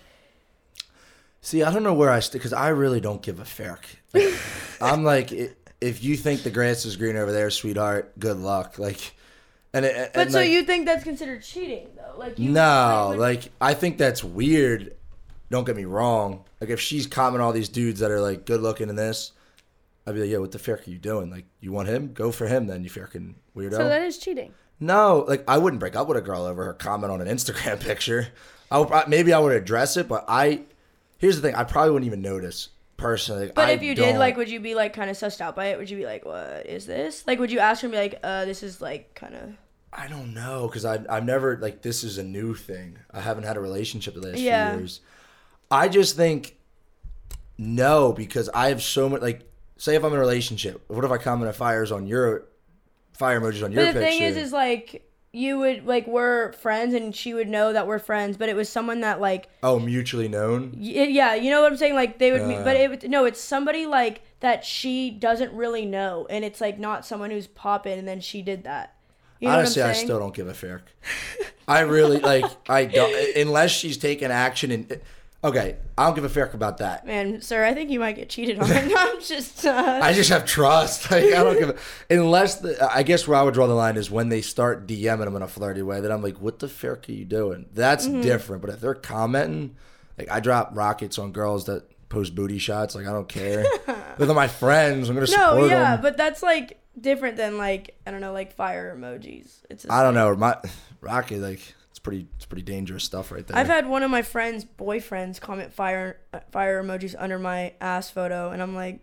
[1.41, 3.85] See, I don't know where I stick because I really don't give a fuck.
[4.13, 4.33] Like,
[4.81, 5.31] I'm like,
[5.79, 8.79] if you think the grass is green over there, sweetheart, good luck.
[8.79, 9.13] Like,
[9.73, 12.19] and, it, but and so like, you think that's considered cheating though?
[12.19, 14.95] Like, you, no, would- like I think that's weird.
[15.49, 16.43] Don't get me wrong.
[16.59, 19.31] Like if she's commenting all these dudes that are like good looking in this,
[20.05, 21.29] I'd be like, yo, what the fuck are you doing?
[21.29, 22.11] Like, you want him?
[22.13, 23.71] Go for him then, you fucking weirdo.
[23.77, 24.53] So that is cheating.
[24.79, 27.79] No, like I wouldn't break up with a girl over her comment on an Instagram
[27.83, 28.27] picture.
[28.69, 30.61] I would, maybe I would address it, but I.
[31.17, 33.51] Here's the thing: I probably wouldn't even notice personally.
[33.55, 35.55] But I if you did, don't- like, would you be like kind of sussed out
[35.55, 35.77] by it?
[35.79, 38.19] Would you be like, "What is this?" Like, would you ask her and be like,
[38.23, 39.53] "Uh, this is like kind of."
[39.93, 42.99] I don't know because I I've never like this is a new thing.
[43.11, 44.71] I haven't had a relationship the last Yeah.
[44.71, 44.99] few years.
[45.71, 46.55] I just think
[47.57, 51.09] no because I have so much like say if I'm in a relationship, what if
[51.11, 52.43] I comment a fires on your
[53.17, 54.17] fire emojis on your But the picture?
[54.17, 55.03] thing is, is like
[55.33, 58.69] you would like we're friends, and she would know that we're friends, but it was
[58.69, 60.71] someone that like oh, mutually known.
[60.75, 61.95] y- yeah, you know what I'm saying?
[61.95, 62.63] Like they would, meet, Uh.
[62.63, 66.79] but it would, no, it's somebody like that she doesn't really know, and it's like
[66.79, 68.95] not someone who's popping, and then she did that.
[69.39, 70.81] You know Honestly, what I still don't give a fuck.
[71.67, 74.99] I really like I don't unless she's taking action and
[75.47, 77.05] okay, I don't give a fuck about that.
[77.05, 78.69] Man, sir, I think you might get cheated on.
[78.71, 79.65] I'm just.
[79.65, 81.09] Uh, I just have trust.
[81.11, 83.97] Like I don't give a, unless the I guess where I would draw the line
[83.97, 86.01] is when they start DMing them in a flirty way.
[86.01, 87.65] Then I'm like, what the fuck are you doing?
[87.73, 88.21] That's Mm-hmm.
[88.21, 88.61] different.
[88.61, 89.75] But if they're commenting,
[90.17, 92.95] like I drop rockets on girls that post booty shots.
[92.95, 93.65] Like I don't care.
[94.17, 95.09] They're my friends.
[95.09, 96.01] I'm gonna support no, yeah, them.
[96.01, 99.51] but that's like different than like I don't know, like fire emojis.
[99.69, 99.85] It's.
[99.89, 100.35] I don't know.
[100.35, 100.57] My
[101.01, 101.61] rocket like
[102.07, 103.57] pretty it's pretty dangerous stuff right there.
[103.57, 106.17] I've had one of my friends' boyfriends comment fire
[106.51, 109.01] fire emojis under my ass photo, and I'm like,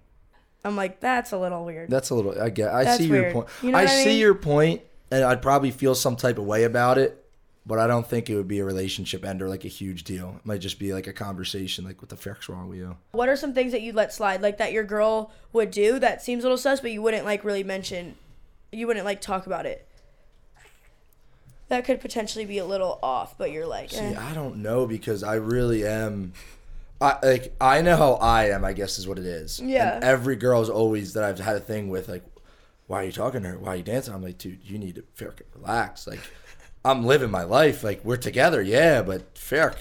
[0.64, 1.90] I'm like, that's a little weird.
[1.90, 2.40] That's a little.
[2.40, 2.72] I get.
[2.72, 3.48] I That's see your point.
[3.62, 4.18] You know I I see mean?
[4.20, 7.20] your point, and I'd probably feel some type of way about it.
[7.66, 10.36] But I don't think it would be a relationship ender, like a huge deal.
[10.38, 12.96] It might just be like a conversation, like what the fuck's wrong with you?
[13.12, 16.22] What are some things that you let slide, like that your girl would do that
[16.22, 18.16] seems a little sus, but you wouldn't like really mention,
[18.70, 19.88] you wouldn't like talk about it.
[21.74, 24.14] That could potentially be a little off, but you're like, See, eh.
[24.16, 26.32] I don't know because I really am.
[27.00, 28.64] I like I know how I am.
[28.64, 29.58] I guess is what it is.
[29.60, 29.96] Yeah.
[29.96, 32.22] And every girl's always that I've had a thing with, like,
[32.86, 33.58] why are you talking to her?
[33.58, 34.14] Why are you dancing?
[34.14, 36.06] I'm like, dude, you need to fucking relax.
[36.06, 36.20] Like,
[36.84, 37.82] I'm living my life.
[37.82, 39.76] Like, we're together, yeah, but fuck.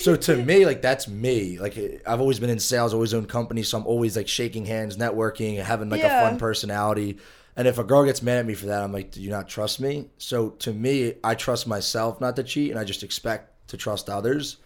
[0.00, 1.60] So to me, like that's me.
[1.60, 4.96] Like I've always been in sales, always owned companies, so I'm always like shaking hands,
[4.96, 6.24] networking, having like Yeah.
[6.24, 7.18] a fun personality.
[7.56, 9.48] And if a girl gets mad at me for that, I'm like, do you not
[9.48, 10.10] trust me?
[10.18, 14.10] So to me, I trust myself not to cheat, and I just expect to trust
[14.10, 14.58] others.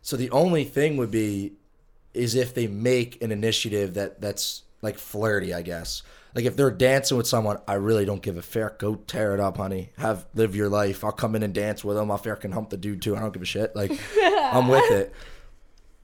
[0.00, 1.52] So the only thing would be
[2.14, 6.02] is if they make an initiative that that's like flirty, I guess.
[6.34, 8.78] Like if they're dancing with someone, I really don't give a fuck.
[8.78, 9.90] Go tear it up, honey.
[9.98, 11.04] Have live your life.
[11.04, 12.10] I'll come in and dance with them.
[12.10, 13.16] I'll fucking hump the dude too.
[13.16, 13.74] I don't give a shit.
[13.76, 15.12] Like I'm with it.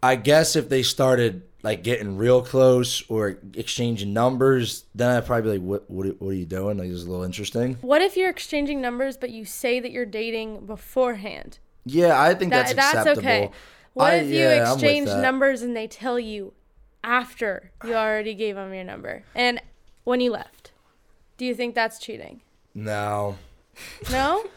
[0.02, 5.42] I guess if they started like getting real close or exchanging numbers, then I'd probably
[5.42, 6.78] be like, what what, what are you doing?
[6.78, 7.74] Like this is a little interesting.
[7.82, 11.58] What if you're exchanging numbers, but you say that you're dating beforehand?
[11.84, 13.28] Yeah, I think That, that's that's acceptable.
[13.28, 13.50] okay.
[13.94, 16.52] What I- if you yeah, exchange numbers and they tell you
[17.02, 19.60] after you already gave them your number and
[20.04, 20.72] when you left?
[21.36, 22.42] Do you think that's cheating?
[22.74, 23.36] No.
[24.10, 24.44] No?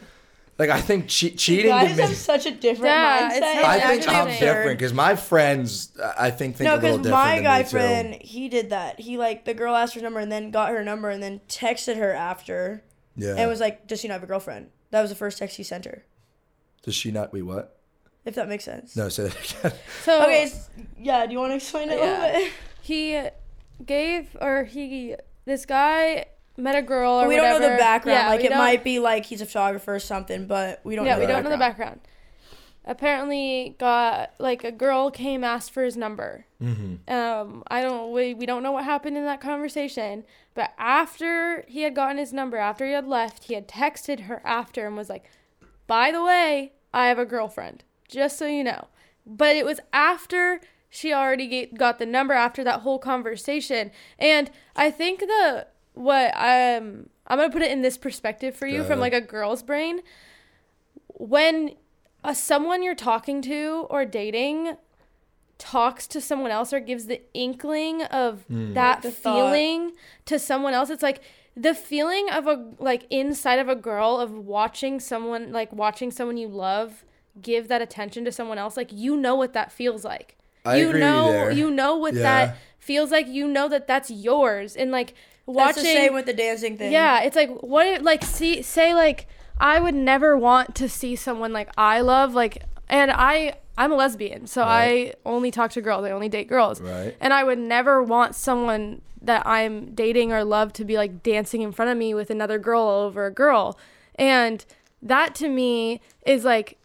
[0.68, 2.03] Like I think che- cheating to Guys me.
[2.03, 3.64] have such a different Yeah, mindset.
[3.66, 4.39] I think I'm absurd.
[4.39, 7.57] different because my friends, I think, think No, a little because different my than guy
[7.59, 7.70] me, too.
[7.70, 8.99] friend, he did that.
[8.99, 11.97] He like the girl asked her number and then got her number and then texted
[11.97, 12.84] her after
[13.18, 13.36] Yeah.
[13.38, 15.64] and was like, "Does she not have a girlfriend?" That was the first text he
[15.64, 16.05] sent her.
[16.84, 17.34] Does she not?
[17.34, 17.80] Wait, what?
[18.26, 18.95] If that makes sense.
[18.95, 19.74] No, say that again.
[20.03, 20.43] So Okay.
[20.43, 21.26] s- Yeah.
[21.26, 22.22] Do you want to explain it a Yeah.
[22.26, 22.51] little bit?
[22.82, 23.22] he
[23.86, 26.26] gave or he this guy
[26.58, 28.20] met a girl or we don't know the background.
[28.20, 31.06] Yeah, like it don't- might be like he's a photographer or something, but we don't.
[31.06, 32.01] yeah, know we the don't know the background.
[32.01, 32.10] background.
[32.86, 36.45] Apparently, got like a girl came asked for his number.
[36.62, 37.14] Mm-hmm.
[37.14, 41.84] Um, I don't we, we don't know what happened in that conversation, but after he
[41.84, 45.10] had gotten his number, after he had left, he had texted her after and was
[45.10, 45.24] like,
[45.88, 48.89] "By the way, I have a girlfriend, just so you know."
[49.26, 54.51] But it was after she already get, got the number after that whole conversation, and
[54.76, 58.84] I think the what um I'm gonna put it in this perspective for you Go
[58.84, 59.00] from ahead.
[59.00, 60.02] like a girl's brain.
[61.08, 61.76] When
[62.24, 64.78] uh, someone you're talking to or dating
[65.58, 68.74] talks to someone else or gives the inkling of Hmm.
[68.74, 69.36] that The thought.
[69.36, 69.91] feeling
[70.26, 71.22] to someone else it's like
[71.56, 76.36] the feeling of a like inside of a girl of watching someone like watching someone
[76.38, 77.06] you love
[77.41, 80.89] give that attention to someone else like you know what that feels like I you
[80.89, 81.52] agree with you know there.
[81.52, 82.22] you know what Yeah.
[82.24, 85.14] that feels like you know that that's yours and like
[85.46, 86.91] That's watching the same with the dancing thing.
[86.91, 89.28] yeah, it's like what if, like see say like
[89.60, 93.96] I would never want to see someone like I love like and I I'm a
[93.96, 95.16] lesbian, so Right.
[95.26, 96.06] I only talk to girls.
[96.06, 96.80] I only date girls.
[96.80, 97.16] Right.
[97.20, 101.62] And I would never want someone that I'm dating or love to be like dancing
[101.62, 103.78] in front of me with another girl over a girl.
[104.16, 104.64] And
[105.02, 106.78] that to me is like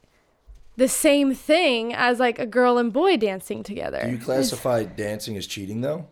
[0.77, 4.01] the same thing as like a girl and boy dancing together.
[4.05, 6.07] Do you classify dancing as cheating though?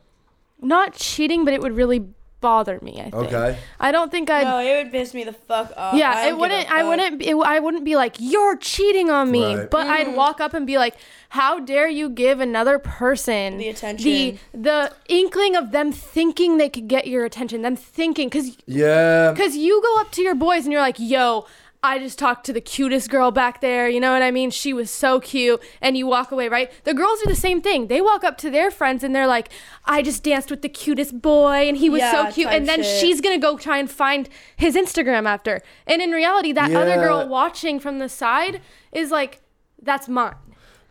[0.61, 2.09] Not cheating, but it would really
[2.41, 3.14] bother me, I think.
[3.14, 3.59] Okay.
[3.80, 5.95] I don't think I'd No, it would piss me the fuck off.
[5.95, 6.66] Yeah, don't it wouldn't.
[6.68, 6.89] a I fuck.
[6.89, 7.22] wouldn't.
[7.22, 9.70] It, I wouldn't be like you're cheating on me, Right.
[9.70, 10.14] but I'd mm.
[10.16, 10.95] walk up and be like,
[11.30, 14.05] "How dare you give another person The attention.
[14.05, 19.32] the the inkling of them thinking they could get your attention, them thinking because Yeah.
[19.32, 21.47] because you go up to your boys and you're like, yo."
[21.87, 23.89] I just talked to the cutest girl back there.
[23.89, 24.51] You know what I mean?
[24.51, 25.62] She was so cute.
[25.80, 26.70] And you walk away, right?
[26.84, 27.87] The girls do the same thing.
[27.87, 29.49] They walk up to their friends and they're like,
[29.84, 32.49] I just danced with the cutest boy and he was Yeah, so cute.
[32.51, 33.01] And then shit.
[33.01, 35.61] she's going to go try and find his Instagram after.
[35.87, 38.61] And in reality, that other girl watching from the side
[38.93, 39.41] is like,
[39.80, 40.34] that's mine.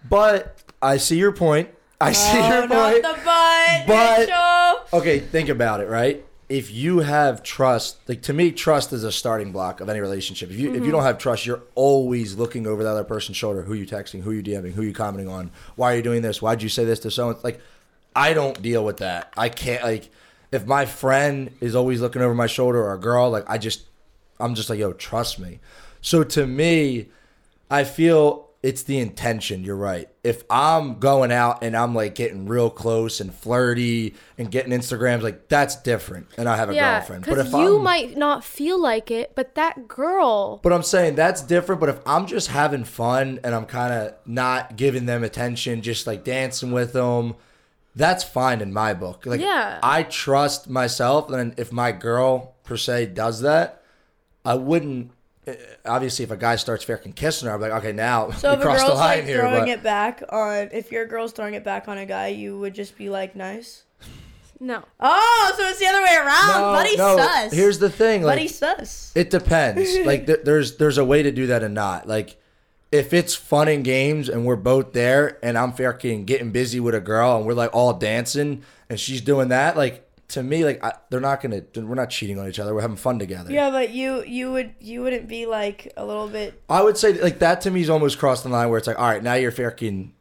[0.10, 1.70] But I see your point.
[2.00, 3.04] I see Oh, your not point.
[3.04, 3.88] the butt.
[3.88, 5.00] But- Rachel.
[5.00, 6.24] okay, think about it, right?
[6.48, 10.52] If you have trust, like to me, trust is a starting block of any relationship.
[10.52, 10.92] If you if you mm-hmm.
[10.92, 13.64] don't have trust, you're always looking over the other person's shoulder.
[13.64, 14.22] Who you texting?
[14.22, 14.74] Who you DMing?
[14.74, 15.52] Who you commenting on?
[15.76, 16.42] Why are you doing this?
[16.42, 17.38] Why'd you say this to someone?
[17.44, 17.60] Like,
[18.16, 19.34] I don't deal with that.
[19.36, 20.12] I can't like
[20.52, 23.86] if my friend is always looking over my shoulder or a girl, like I just
[24.40, 25.60] I'm just like, yo, trust me.
[26.02, 27.08] So to me,
[27.70, 29.64] I feel it's the intention.
[29.64, 30.10] You're right.
[30.24, 35.22] If I'm going out and I'm like getting real close and flirty and getting Instagrams,
[35.22, 36.26] like that's different.
[36.36, 36.98] And I have a Yeah.
[36.98, 37.26] girlfriend.
[37.28, 40.60] But if you I'm, might not feel like it, but that girl.
[40.64, 41.80] but I'm saying that's different.
[41.80, 46.08] But if I'm just having fun and I'm kind of not giving them attention, just
[46.08, 47.36] like dancing with them,
[47.96, 49.28] that's fine in my book.
[49.28, 49.78] Like, Yeah.
[49.84, 53.84] I trust myself, and if my girl per se does that,
[54.44, 55.12] I wouldn't.
[55.48, 58.56] Eh, Obviously, if a guy starts fucking kissing her, I'm like, okay, now So we
[58.56, 59.40] if a crossed girl's the line like here.
[59.40, 62.58] throwing But it back on, if your girl's throwing it back on a guy, you
[62.60, 63.84] would just be like, nice.
[64.60, 64.84] No.
[65.02, 66.48] Oh, so it's the other way around.
[66.62, 67.52] no, Buddy no, sus.
[67.54, 69.12] here's the thing, like Buddy sus.
[69.14, 69.98] It depends.
[70.06, 72.08] like th- there's there's a way to do that and not.
[72.08, 72.38] Like
[72.92, 76.96] if it's fun and games and we're both there and I'm fucking getting busy with
[76.96, 80.84] a girl and we're like all dancing and she's doing that, like to me, like
[80.84, 81.62] I, they're not gonna.
[81.76, 82.74] We're not cheating on each other.
[82.74, 83.52] We're having fun together.
[83.52, 86.62] Yeah, but you you would you wouldn't be like a little bit.
[86.70, 88.98] I would say like that to me is almost crossed the line where it's like,
[89.00, 90.14] all right, now you're fucking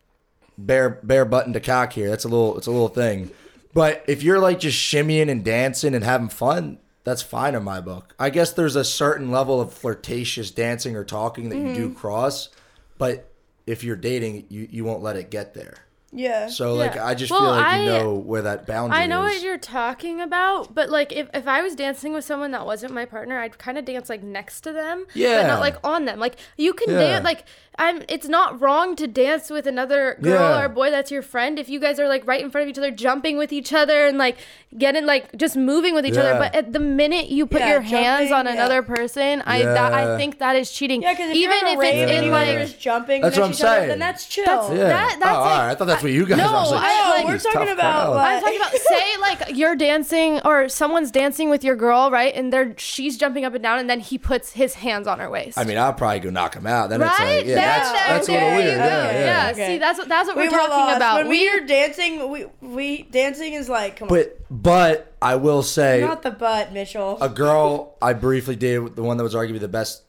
[0.59, 2.11] bare bare button to cock here.
[2.11, 3.31] That's a little it's a little thing.
[3.73, 7.81] But if you're like just shimmying and dancing and having fun, that's fine in my
[7.81, 8.15] book.
[8.19, 11.95] I guess there's a certain level of flirtatious dancing or talking that you do Mm-hmm.
[11.99, 12.51] cross,
[12.99, 13.33] but
[13.67, 15.79] if you're dating, you you won't let it get there.
[16.17, 16.47] Yeah.
[16.49, 17.07] So like Yeah.
[17.07, 19.03] I just Well, feel like I- you know where that boundary is.
[19.03, 19.35] I know is.
[19.35, 22.93] what you're talking about, but like if, if I was dancing with someone that wasn't
[22.95, 26.05] my partner, I'd kind of dance like next to them, yeah, but not like on
[26.05, 26.21] them.
[26.21, 26.99] Like you can Yeah.
[26.99, 27.45] dance like
[27.79, 28.03] I'm.
[28.09, 30.63] It's not wrong to dance with another girl Yeah.
[30.65, 32.79] or boy that's your friend if you guys are like right in front of each
[32.79, 34.37] other, jumping with each other and like
[34.79, 36.35] getting like just moving with each other.
[36.39, 38.53] But at the minute you put Yeah, your hands on yeah.
[38.53, 41.03] another person, I that, I think that is cheating.
[41.03, 43.47] Yeah, because if even you're if it's and in like just jumping That's next what
[43.47, 44.45] I'm each other, then that's chill.
[44.45, 44.89] That's- yeah.
[44.89, 45.71] that- oh, that's oh, all like- right.
[45.71, 46.39] I thought that's what you guys.
[46.39, 49.57] No, I was like, I- like- we're talking about, crowd." I'm talking about say like
[49.57, 52.35] you're dancing or someone's dancing with your girl, right?
[52.35, 55.29] And they're she's jumping up and down, and then he puts his hands on her
[55.31, 55.59] waist.
[55.59, 56.91] I mean, I'll probably go knock him out.
[56.91, 57.11] Then right?
[57.11, 58.79] it's like, yeah, that's, There- that's a little you weird.
[58.79, 58.85] go.
[58.85, 59.13] Yeah,
[59.47, 59.51] yeah.
[59.53, 59.67] Okay.
[59.67, 60.97] See, that's what that's what we we're were talking lost.
[60.97, 61.17] about.
[61.19, 65.63] When we are dancing, we we dancing is like come on, But but I will
[65.63, 67.19] say, not the butt, Mitchell.
[67.21, 70.03] a girl I briefly dated, the one that was arguably the best,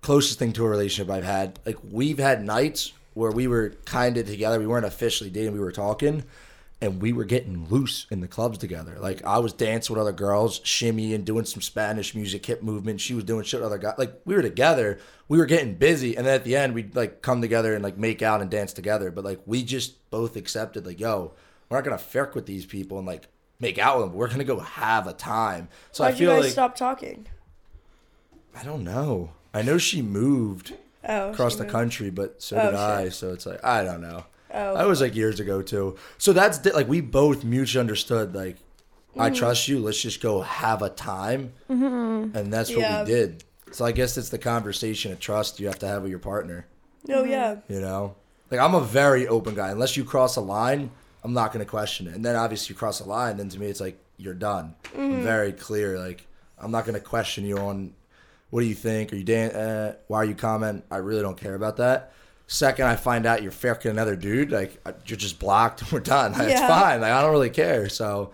[0.00, 1.58] closest thing to a relationship I've had.
[1.66, 4.58] Like we've had nights where we were kind of together.
[4.58, 5.52] We weren't officially dating.
[5.52, 6.24] We were talking,
[6.82, 8.96] and we were getting loose in the clubs together.
[8.98, 13.00] Like I was dancing with other girls, shimmy and doing some Spanish music, hip movement.
[13.00, 13.94] She was doing shit with other guys.
[13.96, 14.98] Like we were together.
[15.28, 17.96] We were getting busy, and then at the end we'd like come together and like
[17.96, 19.10] make out and dance together.
[19.10, 21.32] But like we just both accepted, like, yo,
[21.70, 23.28] we're not gonna fuck with these people and like
[23.60, 24.14] make out with them.
[24.14, 25.68] We're gonna go have a time.
[25.92, 27.26] So Why'd I you guys like stop talking?
[28.54, 29.30] I don't know.
[29.54, 30.74] I know she moved
[31.08, 31.72] Oh, across she the moved.
[31.72, 33.08] country, but so Oh, did I.
[33.08, 34.24] So it's like I don't know.
[34.54, 35.96] Oh, That was like years ago too.
[36.18, 38.34] So that's di- like we both mutually understood.
[38.34, 38.56] Like
[39.18, 39.34] I Mm-hmm.
[39.38, 39.78] trust you.
[39.80, 43.02] Let's just go have a time, and that's what Yeah.
[43.04, 43.44] we did.
[43.72, 46.66] So I guess it's the conversation of trust you have to have with your partner.
[47.08, 47.56] no, yeah.
[47.68, 48.14] You know,
[48.50, 49.70] like I'm a very open guy.
[49.70, 50.90] Unless you cross a line,
[51.24, 52.14] I'm not going to question it.
[52.14, 54.74] And then obviously you cross a line, then to me it's like you're done.
[54.94, 55.22] Mm-hmm.
[55.22, 55.98] Very clear.
[55.98, 56.26] Like
[56.58, 57.92] I'm not going to question you on
[58.50, 59.12] what do you think?
[59.12, 60.84] Are you dan- uh, why are you comment?
[60.90, 62.12] I really don't care about that.
[62.52, 64.52] Second, I find out you're fucking another dude.
[64.52, 65.80] Like uh, you're just blocked.
[65.80, 66.34] And we're done.
[66.38, 67.00] It's fine.
[67.00, 67.88] Like I don't really care.
[67.88, 68.32] So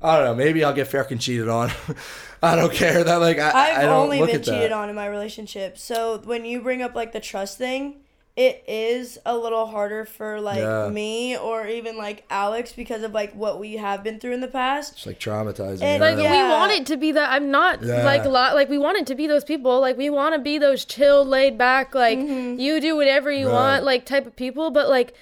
[0.00, 0.34] I don't know.
[0.36, 1.72] Maybe I'll get fucking cheated on.
[2.42, 3.02] I don't care.
[3.02, 4.52] That like I, I've I don't only look been at that.
[4.52, 5.76] cheated on in my relationship.
[5.76, 7.96] So when you bring up like the trust thing,
[8.38, 10.88] it is a little harder for like Yeah.
[10.90, 14.46] me or even like Alex because of like what we have been through in the
[14.46, 14.92] past.
[14.92, 15.82] It's like traumatizing.
[15.82, 16.18] And, you Like?
[16.18, 16.44] Yeah.
[16.46, 17.32] we want it to be that.
[17.32, 18.04] I'm not Yeah.
[18.04, 18.54] like a lot.
[18.54, 19.80] Like we want it to be those people.
[19.80, 21.96] Like we want to be those chill, laid back.
[21.96, 22.60] Like Mm-hmm.
[22.60, 23.52] you do whatever you Right.
[23.54, 23.84] want.
[23.84, 24.70] Like type of people.
[24.70, 25.14] But like,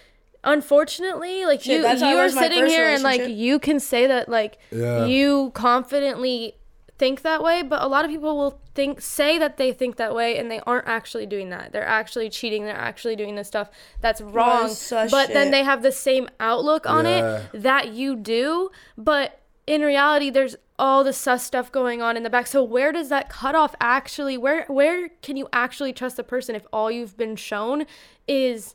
[0.44, 3.80] unfortunately, like Shit, you that's how I you are sitting here and like you can
[3.80, 5.06] say that like Yeah.
[5.06, 6.54] you confidently
[6.98, 10.14] think that way, but a lot of people will think say that they think that
[10.14, 11.72] way and they aren't actually doing that.
[11.72, 12.64] They're actually cheating.
[12.64, 13.70] They're actually doing this stuff
[14.00, 14.70] that's wrong.
[14.70, 17.42] such But then they have the same outlook on Yeah.
[17.52, 22.22] it that you do, but in reality there's all the sus stuff going on in
[22.22, 22.46] the back.
[22.46, 26.66] So where does that cutoff actually where where can you actually trust the person if
[26.72, 27.86] all you've been shown
[28.28, 28.74] is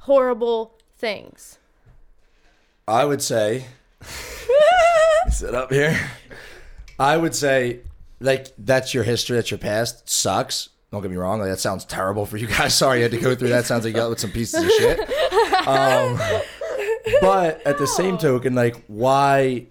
[0.00, 1.58] horrible things?
[2.88, 3.66] I would say,
[5.30, 5.98] sit up here.
[6.98, 7.80] I would say,
[8.20, 10.08] like, that's your history, that's your past.
[10.08, 10.70] Sucks.
[10.92, 11.40] Don't get me wrong.
[11.40, 12.74] Like, that sounds terrible for you guys.
[12.78, 13.66] Sorry you had to go through that.
[13.66, 15.00] Sounds like you got with some pieces of shit.
[15.66, 16.18] Um,
[17.20, 19.66] but at the same token, like, why?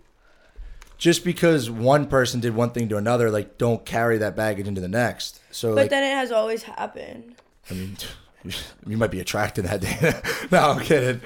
[0.97, 4.81] Just because one person did one thing to another, like, don't carry that baggage into
[4.81, 5.41] the next.
[5.51, 7.35] So, But like, then it has always happened.
[7.69, 7.97] I mean,
[8.85, 10.21] you might be attracted that day.
[10.51, 11.21] no, I'm kidding.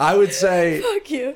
[0.00, 1.34] I would say Fuck you.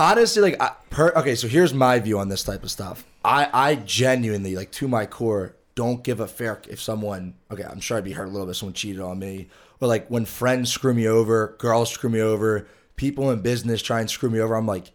[0.00, 3.04] Honestly like I, per, okay so here's my view on this type of stuff.
[3.24, 7.80] I i genuinely like to my core don't give a fuck if someone okay i'm
[7.80, 9.48] sure i'd be hurt a little bit if someone cheated on me
[9.80, 14.00] or like when friends screw me over girls screw me over people in business try
[14.00, 14.92] and screw me over i'm like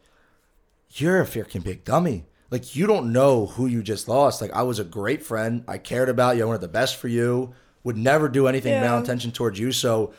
[0.98, 2.24] you're a freaking big dummy.
[2.52, 4.42] Like you don't know who you just lost.
[4.42, 5.64] Like i was a great friend.
[5.68, 6.44] I cared about you.
[6.44, 7.54] I wanted the best for you.
[7.84, 8.86] Would never do anything Yeah.
[8.88, 9.72] malintention towards you.
[9.74, 10.14] So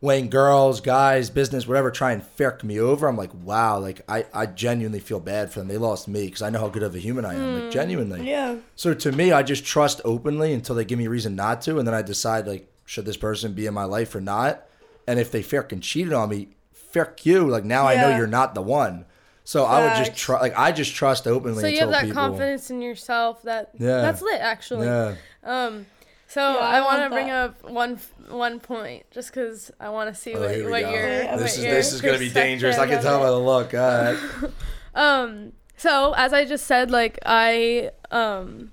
[0.00, 4.26] when girls, guys, business, whatever, try and fuck me over, I'm like, wow, like I,
[4.32, 5.68] I genuinely feel bad for them.
[5.68, 8.28] They lost me because I know how good of a human I am, like genuinely.
[8.28, 8.56] Yeah.
[8.76, 11.78] So to me, I just trust openly until they give me a reason not to,
[11.78, 14.66] and then I decide like, should this person be in my life or not?
[15.08, 17.48] And if they fucking cheated on me, fuck you.
[17.48, 19.06] Like now I know you're not the one.
[19.44, 20.20] So I would just Facts.
[20.20, 21.60] try, like I just trust openly.
[21.62, 24.02] So you have that people, confidence in yourself that Yeah.
[24.02, 24.86] that's lit actually.
[24.86, 25.14] Yeah.
[25.44, 25.86] Um,
[26.28, 27.98] so Yeah, I, I want to bring up one
[28.28, 30.90] one point, just because I want to see Oh, what, here we what go.
[30.90, 32.78] your Yeah, This is your this is gonna be dangerous.
[32.78, 33.74] I can tell by the look.
[33.74, 34.18] All right.
[34.94, 38.72] Um, so as I just said, like I um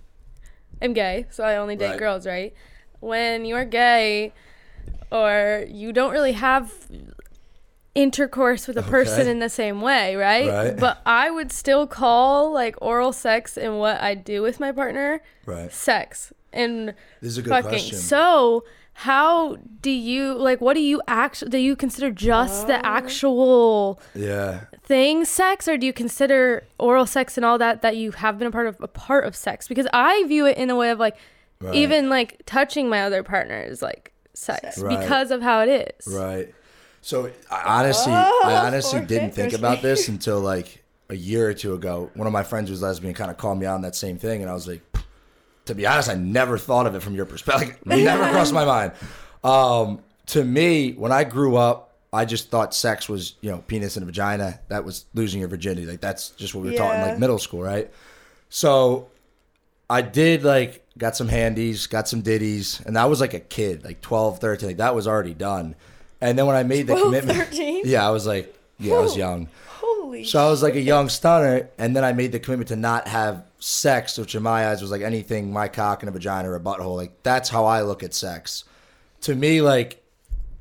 [0.82, 2.00] am gay, so I only date Right.
[2.00, 2.54] girls, right?
[3.02, 4.32] When you're gay,
[5.12, 6.72] or you don't really have
[7.96, 10.50] intercourse with a person in the same way, right?
[10.50, 10.80] Right.
[10.80, 15.22] But I would still call like oral sex and what I do with my partner
[15.46, 15.72] Right.
[15.72, 16.90] sex and
[17.22, 17.70] This is a good fucking.
[17.70, 17.98] question.
[17.98, 20.62] So, how do you like?
[20.62, 21.58] What do you actually do?
[21.58, 22.82] You consider just the uh.
[22.84, 24.66] actual yeah.
[24.84, 28.48] thing sex, or do you consider oral sex and all that that you have been
[28.48, 29.68] a part of a part of sex?
[29.68, 31.16] Because I view it in a way of like,
[31.60, 31.76] Right.
[31.76, 35.00] even like touching my other partner is like sex Right.
[35.00, 36.14] because of how it is.
[36.14, 36.54] Right.
[37.02, 39.60] So I honestly, Oh, I honestly didn't think Chris.
[39.60, 42.12] about this until like a year or two ago.
[42.16, 44.42] One of my friends who's lesbian kind of called me out on that same thing,
[44.42, 44.82] and I was like,
[45.66, 47.78] to be honest, I never thought of it from your perspective.
[47.86, 48.92] Like, never crossed my mind.
[49.44, 53.98] Um, to me, when I grew up, I just thought sex was, you know, penis
[53.98, 54.60] and vagina.
[54.68, 55.88] That was losing your virginity.
[55.88, 57.92] Like that's just what we were taught in like middle school, right?
[58.50, 59.10] So
[59.90, 63.84] I did like got some handies, got some ditties, and that was like a kid,
[63.84, 64.70] like 12, 13.
[64.70, 65.76] Like that was already done.
[66.22, 67.82] And then when I made the 12, commitment, 13?
[67.86, 69.50] yeah, I was like, yeah, I was young.
[69.68, 72.76] Holy So I was like a young stunner, and then I made the commitment to
[72.76, 76.50] not have sex, which in my eyes was like anything my cock and a vagina
[76.50, 76.98] or a butthole.
[76.98, 78.66] Like that's how I look at sex.
[79.22, 80.04] To me, like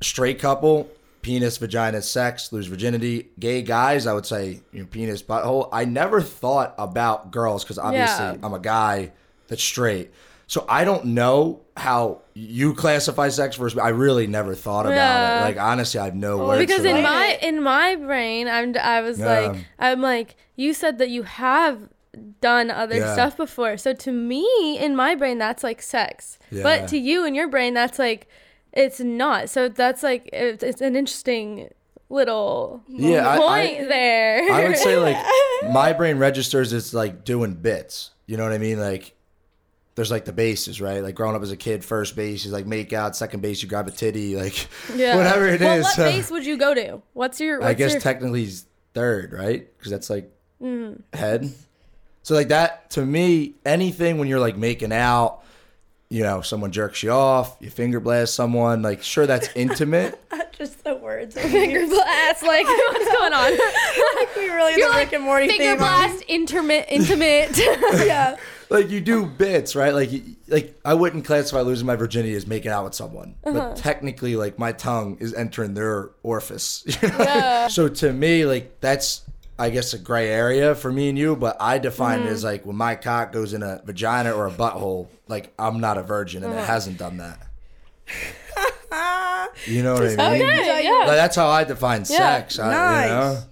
[0.01, 0.89] straight couple,
[1.21, 3.29] penis, vagina, sex, lose virginity.
[3.39, 5.67] Gay guys, I would say you know, penis, butthole.
[5.73, 8.37] I never thought about girls because obviously Yeah.
[8.41, 9.11] I'm a guy
[9.49, 10.11] that's straight.
[10.47, 13.79] So I don't know how you classify sex versus.
[13.79, 15.41] I really never thought about Yeah.
[15.41, 15.43] it.
[15.45, 16.59] Like honestly, I have no words.
[16.59, 17.03] because for in that.
[17.03, 19.25] my in my brain i'm i was Yeah.
[19.25, 21.79] like i'm like you said that you have
[22.41, 23.13] done other Yeah.
[23.13, 26.61] stuff before so to me in my brain that's like sex Yeah.
[26.63, 28.27] but to you in your brain that's like
[28.71, 31.69] it's not so that's like it's, it's an interesting
[32.09, 35.17] little Yeah, I- I- point there I would say like
[35.73, 38.11] my brain registers it's like doing bits.
[38.27, 38.79] You know what I mean?
[38.79, 39.15] Like
[39.95, 41.03] there's like the bases, right?
[41.03, 43.69] Like growing up as a kid, first base is like make out, second base you
[43.69, 45.61] grab a titty, like yeah whatever it is.
[45.61, 48.41] well, what So, base would you go to what's your what's I guess your, technically
[48.41, 49.67] he's third, right?
[49.77, 50.29] Because that's like
[50.61, 51.17] Mm-hmm.
[51.17, 51.51] head.
[52.23, 55.41] So like that to me, anything when you're like making out,
[56.09, 60.19] you know, someone jerks you off, you finger blast someone, like sure that's intimate.
[60.57, 61.35] just the words.
[61.37, 65.47] finger blast like what's going on like we really You're the like, Rick and Morty
[65.47, 65.77] finger theme.
[65.77, 68.37] blast intimate intimate yeah.
[68.69, 69.93] like you do bits, right?
[69.93, 70.11] Like
[70.47, 73.53] like I wouldn't classify losing my virginity as making out with someone, Uh-huh.
[73.69, 76.83] but technically, like my tongue is entering their orifice.
[77.01, 77.67] you know?
[77.71, 79.23] So to me, like that's
[79.59, 82.27] I guess a gray area for me and you, but I define Mm-hmm.
[82.29, 85.79] it as like when my cock goes in a vagina or a butthole, like I'm
[85.79, 86.61] not a virgin and Uh-huh.
[86.63, 87.39] it hasn't done that.
[89.67, 90.41] You know what I mean?
[90.43, 92.57] okay yeah Like, that's how I define sex.
[92.57, 93.07] I, Nice.
[93.09, 93.43] you know?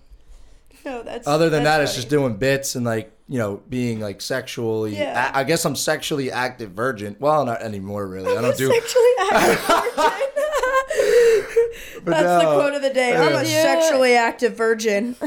[0.97, 3.99] No, that's Other than that's that, it's just doing bits and like you know being
[3.99, 4.97] like sexually.
[4.97, 5.31] Yeah.
[5.33, 7.15] I, I guess I'm sexually active virgin.
[7.19, 8.35] Well, not anymore really.
[8.35, 8.67] I don't do.
[8.71, 10.11] sexually active virgin.
[12.03, 13.15] but That's the quote of the day.
[13.15, 13.61] I'm a Yeah.
[13.61, 15.15] sexually active virgin.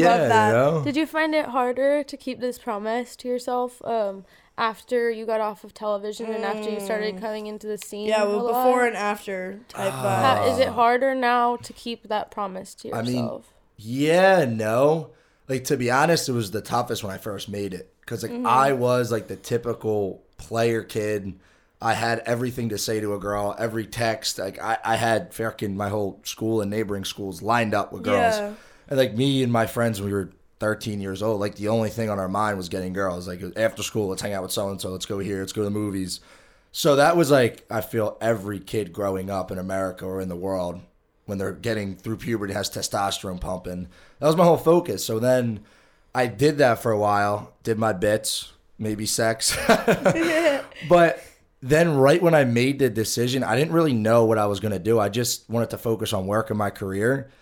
[0.00, 0.46] Yeah, love that.
[0.48, 0.84] you know?
[0.84, 4.24] Did you find it harder to keep this promise to yourself um,
[4.58, 8.06] after you got off of television and after you started coming into the scene?
[8.08, 8.64] Yeah, a well, lot?
[8.64, 10.00] before and after type Ah.
[10.36, 10.52] How- vibe.
[10.52, 13.06] is it harder now to keep that promise to yourself?
[13.06, 13.42] I yourself?
[13.78, 15.10] mean, Yeah, no.
[15.48, 18.44] Like to be honest, it was the toughest when I first made it because like
[18.44, 21.34] I was like the typical player kid.
[21.80, 24.38] I had everything to say to a girl, every text.
[24.38, 28.36] Like I, I had fucking my whole school and neighboring schools lined up with girls.
[28.36, 28.52] Yeah.
[28.92, 30.30] And like me and my friends, when we were
[30.62, 31.40] 13 years old.
[31.40, 33.26] Like the only thing on our mind was getting girls.
[33.26, 34.90] Like after school, let's hang out with so and so.
[34.90, 35.40] Let's go here.
[35.40, 36.20] Let's go to the movies.
[36.70, 40.36] So that was like I feel every kid growing up in America or in the
[40.36, 40.80] world
[41.24, 43.88] when they're getting through puberty has testosterone pumping.
[44.20, 45.04] That was my whole focus.
[45.04, 45.64] So then
[46.14, 49.56] I did that for a while, did my bits, maybe sex.
[50.88, 51.24] but
[51.60, 54.72] then right when I made the decision, I didn't really know what I was going
[54.72, 55.00] to do.
[55.00, 57.32] I just wanted to focus on work and my career.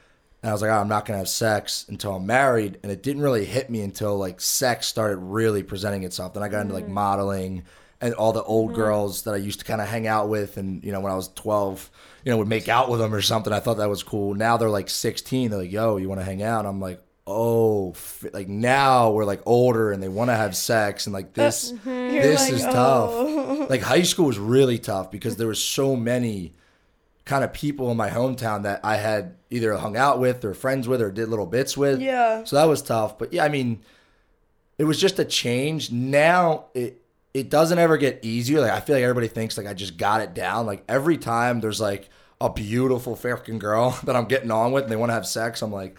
[0.43, 2.79] And I was like, oh, I'm not going to have sex until I'm married.
[2.83, 6.33] And it didn't really hit me until like sex started really presenting itself.
[6.33, 6.91] Then I got into like mm.
[6.91, 7.65] modeling
[8.01, 8.81] and all the old mm-hmm.
[8.81, 10.57] girls that I used to kind of hang out with.
[10.57, 11.91] And, you know, when I was 12,
[12.25, 13.53] you know, would make out with them or something.
[13.53, 14.35] I thought that was cool.
[14.35, 15.51] Now they're like 16.
[15.51, 16.65] They're like, yo, you want to hang out?
[16.65, 21.07] I'm like, oh, f- like now we're like older and they want to have sex.
[21.07, 23.59] And like this, this like, is oh.
[23.59, 23.71] tough.
[23.71, 26.55] Like high school was really tough because there was so many
[27.31, 30.89] kind of people in my hometown that I had either hung out with or friends
[30.89, 32.01] with or did little bits with.
[32.01, 32.43] Yeah.
[32.43, 33.19] So that was tough.
[33.21, 33.83] But yeah, I mean,
[34.79, 35.93] it was just a change.
[35.93, 37.01] Now it
[37.33, 38.61] it doesn't ever get easier.
[38.61, 40.67] Like I feel like everybody thinks like I just got it down.
[40.67, 42.11] Like every time there's like
[42.41, 45.63] a beautiful fucking girl that I'm getting on with and they want to have sex,
[45.63, 45.97] I'm like,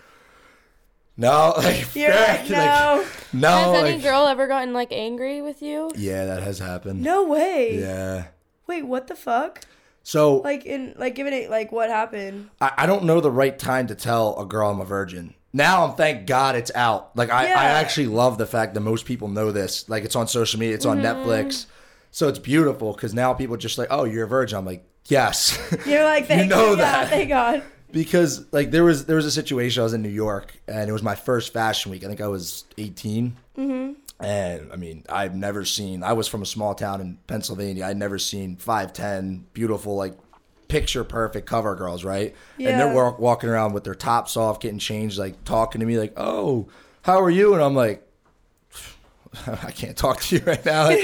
[1.15, 3.05] no, like, You're like, no.
[3.31, 5.91] no, Has any girl ever gotten like angry with you?
[5.95, 7.01] yeah, that has happened.
[7.01, 7.79] No way.
[7.79, 8.25] Yeah.
[8.67, 9.61] Wait, what the fuck?
[10.03, 12.49] So Like in like giving it like what happened?
[12.59, 15.33] I, I don't know the right time to tell a girl I'm a virgin.
[15.53, 17.15] Now I'm thank God it's out.
[17.15, 19.87] Like I, I actually love the fact that most people know this.
[19.89, 21.27] Like it's on social media, it's on Mm-hmm.
[21.29, 21.65] Netflix.
[22.11, 24.57] So it's beautiful because now people just like, oh, you're a virgin.
[24.57, 25.57] I'm like, yes.
[25.85, 27.03] You're like, thank know you, that.
[27.03, 27.63] God, thank God.
[27.91, 30.93] because like there was there was a situation I was in New York and it
[30.93, 32.03] was my first fashion week.
[32.03, 33.35] I think I was 18.
[33.57, 33.93] Mm-hmm.
[34.21, 36.03] And I mean, I've never seen.
[36.03, 37.85] I was from a small town in Pennsylvania.
[37.85, 40.13] I'd never seen five ten beautiful like
[40.67, 42.35] picture perfect cover girls, right?
[42.57, 42.69] Yeah.
[42.69, 45.97] And they're walk, walking around with their tops off, getting changed, like talking to me,
[45.97, 46.67] like, "Oh,
[47.01, 48.07] how are you?" And I'm like,
[49.47, 50.85] I can't talk to you right now.
[50.85, 51.03] Like,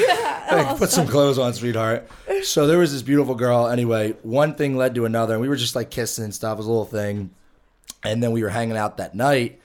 [0.52, 2.08] like, put some clothes on, sweetheart.
[2.44, 3.68] So there was this beautiful girl.
[3.68, 6.56] Anyway, one thing led to another, and we were just like kissing and stuff.
[6.56, 7.32] It was a little thing,
[8.04, 9.60] and then we were hanging out that night,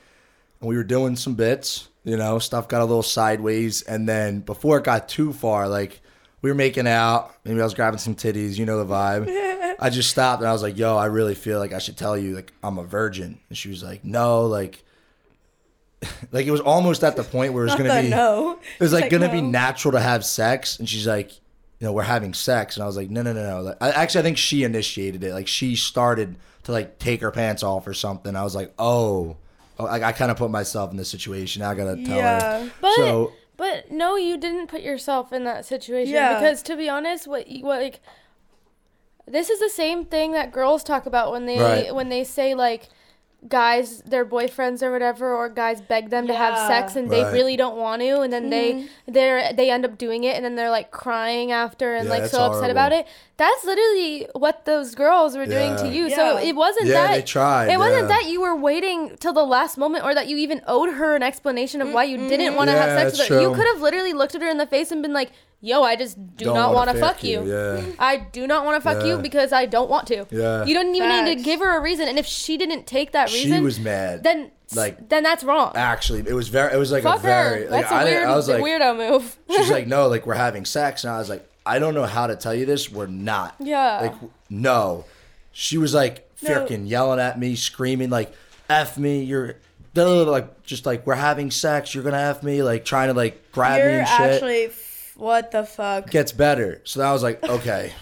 [0.61, 1.88] and we were doing some bits.
[2.05, 6.00] You know, stuff got a little sideways, and then before it got too far, like
[6.40, 7.32] we were making out.
[7.44, 8.59] Maybe I was grabbing some titties.
[8.59, 9.76] You know the vibe.
[9.78, 12.18] I just stopped and I was like, "Yo, I really feel like I should tell
[12.18, 14.82] you, like I'm a virgin." And she was like, "No, like."
[16.32, 18.53] Like it was almost at the point where it was gonna be no.
[18.55, 22.03] it was like, gonna be natural to have sex, and she's like, you know, we're
[22.03, 23.62] having sex, and I was like, no, no, no, no.
[23.62, 25.32] Like, I, actually, I think she initiated it.
[25.32, 28.34] Like she started to like take her pants off or something.
[28.34, 29.36] I was like, oh,
[29.78, 31.62] oh like I kind of put myself in this situation.
[31.62, 32.60] I gotta tell Yeah.
[32.64, 32.70] her.
[32.80, 36.38] But so but no, you didn't put yourself in that situation Yeah.
[36.40, 38.00] because to be honest, what what like
[39.26, 41.94] this is the same thing that girls talk about when they Right.
[41.94, 42.88] when they say like
[43.49, 47.57] guys their boyfriends or whatever or guys beg them to have sex and they really
[47.57, 49.12] don't want to and then they mm-hmm.
[49.12, 52.22] they're they end up doing it and then they're like crying after and Yeah, like
[52.22, 53.07] that's so upset about it.
[53.38, 55.93] That's literally what those girls were doing to Yeah.
[55.93, 56.11] you.
[56.11, 59.45] So it wasn't Yeah, that they tried, it wasn't that you were waiting till the
[59.45, 62.70] last moment or that you even owed her an explanation of why you didn't want
[62.70, 64.66] to have sex with that's her you could have literally looked at her in the
[64.66, 65.32] face and been like
[65.64, 67.82] yo i just do Don't not want wanna fuck you, Yeah.
[67.98, 70.26] I do not want to fuck you because I don't want to.
[70.30, 70.64] Yeah.
[70.64, 71.36] You don't even need Facts.
[71.42, 72.08] to give her a reason.
[72.08, 74.24] And if she didn't take that reason She reason, was mad.
[74.24, 75.72] then like- then that's wrong.
[75.76, 76.74] Actually, it was very.
[76.74, 77.64] It was like Fuck a very.
[77.64, 77.70] her.
[77.70, 79.38] Like, That's I a didn't- weird, I was like, weirdo move.
[79.50, 82.26] she's like, no, like we're having sex, and I was like, I don't know how
[82.26, 82.90] to tell you this.
[82.90, 83.54] We're not.
[83.60, 84.00] Yeah.
[84.00, 84.14] Like
[84.50, 85.04] no,
[85.52, 86.50] she was like No.
[86.50, 88.34] freaking yelling at me, screaming like,
[88.68, 89.56] "F me, you're."
[89.94, 93.72] Like just like we're having sex, you're gonna f me, like trying to like grab
[93.78, 94.20] me You're and shit.
[94.20, 94.70] actually.
[95.22, 96.10] What the fuck?
[96.10, 96.80] Gets better.
[96.82, 97.92] So then I was like, okay,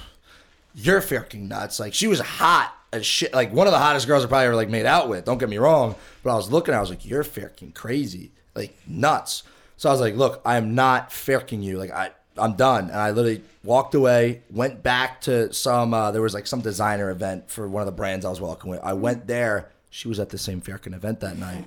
[0.75, 1.79] you're fucking nuts.
[1.79, 3.35] Like she was hot as shit.
[3.35, 5.27] Like one of the hottest girls I probably ever like made out with.
[5.27, 5.95] Don't get me wrong.
[6.23, 9.43] But I was looking, I was like, you're fucking crazy, like nuts.
[9.77, 11.77] So I was like, look, I am not fucking you.
[11.79, 12.85] Like I, I'm done.
[12.85, 15.93] And I literally walked away, went back to some.
[15.93, 18.71] Uh, there was like some designer event for one of the brands I was walking
[18.71, 18.81] with.
[18.83, 19.69] I went there.
[19.91, 21.67] She was at the same freaking event that night.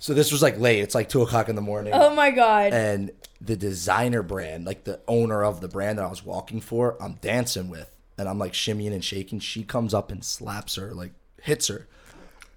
[0.00, 0.80] So this was like late.
[0.80, 2.72] It's like two o'clock in the morning Oh my god.
[2.72, 3.10] and
[3.40, 7.14] the designer brand, like the owner of the brand that I was walking for, I'm
[7.22, 9.38] dancing with, and I'm like shimmying and shaking.
[9.40, 11.12] She comes up and slaps her, like
[11.42, 11.86] hits her.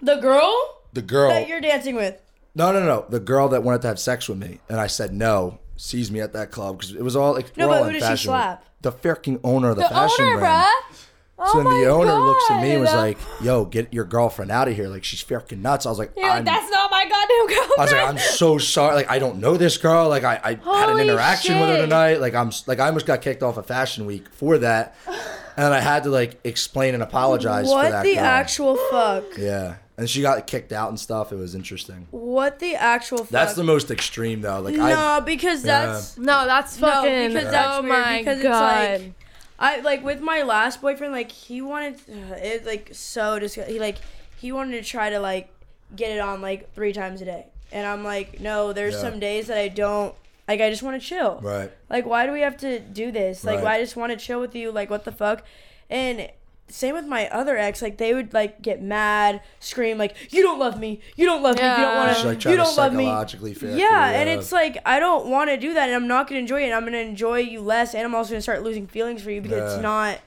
[0.02, 2.22] the girl The girl, that you're dancing with.
[2.54, 5.14] no, no, no, the girl that wanted to have sex with me, and I said
[5.14, 5.60] no.
[5.76, 8.04] Sees me at that club because it was all like No, but all who did
[8.04, 8.64] she slap?
[8.82, 10.70] The freaking owner of the, the fashion owner, brand.
[10.92, 11.06] bruh.
[11.52, 14.06] So Oh then the my owner looks at me and was like, "Yo, get your
[14.06, 14.88] girlfriend out of here!
[14.88, 17.80] Like she's freaking nuts." I was like, You're like, I'm, that's not my goddamn girlfriend.
[17.80, 18.96] I was like, I'm so sorry.
[18.96, 20.08] Like, I don't know this girl.
[20.10, 22.22] Like, I, I had an Holy interaction with her tonight.
[22.22, 24.96] Like, I'm like, I almost got kicked off of Fashion Week for that,
[25.58, 28.24] and I had to like explain and apologize for that." What the girl.
[28.24, 29.24] actual fuck?
[29.38, 31.32] Yeah, and she got kicked out and stuff.
[31.32, 32.08] It was interesting.
[32.12, 33.30] What the actual fuck?
[33.30, 34.60] That's the most extreme though.
[34.62, 35.86] Like, no, I because Yeah.
[35.88, 37.30] that's no, that's no, fucking.
[37.34, 37.94] because that's oh weird.
[37.94, 38.90] my because god.
[38.92, 39.14] it's like
[39.60, 43.80] I like with my last boyfriend, like he wanted uh, it like so just he
[43.80, 43.98] like
[44.38, 45.50] he wanted to try to like
[45.96, 49.02] get it on like three times a day, and I'm like, no, there's Yeah.
[49.02, 50.14] some days that I don't
[50.48, 50.60] like.
[50.60, 51.40] I just want to chill.
[51.42, 51.72] right.
[51.90, 53.44] Like, why do we have to do this?
[53.44, 53.64] Like, Right.
[53.64, 54.72] why I just want to chill with you?
[54.72, 55.46] Like, what the fuck?
[55.90, 56.30] And
[56.68, 57.82] same with my other ex.
[57.82, 61.00] Like, they would like get mad, scream, like, "You don't love me.
[61.16, 61.62] You don't love me.
[61.64, 62.50] You don't want like to.
[62.50, 65.50] You to don't love me." psychologically fix Yeah, it, and it's like I don't want
[65.50, 66.66] to do that, and I'm not gonna enjoy it.
[66.66, 69.42] And I'm gonna enjoy you less, and I'm also gonna start losing feelings for you
[69.42, 69.74] because Yeah.
[69.76, 70.20] it's not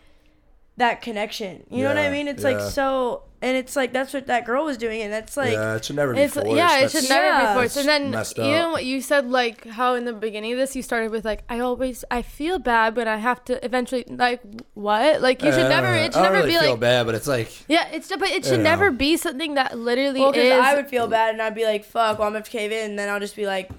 [0.78, 1.64] that connection.
[1.70, 2.28] You know what I mean?
[2.28, 2.50] It's yeah.
[2.50, 5.52] like so, and it's like that's what that girl was doing, and that's like.
[5.52, 6.50] yeah, it should never be It's forced.
[6.54, 7.54] yeah, it should never Yeah.
[7.54, 7.76] be forced.
[7.78, 10.82] And then messed even what you said, like how in the beginning of this you
[10.82, 14.42] started with like I always I feel bad, but I have to eventually like
[14.74, 15.22] what?
[15.22, 15.94] Like you should Uh, never.
[15.94, 17.88] It should I don't never really be feel like bad, but it's like yeah.
[17.92, 18.62] It's but it should You know.
[18.64, 20.60] never be something that literally Well, because is.
[20.62, 22.70] I would feel bad, and I'd be like, "Fuck," well, I'm gonna have to cave
[22.72, 23.70] in, and then I'll just be like,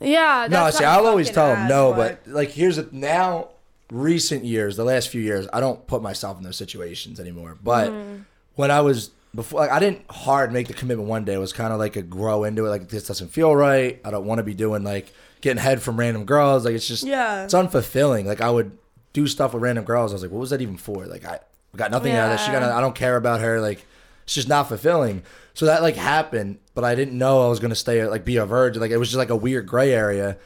[0.00, 0.46] yeah.
[0.50, 3.48] no, see, I'll always tell them no, but- but like here's the now
[3.90, 7.56] recent years, the last few years, I don't put myself in those situations anymore.
[7.62, 8.22] But Mm-hmm.
[8.56, 11.34] when I was before, like I didn't hard make the commitment one day.
[11.34, 12.70] It was kind of like a grow into it.
[12.70, 14.00] Like this doesn't feel right.
[14.04, 16.64] I don't want to be doing like getting head from random girls.
[16.64, 17.44] Like it's just Yeah.
[17.44, 18.24] it's unfulfilling.
[18.24, 18.76] Like I would
[19.12, 20.12] do stuff with random girls.
[20.12, 21.06] I was like, what was that even for?
[21.06, 21.40] Like I
[21.76, 22.44] got nothing out of that.
[22.44, 22.62] She got.
[22.62, 22.76] Yeah.
[22.76, 23.60] I don't care about her.
[23.60, 23.86] Like
[24.24, 25.22] it's just not fulfilling.
[25.54, 28.46] So that like happened, but I didn't know I was gonna stay like be a
[28.46, 28.80] virgin.
[28.80, 30.38] Like it was just like a weird gray area,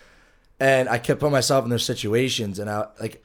[0.59, 3.22] and I kept putting myself in those situations, and I like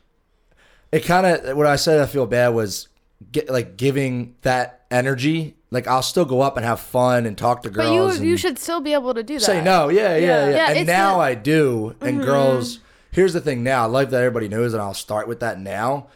[0.92, 1.06] it.
[1.06, 2.00] Kind of what I said.
[2.00, 2.88] I feel bad was
[3.32, 5.56] get like giving that energy.
[5.72, 7.88] Like I'll still go up and have fun and talk to girls.
[7.90, 9.42] but you and you should still be able to do that.
[9.46, 9.90] say no.
[9.90, 10.50] Yeah, yeah, Yeah.
[10.50, 10.56] yeah.
[10.56, 11.96] Yeah, and now the- I do.
[12.02, 12.26] And mm-hmm.
[12.26, 12.80] girls,
[13.12, 13.64] here's the thing.
[13.64, 16.08] Now I like that everybody knows, and I'll start with that now.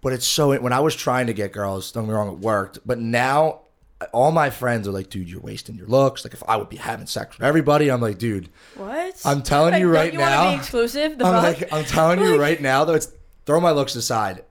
[0.00, 2.38] But it's so when I was trying to get girls, don't get me wrong, it
[2.38, 2.78] worked.
[2.86, 3.60] But now
[4.12, 6.24] all my friends are like, dude, you're wasting your looks.
[6.24, 9.20] Like if I would be having sex with everybody, I'm like, dude, What?
[9.24, 10.44] I'm telling Like, you don't right you now.
[10.44, 11.18] Want to be exclusive?
[11.18, 11.60] The I'm fuck?
[11.60, 13.08] like, I'm telling you right now, though, it's
[13.46, 14.44] throw my looks aside.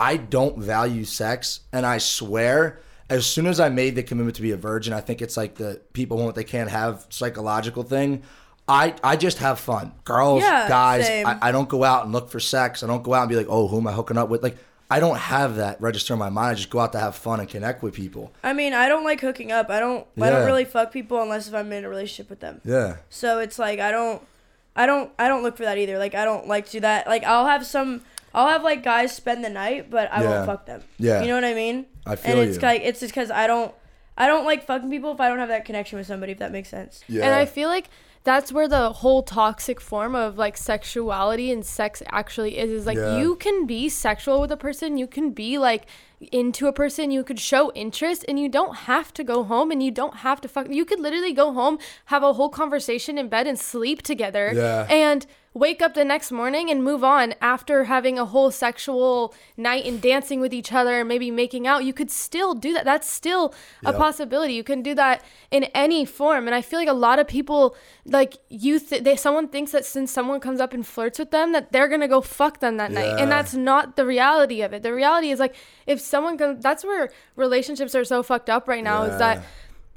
[0.00, 2.80] I don't value sex, and I swear,
[3.10, 5.56] as soon as I made the commitment to be a virgin, I think it's like
[5.56, 8.22] the people want what they can't have psychological thing.
[8.68, 9.92] I, I just have fun.
[10.04, 11.08] Girls, Yeah, guys.
[11.08, 12.82] I, I don't go out and look for sex.
[12.82, 14.42] I don't go out and be like, oh, who am I hooking up with?
[14.42, 14.58] Like,
[14.90, 16.52] I don't have that register in my mind.
[16.52, 18.32] I just go out to have fun and connect with people.
[18.42, 19.68] I mean, I don't like hooking up.
[19.70, 20.06] I don't.
[20.20, 22.60] I don't really fuck people unless if I'm in a relationship with them.
[22.64, 22.96] Yeah.
[23.10, 24.22] So it's like I don't.
[24.76, 25.10] I don't.
[25.18, 25.98] I don't look for that either.
[25.98, 27.06] Like I don't like to do that.
[27.06, 28.02] Like I'll have some.
[28.38, 30.30] I'll have like guys spend the night, but I Yeah.
[30.30, 30.82] won't fuck them.
[30.98, 31.22] Yeah.
[31.22, 31.86] You know what I mean?
[32.06, 32.62] I feel and it's you.
[32.62, 33.72] like it's just because I don't.
[34.20, 36.32] I don't like fucking people if I don't have that connection with somebody.
[36.32, 37.02] If that makes sense.
[37.08, 37.24] Yeah.
[37.24, 37.86] And I feel like
[38.24, 42.96] that's where the whole toxic form of like sexuality and sex actually is is like
[42.98, 43.18] Yeah.
[43.18, 45.86] you can be sexual with a person, you can be like
[46.32, 49.80] into a person, you could show interest and you don't have to go home and
[49.82, 53.28] you don't have to fuck you could literally go home, have a whole conversation in
[53.28, 54.86] bed and sleep together Yeah.
[54.90, 55.24] and
[55.58, 60.00] wake up the next morning and move on after having a whole sexual night and
[60.00, 62.84] dancing with each other and maybe making out you could still do that.
[62.84, 63.52] That's still
[63.84, 63.96] a Yep.
[63.96, 64.54] possibility.
[64.54, 66.46] You can do that in any form.
[66.46, 67.74] And i feel like a lot of people
[68.06, 71.52] like you th- they someone thinks that since someone comes up and flirts with them
[71.52, 73.14] that they're gonna go fuck them that night.
[73.18, 74.82] And that's not the reality of it.
[74.82, 75.54] The reality is like
[75.86, 79.42] if someone comes that's where relationships are so fucked up right now is that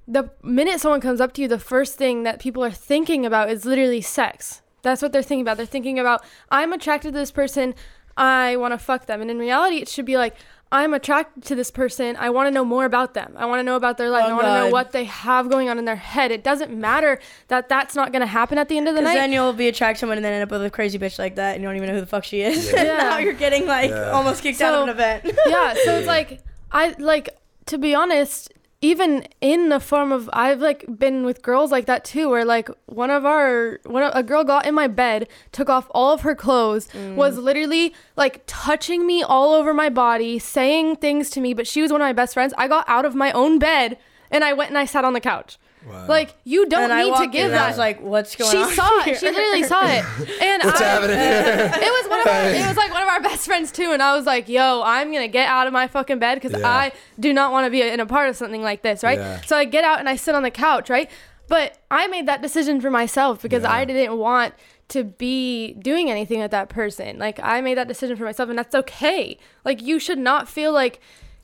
[0.07, 3.49] the minute someone comes up to you, the first thing that people are thinking about
[3.49, 4.61] is literally sex.
[4.81, 5.57] That's what they're thinking about.
[5.57, 7.75] They're thinking about, I'm attracted to this person,
[8.17, 9.21] I want to fuck them.
[9.21, 10.35] And in reality, it should be like,
[10.73, 12.15] I'm attracted to this person.
[12.17, 13.33] I want to know more about them.
[13.37, 14.23] I want to know about their life.
[14.25, 16.31] Oh, I want to know what they have going on in their head.
[16.31, 19.13] It doesn't matter that that's not going to happen at the end of the Because
[19.15, 19.19] night.
[19.19, 21.35] then you'll be attracted to someone and then end up with a crazy bitch like
[21.35, 22.71] that, and you don't even know who the fuck she is.
[22.71, 22.79] Yeah.
[22.79, 24.11] and now you're getting like Yeah.
[24.11, 25.25] almost kicked out of an event.
[25.47, 26.39] yeah so it's like
[26.71, 27.29] i like
[27.65, 32.03] to be honest even in the form of i've like been with girls like that
[32.03, 35.69] too where like one of our one of, a girl got in my bed took
[35.69, 37.15] off all of her clothes mm.
[37.15, 41.81] was literally like touching me all over my body saying things to me but she
[41.81, 42.53] was one of my best friends.
[42.57, 43.97] I got out of my own bed
[44.31, 46.05] and i went and i sat on the couch Wow.
[46.07, 48.57] like you don't and need to give in that I was like, "What's going she
[48.57, 49.17] on?" She saw it.
[49.19, 50.05] She literally saw it,
[50.41, 51.71] and What's I, happening here?
[51.73, 54.01] it was one of our, it was like one of our best friends too, and
[54.01, 56.67] I was like, "Yo, I'm gonna get out of my fucking bed because Yeah.
[56.69, 59.41] I do not want to be in a part of something like this, right?" Yeah.
[59.41, 61.09] So I get out and I sit on the couch, right?
[61.47, 63.73] But I made that decision for myself because Yeah.
[63.73, 64.53] I didn't want
[64.89, 67.17] to be doing anything with that person.
[67.17, 69.37] Like I made that decision for myself, and that's okay.
[69.65, 70.99] Like you should not feel like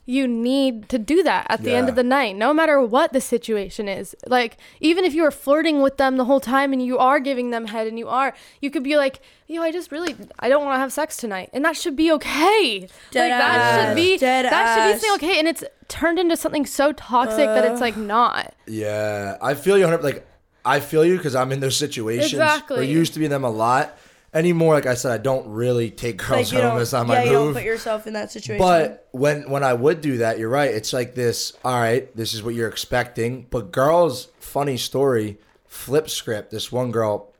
[0.09, 3.19] you need to do that at the end of the night, no matter what the
[3.19, 4.15] situation is.
[4.25, 7.49] Like, even if you are flirting with them the whole time and you are giving
[7.49, 10.63] them head and you are, you could be like, yo, I just really, I don't
[10.63, 11.49] want to have sex tonight.
[11.51, 12.87] And that should be okay.
[13.11, 13.87] Dead like, that ass.
[13.89, 15.39] should be, Dead that should be something okay.
[15.39, 18.55] And it's turned into something so toxic that it's like not.
[18.65, 19.87] Yeah, I feel you.
[19.87, 20.25] Like,
[20.63, 22.31] I feel you because I'm in those situations.
[22.31, 22.79] Exactly.
[22.79, 23.97] Or used to be in them a lot.
[24.33, 26.77] Anymore, like I said, I don't really take girls you home.
[26.77, 28.63] That's not yeah, my you don't put yourself in that situation.
[28.63, 30.69] But when when I would do that, you're right.
[30.69, 31.53] It's like this.
[31.63, 33.47] All right, this is what you're expecting.
[33.49, 36.51] But girls, funny story, flip script.
[36.51, 37.33] This one girl,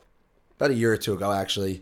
[0.55, 1.81] about a year or two ago, actually,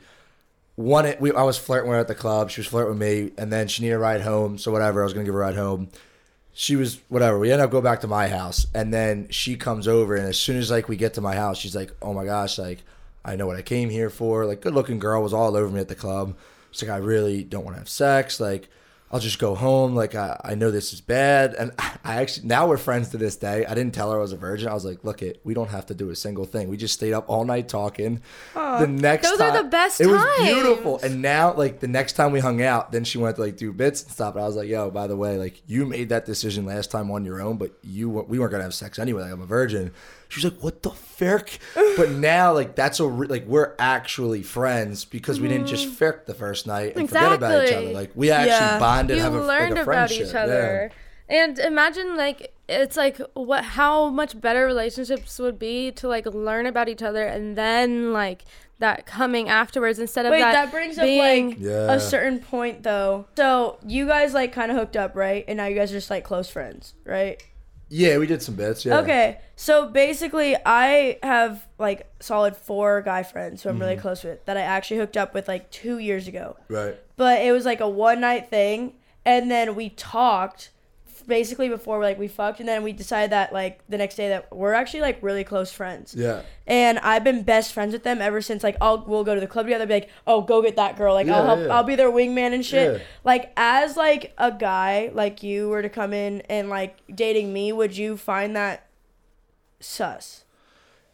[0.75, 1.13] one.
[1.19, 2.49] We I was flirting with her at the club.
[2.49, 4.57] She was flirting with me, and then she needed a ride home.
[4.57, 5.89] So whatever, I was gonna give her a ride home.
[6.51, 7.37] She was whatever.
[7.37, 10.39] We end up go back to my house, and then she comes over, and as
[10.39, 12.79] soon as like we get to my house, she's like, "Oh my gosh, like."
[13.25, 14.45] I know what I came here for.
[14.45, 16.37] Like, good looking girl was all over me at the club.
[16.71, 18.39] She's like, I really don't want to have sex.
[18.39, 18.69] Like,
[19.15, 19.95] I'll just go home.
[19.95, 21.53] Like, I, I know this is bad.
[21.53, 23.65] And I actually, now we're friends to this day.
[23.65, 24.67] I didn't tell her I was a virgin.
[24.67, 26.67] I was like, look, it, we don't have to do a single thing.
[26.67, 28.21] We just stayed up all night talking.
[28.53, 30.43] the next Those are the best It was times.
[30.43, 30.99] beautiful.
[31.01, 33.71] And now, like, the next time we hung out, then she went to like do
[33.71, 34.35] bits and stuff.
[34.35, 37.09] And I was like, yo, by the way, like, you made that decision last time
[37.09, 39.21] on your own, but you we weren't going to have sex anyway.
[39.21, 39.93] Like, I'm a virgin.
[40.27, 41.59] She was like, "What the frick?"
[41.97, 45.93] But now, like, that's a re- like we're actually friends because we didn't just mm.
[45.93, 47.91] frick the first night and forget about each other.
[47.93, 48.79] Like, we actually Yeah.
[48.79, 50.27] bonded, you have a, learned like a about friendship.
[50.27, 50.41] each Yeah.
[50.43, 50.91] other
[51.27, 56.65] and imagine like it's like what how much better relationships would be to like learn
[56.65, 58.43] about each other and then like
[58.79, 61.93] that coming afterwards instead of Wait, that, that, brings up being like Yeah.
[61.93, 63.25] a certain point though.
[63.37, 65.45] So you guys like kind of hooked up, right?
[65.47, 67.41] And now you guys are just like close friends, right?
[67.89, 68.83] Yeah, we did some bits.
[68.85, 68.99] Yeah.
[68.99, 73.81] Okay, so basically, I have like solid four guy friends who I'm Mm-hmm.
[73.83, 76.57] really close with that I actually hooked up with like two years ago.
[76.67, 76.97] Right.
[77.15, 78.93] But it was like a one night thing,
[79.23, 80.71] and then we talked
[81.27, 84.55] basically before like we fucked, and then we decided that like the next day that
[84.55, 86.15] we're actually like really close friends.
[86.15, 86.41] Yeah.
[86.67, 88.63] And I've been best friends with them ever since.
[88.63, 89.85] Like, I'll we'll go to the club together.
[89.85, 91.13] Be like, oh, go get that girl.
[91.13, 91.59] Like, I'll help.
[91.59, 91.75] yeah.
[91.75, 92.99] I'll be their wingman and shit.
[92.99, 93.05] Yeah.
[93.23, 97.71] Like, as like a guy like you were to come in and like dating me,
[97.71, 98.87] would you find that
[99.79, 100.45] sus?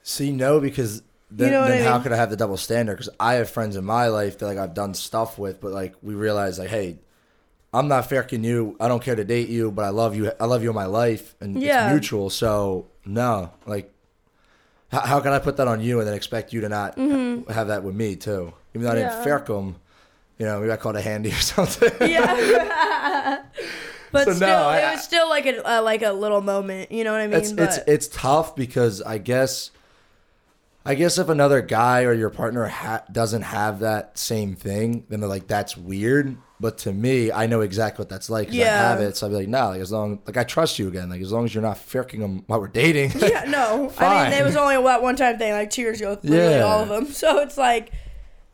[0.03, 2.97] See, no, because then, know then I how could I have the double standard?
[2.97, 5.95] Because I have friends in my life that like I've done stuff with, but like
[6.01, 6.99] we realize like, hey,
[7.73, 8.76] I'm not fucking you.
[8.80, 10.31] I don't care to date you, but I love you.
[10.39, 11.85] I love you in my life, and Yeah.
[11.85, 12.30] it's mutual.
[12.30, 13.91] So no, like,
[14.91, 16.98] how, how can I put that on you and then expect you to not
[17.49, 18.53] have that with me too?
[18.73, 19.23] Even though I didn't Yeah.
[20.38, 21.91] you know, maybe I called a handy or something.
[22.10, 23.41] Yeah.
[24.11, 26.91] but So, no, I- it was still like a uh, like a little moment.
[26.91, 27.38] You know what I mean?
[27.38, 29.72] it's but it's it's tough because I guess
[30.85, 35.22] I guess if another guy or your partner ha- doesn't have that same thing, then
[35.22, 36.35] they're like that's weird.
[36.61, 38.49] But to me, I know exactly what that's like.
[38.49, 38.89] 'cause I Yeah.
[38.89, 41.09] have it, so I'd be like, no, like as long like I trust you again.
[41.09, 43.11] Like as long as you're not fucking them while we're dating.
[43.19, 43.85] yeah, no.
[43.85, 44.29] I Fine.
[44.29, 46.61] mean, it was only that one time thing, like two years ago, literally Yeah.
[46.61, 47.07] all of them.
[47.13, 47.91] So it's like,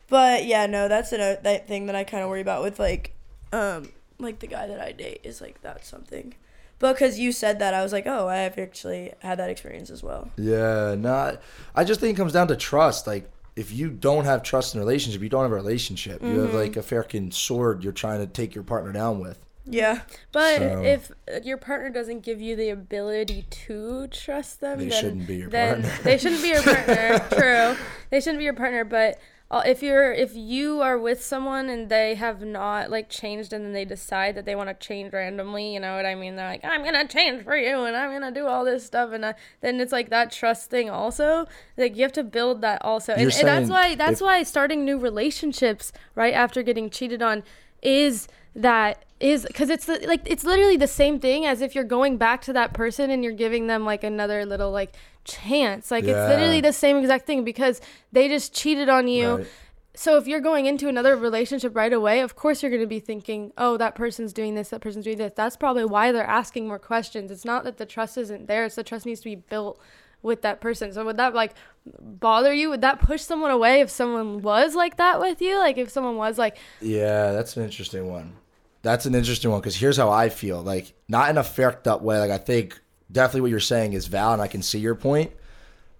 [0.08, 3.12] but yeah, no, that's a that thing that I kind of worry about with like,
[3.52, 6.34] um, like the guy that I date is like that's something.
[6.80, 9.90] But because you said that, I was like, oh, I have actually had that experience
[9.90, 10.30] as well.
[10.36, 11.42] yeah, not.
[11.74, 13.06] I just think it comes down to trust.
[13.06, 13.28] Like
[13.58, 16.22] if you don't have trust in a relationship, you don't have a relationship.
[16.22, 16.40] You Mm-hmm.
[16.46, 19.38] have like a fucking sword you're trying to take your partner down with.
[19.70, 20.00] Yeah,
[20.32, 21.10] But So- if
[21.44, 25.50] your partner doesn't give you the ability to trust them, They then, shouldn't be your
[25.50, 26.02] then partner.
[26.04, 27.18] they shouldn't be your partner.
[27.32, 27.76] True,
[28.10, 28.84] they shouldn't be your partner.
[28.84, 29.18] But uh,
[29.64, 33.72] if you're if you are with someone and they have not like changed and then
[33.72, 36.36] they decide that they want to change randomly, you know what I mean?
[36.36, 39.24] They're like, I'm gonna change for you and I'm gonna do all this stuff, and
[39.24, 41.46] uh, then it's like that trust thing also.
[41.78, 44.84] Like you have to build that also, and, and that's why that's if- why starting
[44.84, 47.42] new relationships right after getting cheated on
[47.82, 51.84] is that is because it's the, like it's literally the same thing as if you're
[51.84, 54.92] going back to that person and you're giving them like another little like
[55.24, 55.90] chance.
[55.90, 56.22] Like Yeah.
[56.24, 57.80] it's literally the same exact thing because
[58.12, 59.36] they just cheated on you.
[59.36, 59.46] Right.
[59.94, 63.00] so if you're going into another relationship right away of course you're going to be
[63.00, 65.32] thinking oh that person's doing this that person's doing this.
[65.34, 67.30] That's probably why they're asking more questions.
[67.32, 69.80] It's not that the trust isn't there it's the trust needs to be built
[70.22, 70.92] with that person.
[70.92, 71.54] So would that like
[72.00, 75.78] bother you would that push someone away if someone was like that with you like
[75.78, 78.34] if someone was like Yeah, that's an interesting one.
[78.82, 80.62] That's an interesting one because here's how I feel.
[80.62, 82.18] Like, not in a fucked up way.
[82.18, 84.34] Like, I think definitely what you're saying is valid.
[84.34, 85.32] And I can see your point.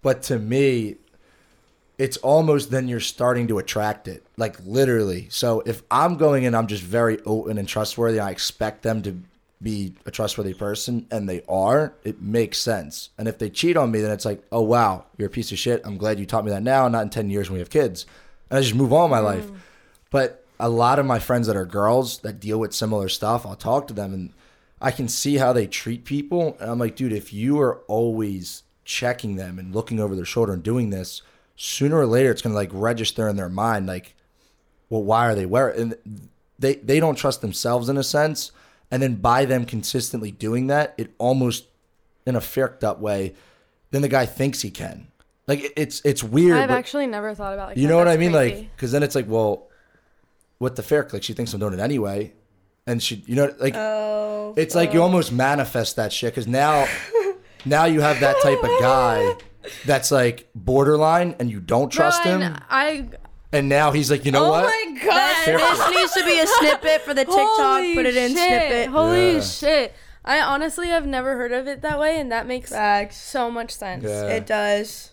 [0.01, 0.97] But to me,
[1.99, 4.25] it's almost then you're starting to attract it.
[4.37, 5.27] Like, literally.
[5.31, 8.21] So if I'm going in, I'm just very open and trustworthy.
[8.21, 9.21] I expect them to
[9.61, 13.11] be a trustworthy person, and they are, it makes sense.
[13.19, 15.59] And if they cheat on me, then it's like, oh, wow, you're a piece of
[15.59, 15.83] shit.
[15.85, 18.07] I'm glad you taught me that now, not in 10 years when we have kids.
[18.51, 19.47] And I just move on my life.
[19.47, 19.57] Mm.
[20.11, 23.57] But a lot of my friends that are girls that deal with similar stuff, I'll
[23.57, 24.33] talk to them and
[24.81, 26.57] I can see how they treat people.
[26.61, 30.53] And I'm like, dude, if you are always checking them and looking over their shoulder
[30.53, 31.23] and doing this,
[31.57, 34.15] sooner or later it's gonna like register in their mind, like,
[34.89, 35.81] well, why are they wearing?
[35.81, 36.29] And
[36.59, 38.53] they they don't trust themselves in a sense.
[38.91, 41.67] And then by them consistently doing that, it almost
[42.27, 43.35] in a fucked up way,
[43.91, 45.09] then the guy thinks he can.
[45.47, 46.59] Like it's it's weird.
[46.59, 47.89] I've actually never thought about like you that.
[47.89, 48.33] know what I mean?
[48.33, 48.55] crazy.
[48.57, 49.69] Like, because then it's like, well,
[50.59, 51.09] what the fair?
[51.13, 52.33] Like, she thinks I'm doing it anyway,
[52.87, 54.53] and she, you know, like, Oh.
[54.57, 56.87] it's like you almost manifest that shit because now,
[57.65, 59.35] now you have that type of guy
[59.87, 63.09] that's like borderline, and you don't trust Bro, him, I
[63.53, 64.65] and now he's like, you know oh what?
[64.65, 67.37] my god, this needs to be a snippet for the TikTok.
[67.37, 68.39] Holy Put it in shit.
[68.49, 68.89] snippet.
[68.91, 69.41] Holy Yeah.
[69.41, 69.95] shit!
[70.25, 73.17] I honestly have never heard of it that way, and that makes Facts.
[73.17, 74.05] so much sense.
[74.05, 74.27] Yeah.
[74.29, 75.13] It does.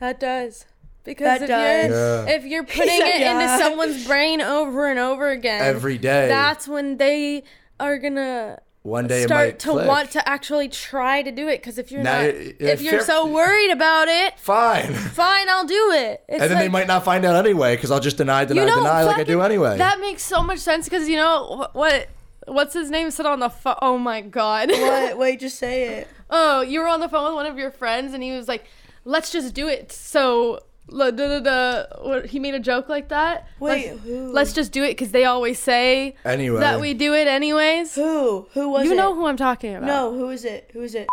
[0.00, 0.64] That does.
[1.04, 1.88] Because That if does.
[1.90, 2.34] you're Yeah.
[2.36, 3.40] if you're putting said it yeah.
[3.54, 6.28] into someone's brain over and over again Every day.
[6.28, 7.44] that's when they
[7.80, 9.86] are gonna One day it start might to click.
[9.88, 11.60] want to actually try to do it.
[11.60, 14.94] Because if you're Now not, it- if you're so worried about it, Fine.
[14.94, 16.22] fine, I'll do it.
[16.28, 19.02] It's and then they might not find out anyway because I'll just deny, deny, deny
[19.02, 19.76] like I do anyway.
[19.78, 22.08] That makes so much sense because you know what?
[22.46, 23.76] What's his name said on the phone?
[23.82, 24.70] Oh my god!
[24.70, 25.18] What?
[25.22, 26.08] Wait, just say it.
[26.30, 28.64] oh, you were on the phone with one of your friends and he was like,
[29.04, 30.60] "Let's just do it." So.
[30.88, 33.46] La- Da, da, da, what, he made a joke like that.
[33.60, 34.32] Wait, let's, who?
[34.32, 36.60] let's just do it because they always say anyway.
[36.60, 37.94] that we do it anyways.
[37.94, 38.46] Who?
[38.54, 38.86] Who was it?
[38.86, 38.96] you it?
[38.96, 39.86] know who I'm talking about.
[39.86, 40.70] No, who is it?
[40.72, 41.08] Who is it?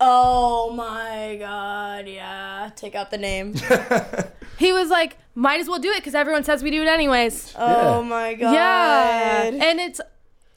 [0.00, 2.70] Oh my god, yeah.
[2.76, 3.54] Take out the name.
[4.58, 7.54] He was like, "Might as well do it because everyone says we do it anyways."
[7.56, 8.52] Oh my god.
[8.52, 10.00] Yeah, and it's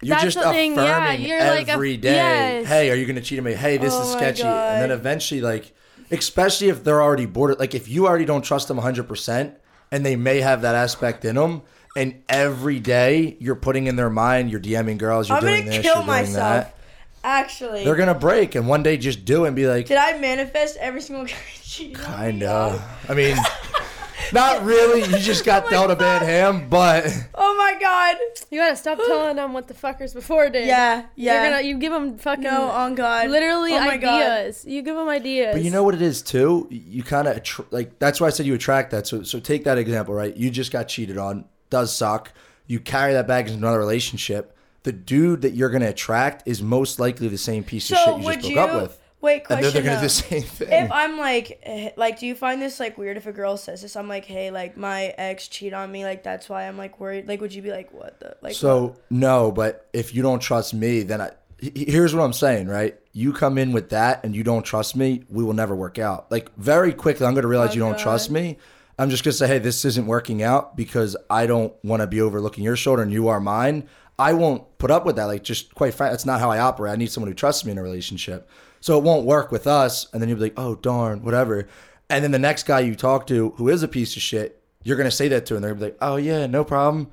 [0.02, 2.16] You're That's just the thing, affirming yeah, you're like a- every day.
[2.16, 2.66] yes.
[2.68, 3.54] Hey, are you gonna cheat on me?
[3.54, 4.42] Hey, this Oh is my sketchy.
[4.42, 5.72] And then eventually, like,
[6.12, 9.56] especially if they're already bored, like if you already don't trust them 100, percent
[9.92, 11.62] and they may have that aspect in them,
[11.98, 15.72] and every day you're putting in their mind, you're DMing girls, you're I'm doing gonna
[15.72, 16.66] this, kill you're doing myself.
[16.66, 16.78] that.
[17.24, 20.18] Actually, They're gonna break, and one day just do it and be like, did I
[20.18, 22.32] manifest every single guy cheating on me?
[22.32, 22.84] kinda.
[23.10, 23.36] I mean,
[24.34, 25.02] not really.
[25.02, 27.06] You just got oh dealt a bad hand, but
[27.36, 28.18] Oh my god.
[28.50, 30.68] You gotta stop telling them what the fuckers before did.
[30.68, 31.34] Yeah, yeah.
[31.44, 33.30] You're gonna you give them fucking no, on God.
[33.30, 34.22] literally Oh my God.
[34.22, 34.66] ideas.
[34.66, 35.56] You give them ideas.
[35.56, 36.68] But you know what it is too.
[36.70, 39.08] You kind of attr- like that's why I said you attract that.
[39.08, 40.36] So so take that example, right?
[40.36, 41.46] You just got cheated on.
[41.70, 42.32] Does suck.
[42.68, 44.56] You carry that baggage into another relationship.
[44.84, 48.18] The dude that you're gonna attract is most likely the same piece of So shit
[48.20, 49.46] you would just you broke up with, wait?
[49.46, 49.64] Question.
[49.64, 50.70] they're, they're gonna do the same thing.
[50.72, 53.82] if I'm like, eh, like, do you find this like weird if a girl says
[53.82, 53.96] this?
[53.96, 57.28] I'm like, hey, like my ex cheat on me, like that's why I'm like worried.
[57.28, 58.56] Like, would you be like, what the like?
[58.56, 61.32] So no, but if you don't trust me, then I.
[61.76, 62.98] Here's what I'm saying, right?
[63.14, 66.32] You come in with that and you don't trust me, we will never work out.
[66.32, 68.00] Like very quickly, I'm going to realize Oh, you don't God.
[68.00, 68.58] trust me.
[68.98, 72.08] I'm just going to say, hey, this isn't working out because I don't want to
[72.08, 73.88] be overlooking your shoulder and you are mine.
[74.18, 75.26] I won't put up with that.
[75.26, 76.94] Like, just quite frankly, that's not how I operate.
[76.94, 78.50] I need someone who trusts me in a relationship.
[78.82, 80.08] So it won't work with us.
[80.12, 81.68] And then you'll be like, oh, darn, whatever.
[82.10, 84.98] And then the next guy you talk to who is a piece of shit, you're
[84.98, 87.10] going to say that to, and they're going to be like, oh, yeah, no problem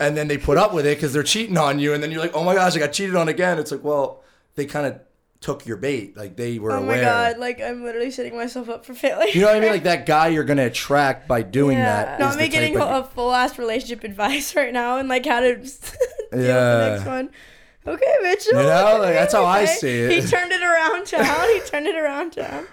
[0.00, 2.22] and then they put up with it because they're cheating on you, and then you're
[2.22, 3.58] like, oh my gosh, I got cheated on again.
[3.58, 4.24] It's like, well,
[4.54, 4.98] they kind of
[5.40, 6.80] took your bait, like they were aware.
[6.80, 7.00] oh my.
[7.02, 9.28] God, like I'm literally setting myself up for failure.
[9.32, 9.70] You know what I mean?
[9.72, 12.04] Like that guy you're gonna attract by doing Yeah.
[12.04, 12.18] that.
[12.20, 15.54] Not the getting of- a full ass relationship advice right now and like how to
[15.56, 17.30] deal with the next one.
[17.86, 18.60] Okay, Mitchell.
[18.60, 20.10] You know, like, that's how I see it.
[20.22, 21.48] He turned it around town.
[21.54, 22.66] he turned it around town.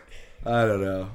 [0.46, 1.10] I don't know.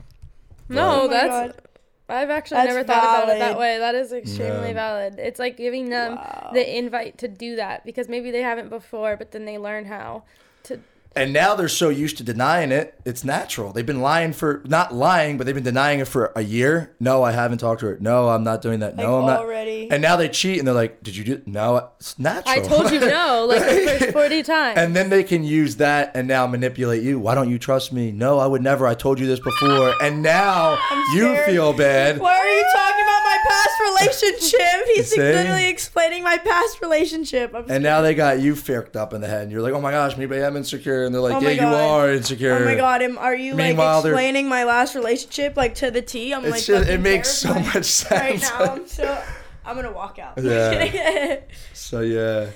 [0.68, 1.62] no, Oh that's God.
[2.08, 3.78] I've actually That's never thought about it that way.
[3.78, 4.74] That is extremely Yeah.
[4.74, 5.14] valid.
[5.18, 6.50] It's like giving them Wow.
[6.52, 10.24] the invite to do that because maybe they haven't before, but then they learn how
[10.64, 10.80] to.
[11.14, 13.72] And now they're so used to denying it, it's natural.
[13.72, 16.94] They've been lying for not lying, but they've been denying it for a year.
[17.00, 17.98] No, I haven't talked to her.
[18.00, 18.96] No, I'm not doing that.
[18.96, 19.40] No, Like, I'm not.
[19.40, 19.90] already.
[19.90, 22.54] And now they cheat, and they're like, "Did you do?" No, it's natural.
[22.54, 24.78] I told you no, like the first forty times.
[24.78, 27.18] And then they can use that and now manipulate you.
[27.18, 28.10] Why don't you trust me?
[28.12, 28.86] No, I would never.
[28.86, 29.92] I told you this before.
[30.02, 30.78] And now
[31.14, 32.18] you feel bad.
[32.18, 34.86] Why are you talking about my past relationship?
[34.94, 37.54] He's literally explaining my past relationship.
[37.54, 39.42] I'm And now they got you ficked up in the head.
[39.42, 40.56] And you're like, oh my gosh, maybe I am
[41.02, 41.06] insecure.
[41.06, 42.00] And they're like, Oh yeah, my you God.
[42.00, 42.52] are insecure.
[42.58, 45.90] Oh my god, am, are you like Meanwhile, they're- explaining my last relationship like to
[45.90, 46.32] the T?
[46.34, 48.10] I'm like, just, it makes so much sense.
[48.10, 48.72] right now.
[48.74, 49.22] I'm so
[49.64, 50.34] I'm gonna walk out.
[50.42, 51.40] Yeah.
[51.72, 52.48] so, yeah.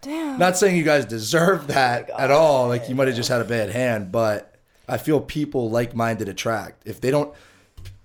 [0.00, 0.38] Damn.
[0.38, 2.20] Not saying you guys deserve that God.
[2.20, 2.68] at all.
[2.68, 4.12] Like, you might have just had a bad hand.
[4.12, 4.54] But
[4.88, 6.86] I feel people like minded attract.
[6.86, 7.34] If they don't,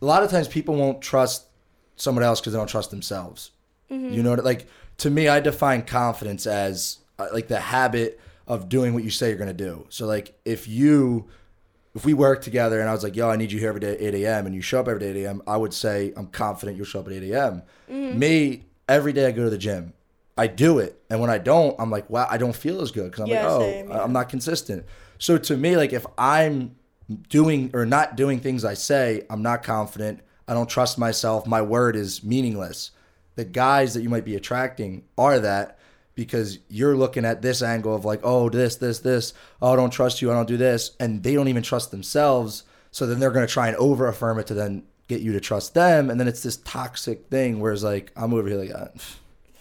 [0.02, 1.46] a lot of times people won't trust
[1.98, 3.52] someone else because they don't trust themselves.
[3.90, 4.68] You know, what- like
[5.00, 8.20] to me, I define confidence as uh, like the habit
[8.50, 9.86] of doing what you say you're gonna do.
[9.90, 11.30] So like if you,
[11.96, 13.94] if we work together and I was like, yo, I need you here every day
[13.94, 14.46] at 8 a.m.
[14.48, 16.86] and you show up every day at 8 a.m., I would say I'm confident you'll
[16.86, 17.62] show up at 8 a.m.
[17.90, 18.20] Mm-hmm.
[18.20, 19.94] Me, every day I go to the gym.
[20.38, 23.12] I do it, and when I don't, I'm like, wow, I don't feel as good
[23.12, 24.02] because I'm Yeah, like, oh, same, yeah.
[24.04, 24.86] I'm not consistent.
[25.18, 26.76] So to me, like if I'm
[27.30, 30.22] doing or not doing things I say, I'm not confident.
[30.48, 31.46] I don't trust myself.
[31.48, 32.92] My word is meaningless.
[33.36, 35.79] The guys that you might be attracting are that
[36.20, 39.34] because you're looking at this angle of like, oh, this, this, this.
[39.62, 40.30] Oh, I don't trust you.
[40.30, 40.92] I don't do this.
[41.00, 42.64] And they don't even trust themselves.
[42.92, 45.40] So then they're going to try and over affirm it to then get you to
[45.40, 46.10] trust them.
[46.10, 48.90] And then it's this toxic thing where it's like, I'm over here like, ah,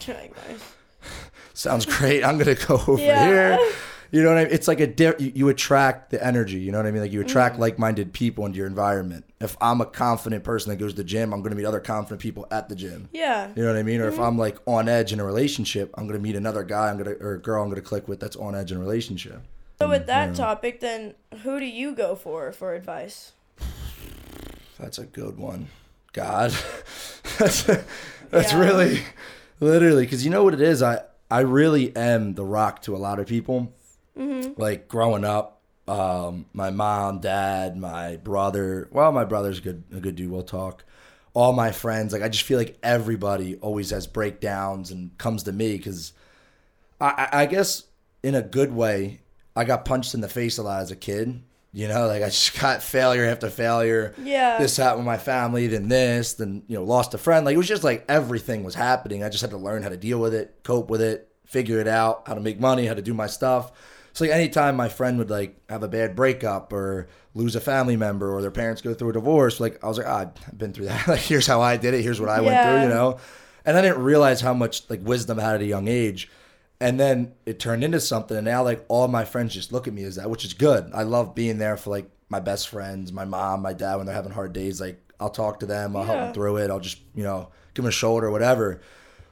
[1.55, 2.25] sounds great.
[2.25, 3.57] I'm gonna go over Yeah.
[3.57, 3.73] here.
[4.11, 4.53] You know what I mean?
[4.55, 6.59] It's like a di- you, you attract the energy.
[6.59, 7.03] You know what I mean?
[7.03, 7.61] Like you attract Mm.
[7.61, 9.25] like-minded people into your environment.
[9.41, 12.21] If I'm a confident person that goes to the gym, I'm gonna meet other confident
[12.21, 13.09] people at the gym.
[13.13, 13.49] Yeah.
[13.55, 14.01] You know what I mean?
[14.01, 14.15] Or Mm-hmm.
[14.15, 16.89] if I'm like on edge in a relationship, I'm gonna meet another guy.
[16.91, 19.43] I'm gonna or a girl I'm gonna click with that's on edge in a relationship.
[19.79, 23.33] So with that topic, then who do you go for for advice?
[24.79, 25.69] That's a good one.
[26.13, 26.53] God,
[27.39, 27.63] that's
[28.31, 28.59] that's Yeah.
[28.59, 29.03] really,
[29.61, 30.83] literally, because you know what it is.
[30.83, 33.73] I I really am the rock to a lot of people.
[34.57, 38.89] Like growing up, um, my mom, dad, my brother.
[38.91, 40.31] Well, my brother's a good a good dude.
[40.31, 40.85] We'll talk.
[41.35, 45.53] All my friends, like I just feel like everybody always has breakdowns and comes to
[45.53, 46.13] me because
[47.01, 47.85] I, I I guess
[48.23, 49.21] in a good way,
[49.55, 51.43] I got punched in the face a lot as a kid.
[51.73, 54.15] You know, like I just got failure after failure.
[54.23, 54.59] Yeah.
[54.59, 57.45] This happened with my family, then this, then you know, lost a friend.
[57.45, 59.23] Like it was just like everything was happening.
[59.23, 61.89] I just had to learn how to deal with it, cope with it, figure it
[61.89, 63.73] out, how to make money, how to do my stuff.
[64.19, 67.97] So like anytime my friend would like have a bad breakup or lose a family
[67.97, 70.73] member or their parents go through a divorce, like I was like, ah, I've been
[70.73, 71.07] through that.
[71.09, 72.03] like here's how I did it.
[72.03, 72.83] Here's what I went through.
[72.83, 73.19] You know.
[73.65, 76.29] And I didn't realize how much like wisdom I had at a young age.
[76.81, 79.95] And then it turned into something, and now like all my friends just look at
[79.95, 80.91] me as that, which is good.
[80.93, 84.17] I love being there for like my best friends, my mom, my dad when they're
[84.17, 84.81] having hard days.
[84.81, 86.73] Like I'll talk to them, I'll help them through it.
[86.73, 88.81] I'll just you know give them a shoulder, whatever.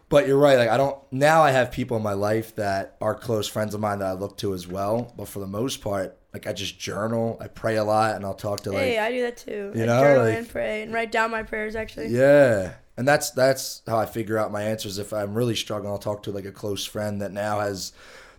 [0.09, 0.57] But you're right.
[0.57, 1.43] Like I don't now.
[1.43, 4.37] I have people in my life that are close friends of mine that I look
[4.39, 5.13] to as well.
[5.17, 7.37] But for the most part, like I just journal.
[7.41, 9.73] I pray a lot, and I'll talk to like hey, I do that too.
[9.75, 11.75] You I know, journal like- and pray and write down my prayers.
[11.75, 12.75] Actually, Yeah.
[12.99, 14.99] And that's that's how I figure out my answers.
[14.99, 17.93] If I'm really struggling, I'll talk to like a close friend that now has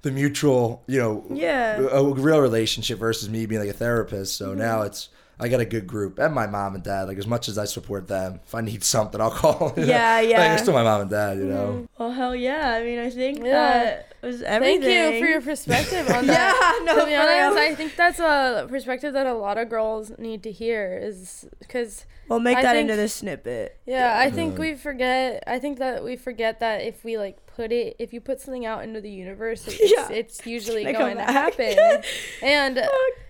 [0.03, 1.79] the mutual, you know, Yeah.
[1.91, 4.35] a, real relationship versus me being like a therapist.
[4.37, 4.59] So Mm-hmm.
[4.59, 7.07] now it's I got a good group and my mom and dad.
[7.07, 9.73] Like as much as I support them, if I need something, I'll call.
[9.77, 9.87] you know?
[9.89, 10.53] Yeah, Like, yeah.
[10.53, 11.53] it's still my mom and dad, you mm-hmm.
[11.53, 11.87] know.
[11.99, 12.71] Well, hell yeah.
[12.71, 13.45] I mean, I think Yeah.
[13.83, 14.81] that was everything.
[14.81, 16.79] Thank you for your perspective on that.
[16.79, 17.71] yeah, no, to be honest, real.
[17.71, 20.99] I think that's a perspective that a lot of girls need to hear.
[21.01, 23.79] Is because We'll make I that think- into this snippet.
[23.85, 24.59] yeah, I think Yeah.
[24.59, 25.43] we forget.
[25.45, 28.65] I think that we forget that if we like put it, if you put something
[28.65, 30.09] out into the universe, it's, Yeah.
[30.09, 31.53] it's usually gonna going come to back.
[31.55, 32.03] happen.
[32.41, 32.87] and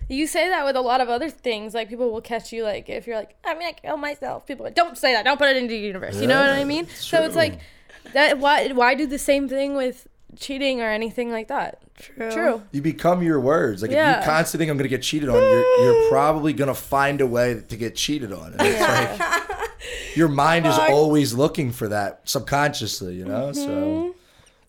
[0.08, 1.74] you say that with a lot of other things.
[1.74, 2.64] Like people will catch you.
[2.64, 4.46] Like if you're like, I'm gonna kill myself.
[4.46, 5.24] People are like, don't say that.
[5.24, 6.20] Don't put it into the universe.
[6.20, 6.84] You know what I mean?
[6.84, 7.60] it's So it's like
[8.12, 8.38] that.
[8.38, 8.68] Why?
[8.68, 11.82] Why do the same thing with cheating or anything like that?
[11.96, 12.30] True.
[12.30, 12.62] True.
[12.72, 13.82] You become your words.
[13.82, 17.20] Like if you constantly think I'm gonna get cheated on, you're you're probably gonna find
[17.20, 18.54] a way to get cheated on.
[18.54, 19.70] And it's like
[20.16, 23.50] your mind is always looking for that subconsciously, you know?
[23.50, 23.54] Mm-hmm.
[23.54, 24.14] So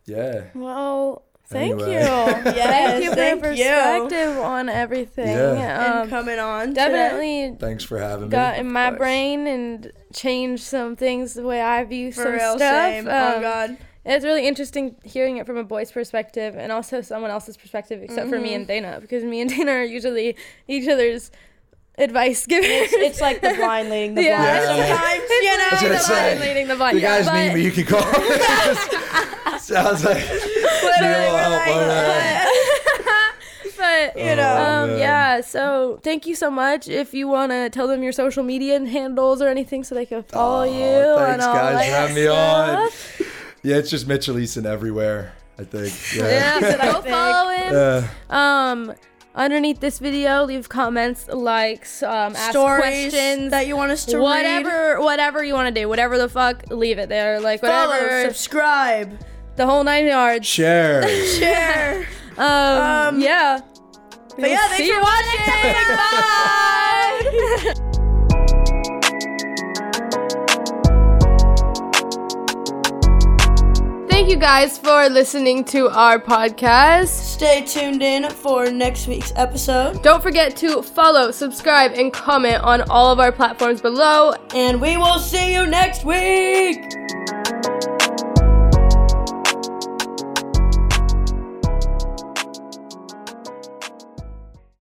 [0.05, 0.45] yeah.
[0.53, 1.91] Well, thank Anyway.
[1.91, 1.99] you.
[2.59, 3.63] Yes, thank you for thank your you.
[3.63, 5.27] perspective on everything.
[5.27, 5.85] Yeah.
[5.85, 6.69] And Um, coming on.
[6.69, 6.87] today.
[6.87, 8.59] definitely Thanks for having got me.
[8.61, 8.97] in my course.
[8.99, 12.59] brain and changed some things the way I view For some real, stuff.
[12.91, 13.07] same.
[13.07, 13.77] oh Um, God.
[14.05, 18.29] It's really interesting hearing it from a boy's perspective and also someone else's perspective, except
[18.29, 18.85] for me and Mm-hmm.
[18.85, 20.35] Dana, because me and Dana are usually
[20.67, 21.31] each other's
[21.99, 22.69] advice giving.
[22.71, 24.37] It's, it's like the blind leading the Yeah.
[24.65, 24.79] blind.
[24.79, 24.95] Yeah.
[24.95, 25.67] Sometimes, you know.
[25.69, 26.95] I was the say, blind leading the blind.
[26.95, 28.01] You guys But- need me, you can call.
[29.59, 32.45] Sounds like need a little help over there.
[33.77, 34.57] but You know.
[34.83, 34.99] um, man.
[34.99, 35.41] yeah.
[35.41, 36.87] So thank you so much.
[36.87, 40.23] If you want to tell them your social media handles or anything, so they can
[40.23, 41.15] follow Aw, you.
[41.17, 42.89] thanks, and all guys, that for having me on.
[42.91, 43.21] stuff.
[43.63, 45.93] Yeah, it's just Mitchell Eason everywhere, I think.
[46.15, 46.59] Yeah, Yeah.
[46.59, 47.13] so go think.
[47.13, 48.05] follow him.
[48.29, 48.93] Uh, Um,
[49.39, 53.49] underneath this video, leave comments, likes, um, ask Stories questions.
[53.51, 54.21] that you want us to read.
[54.23, 57.39] whatever, whatever you want to do, whatever the fuck, leave it there.
[57.39, 59.19] Like Follow, whatever, subscribe,
[59.55, 60.45] the whole nine yards.
[60.47, 61.07] share.
[61.39, 62.07] share.
[62.37, 62.45] Um,
[63.17, 63.59] Um, yeah.
[64.37, 67.73] But yeah, thanks for watching.
[67.75, 67.85] Bye.
[74.19, 77.07] Thank you guys for listening to our podcast.
[77.07, 82.81] Stay tuned in for next week's episode, Don't forget to follow, subscribe, and comment on
[82.89, 84.33] all of our platforms below.
[84.53, 86.83] and we will see you next week.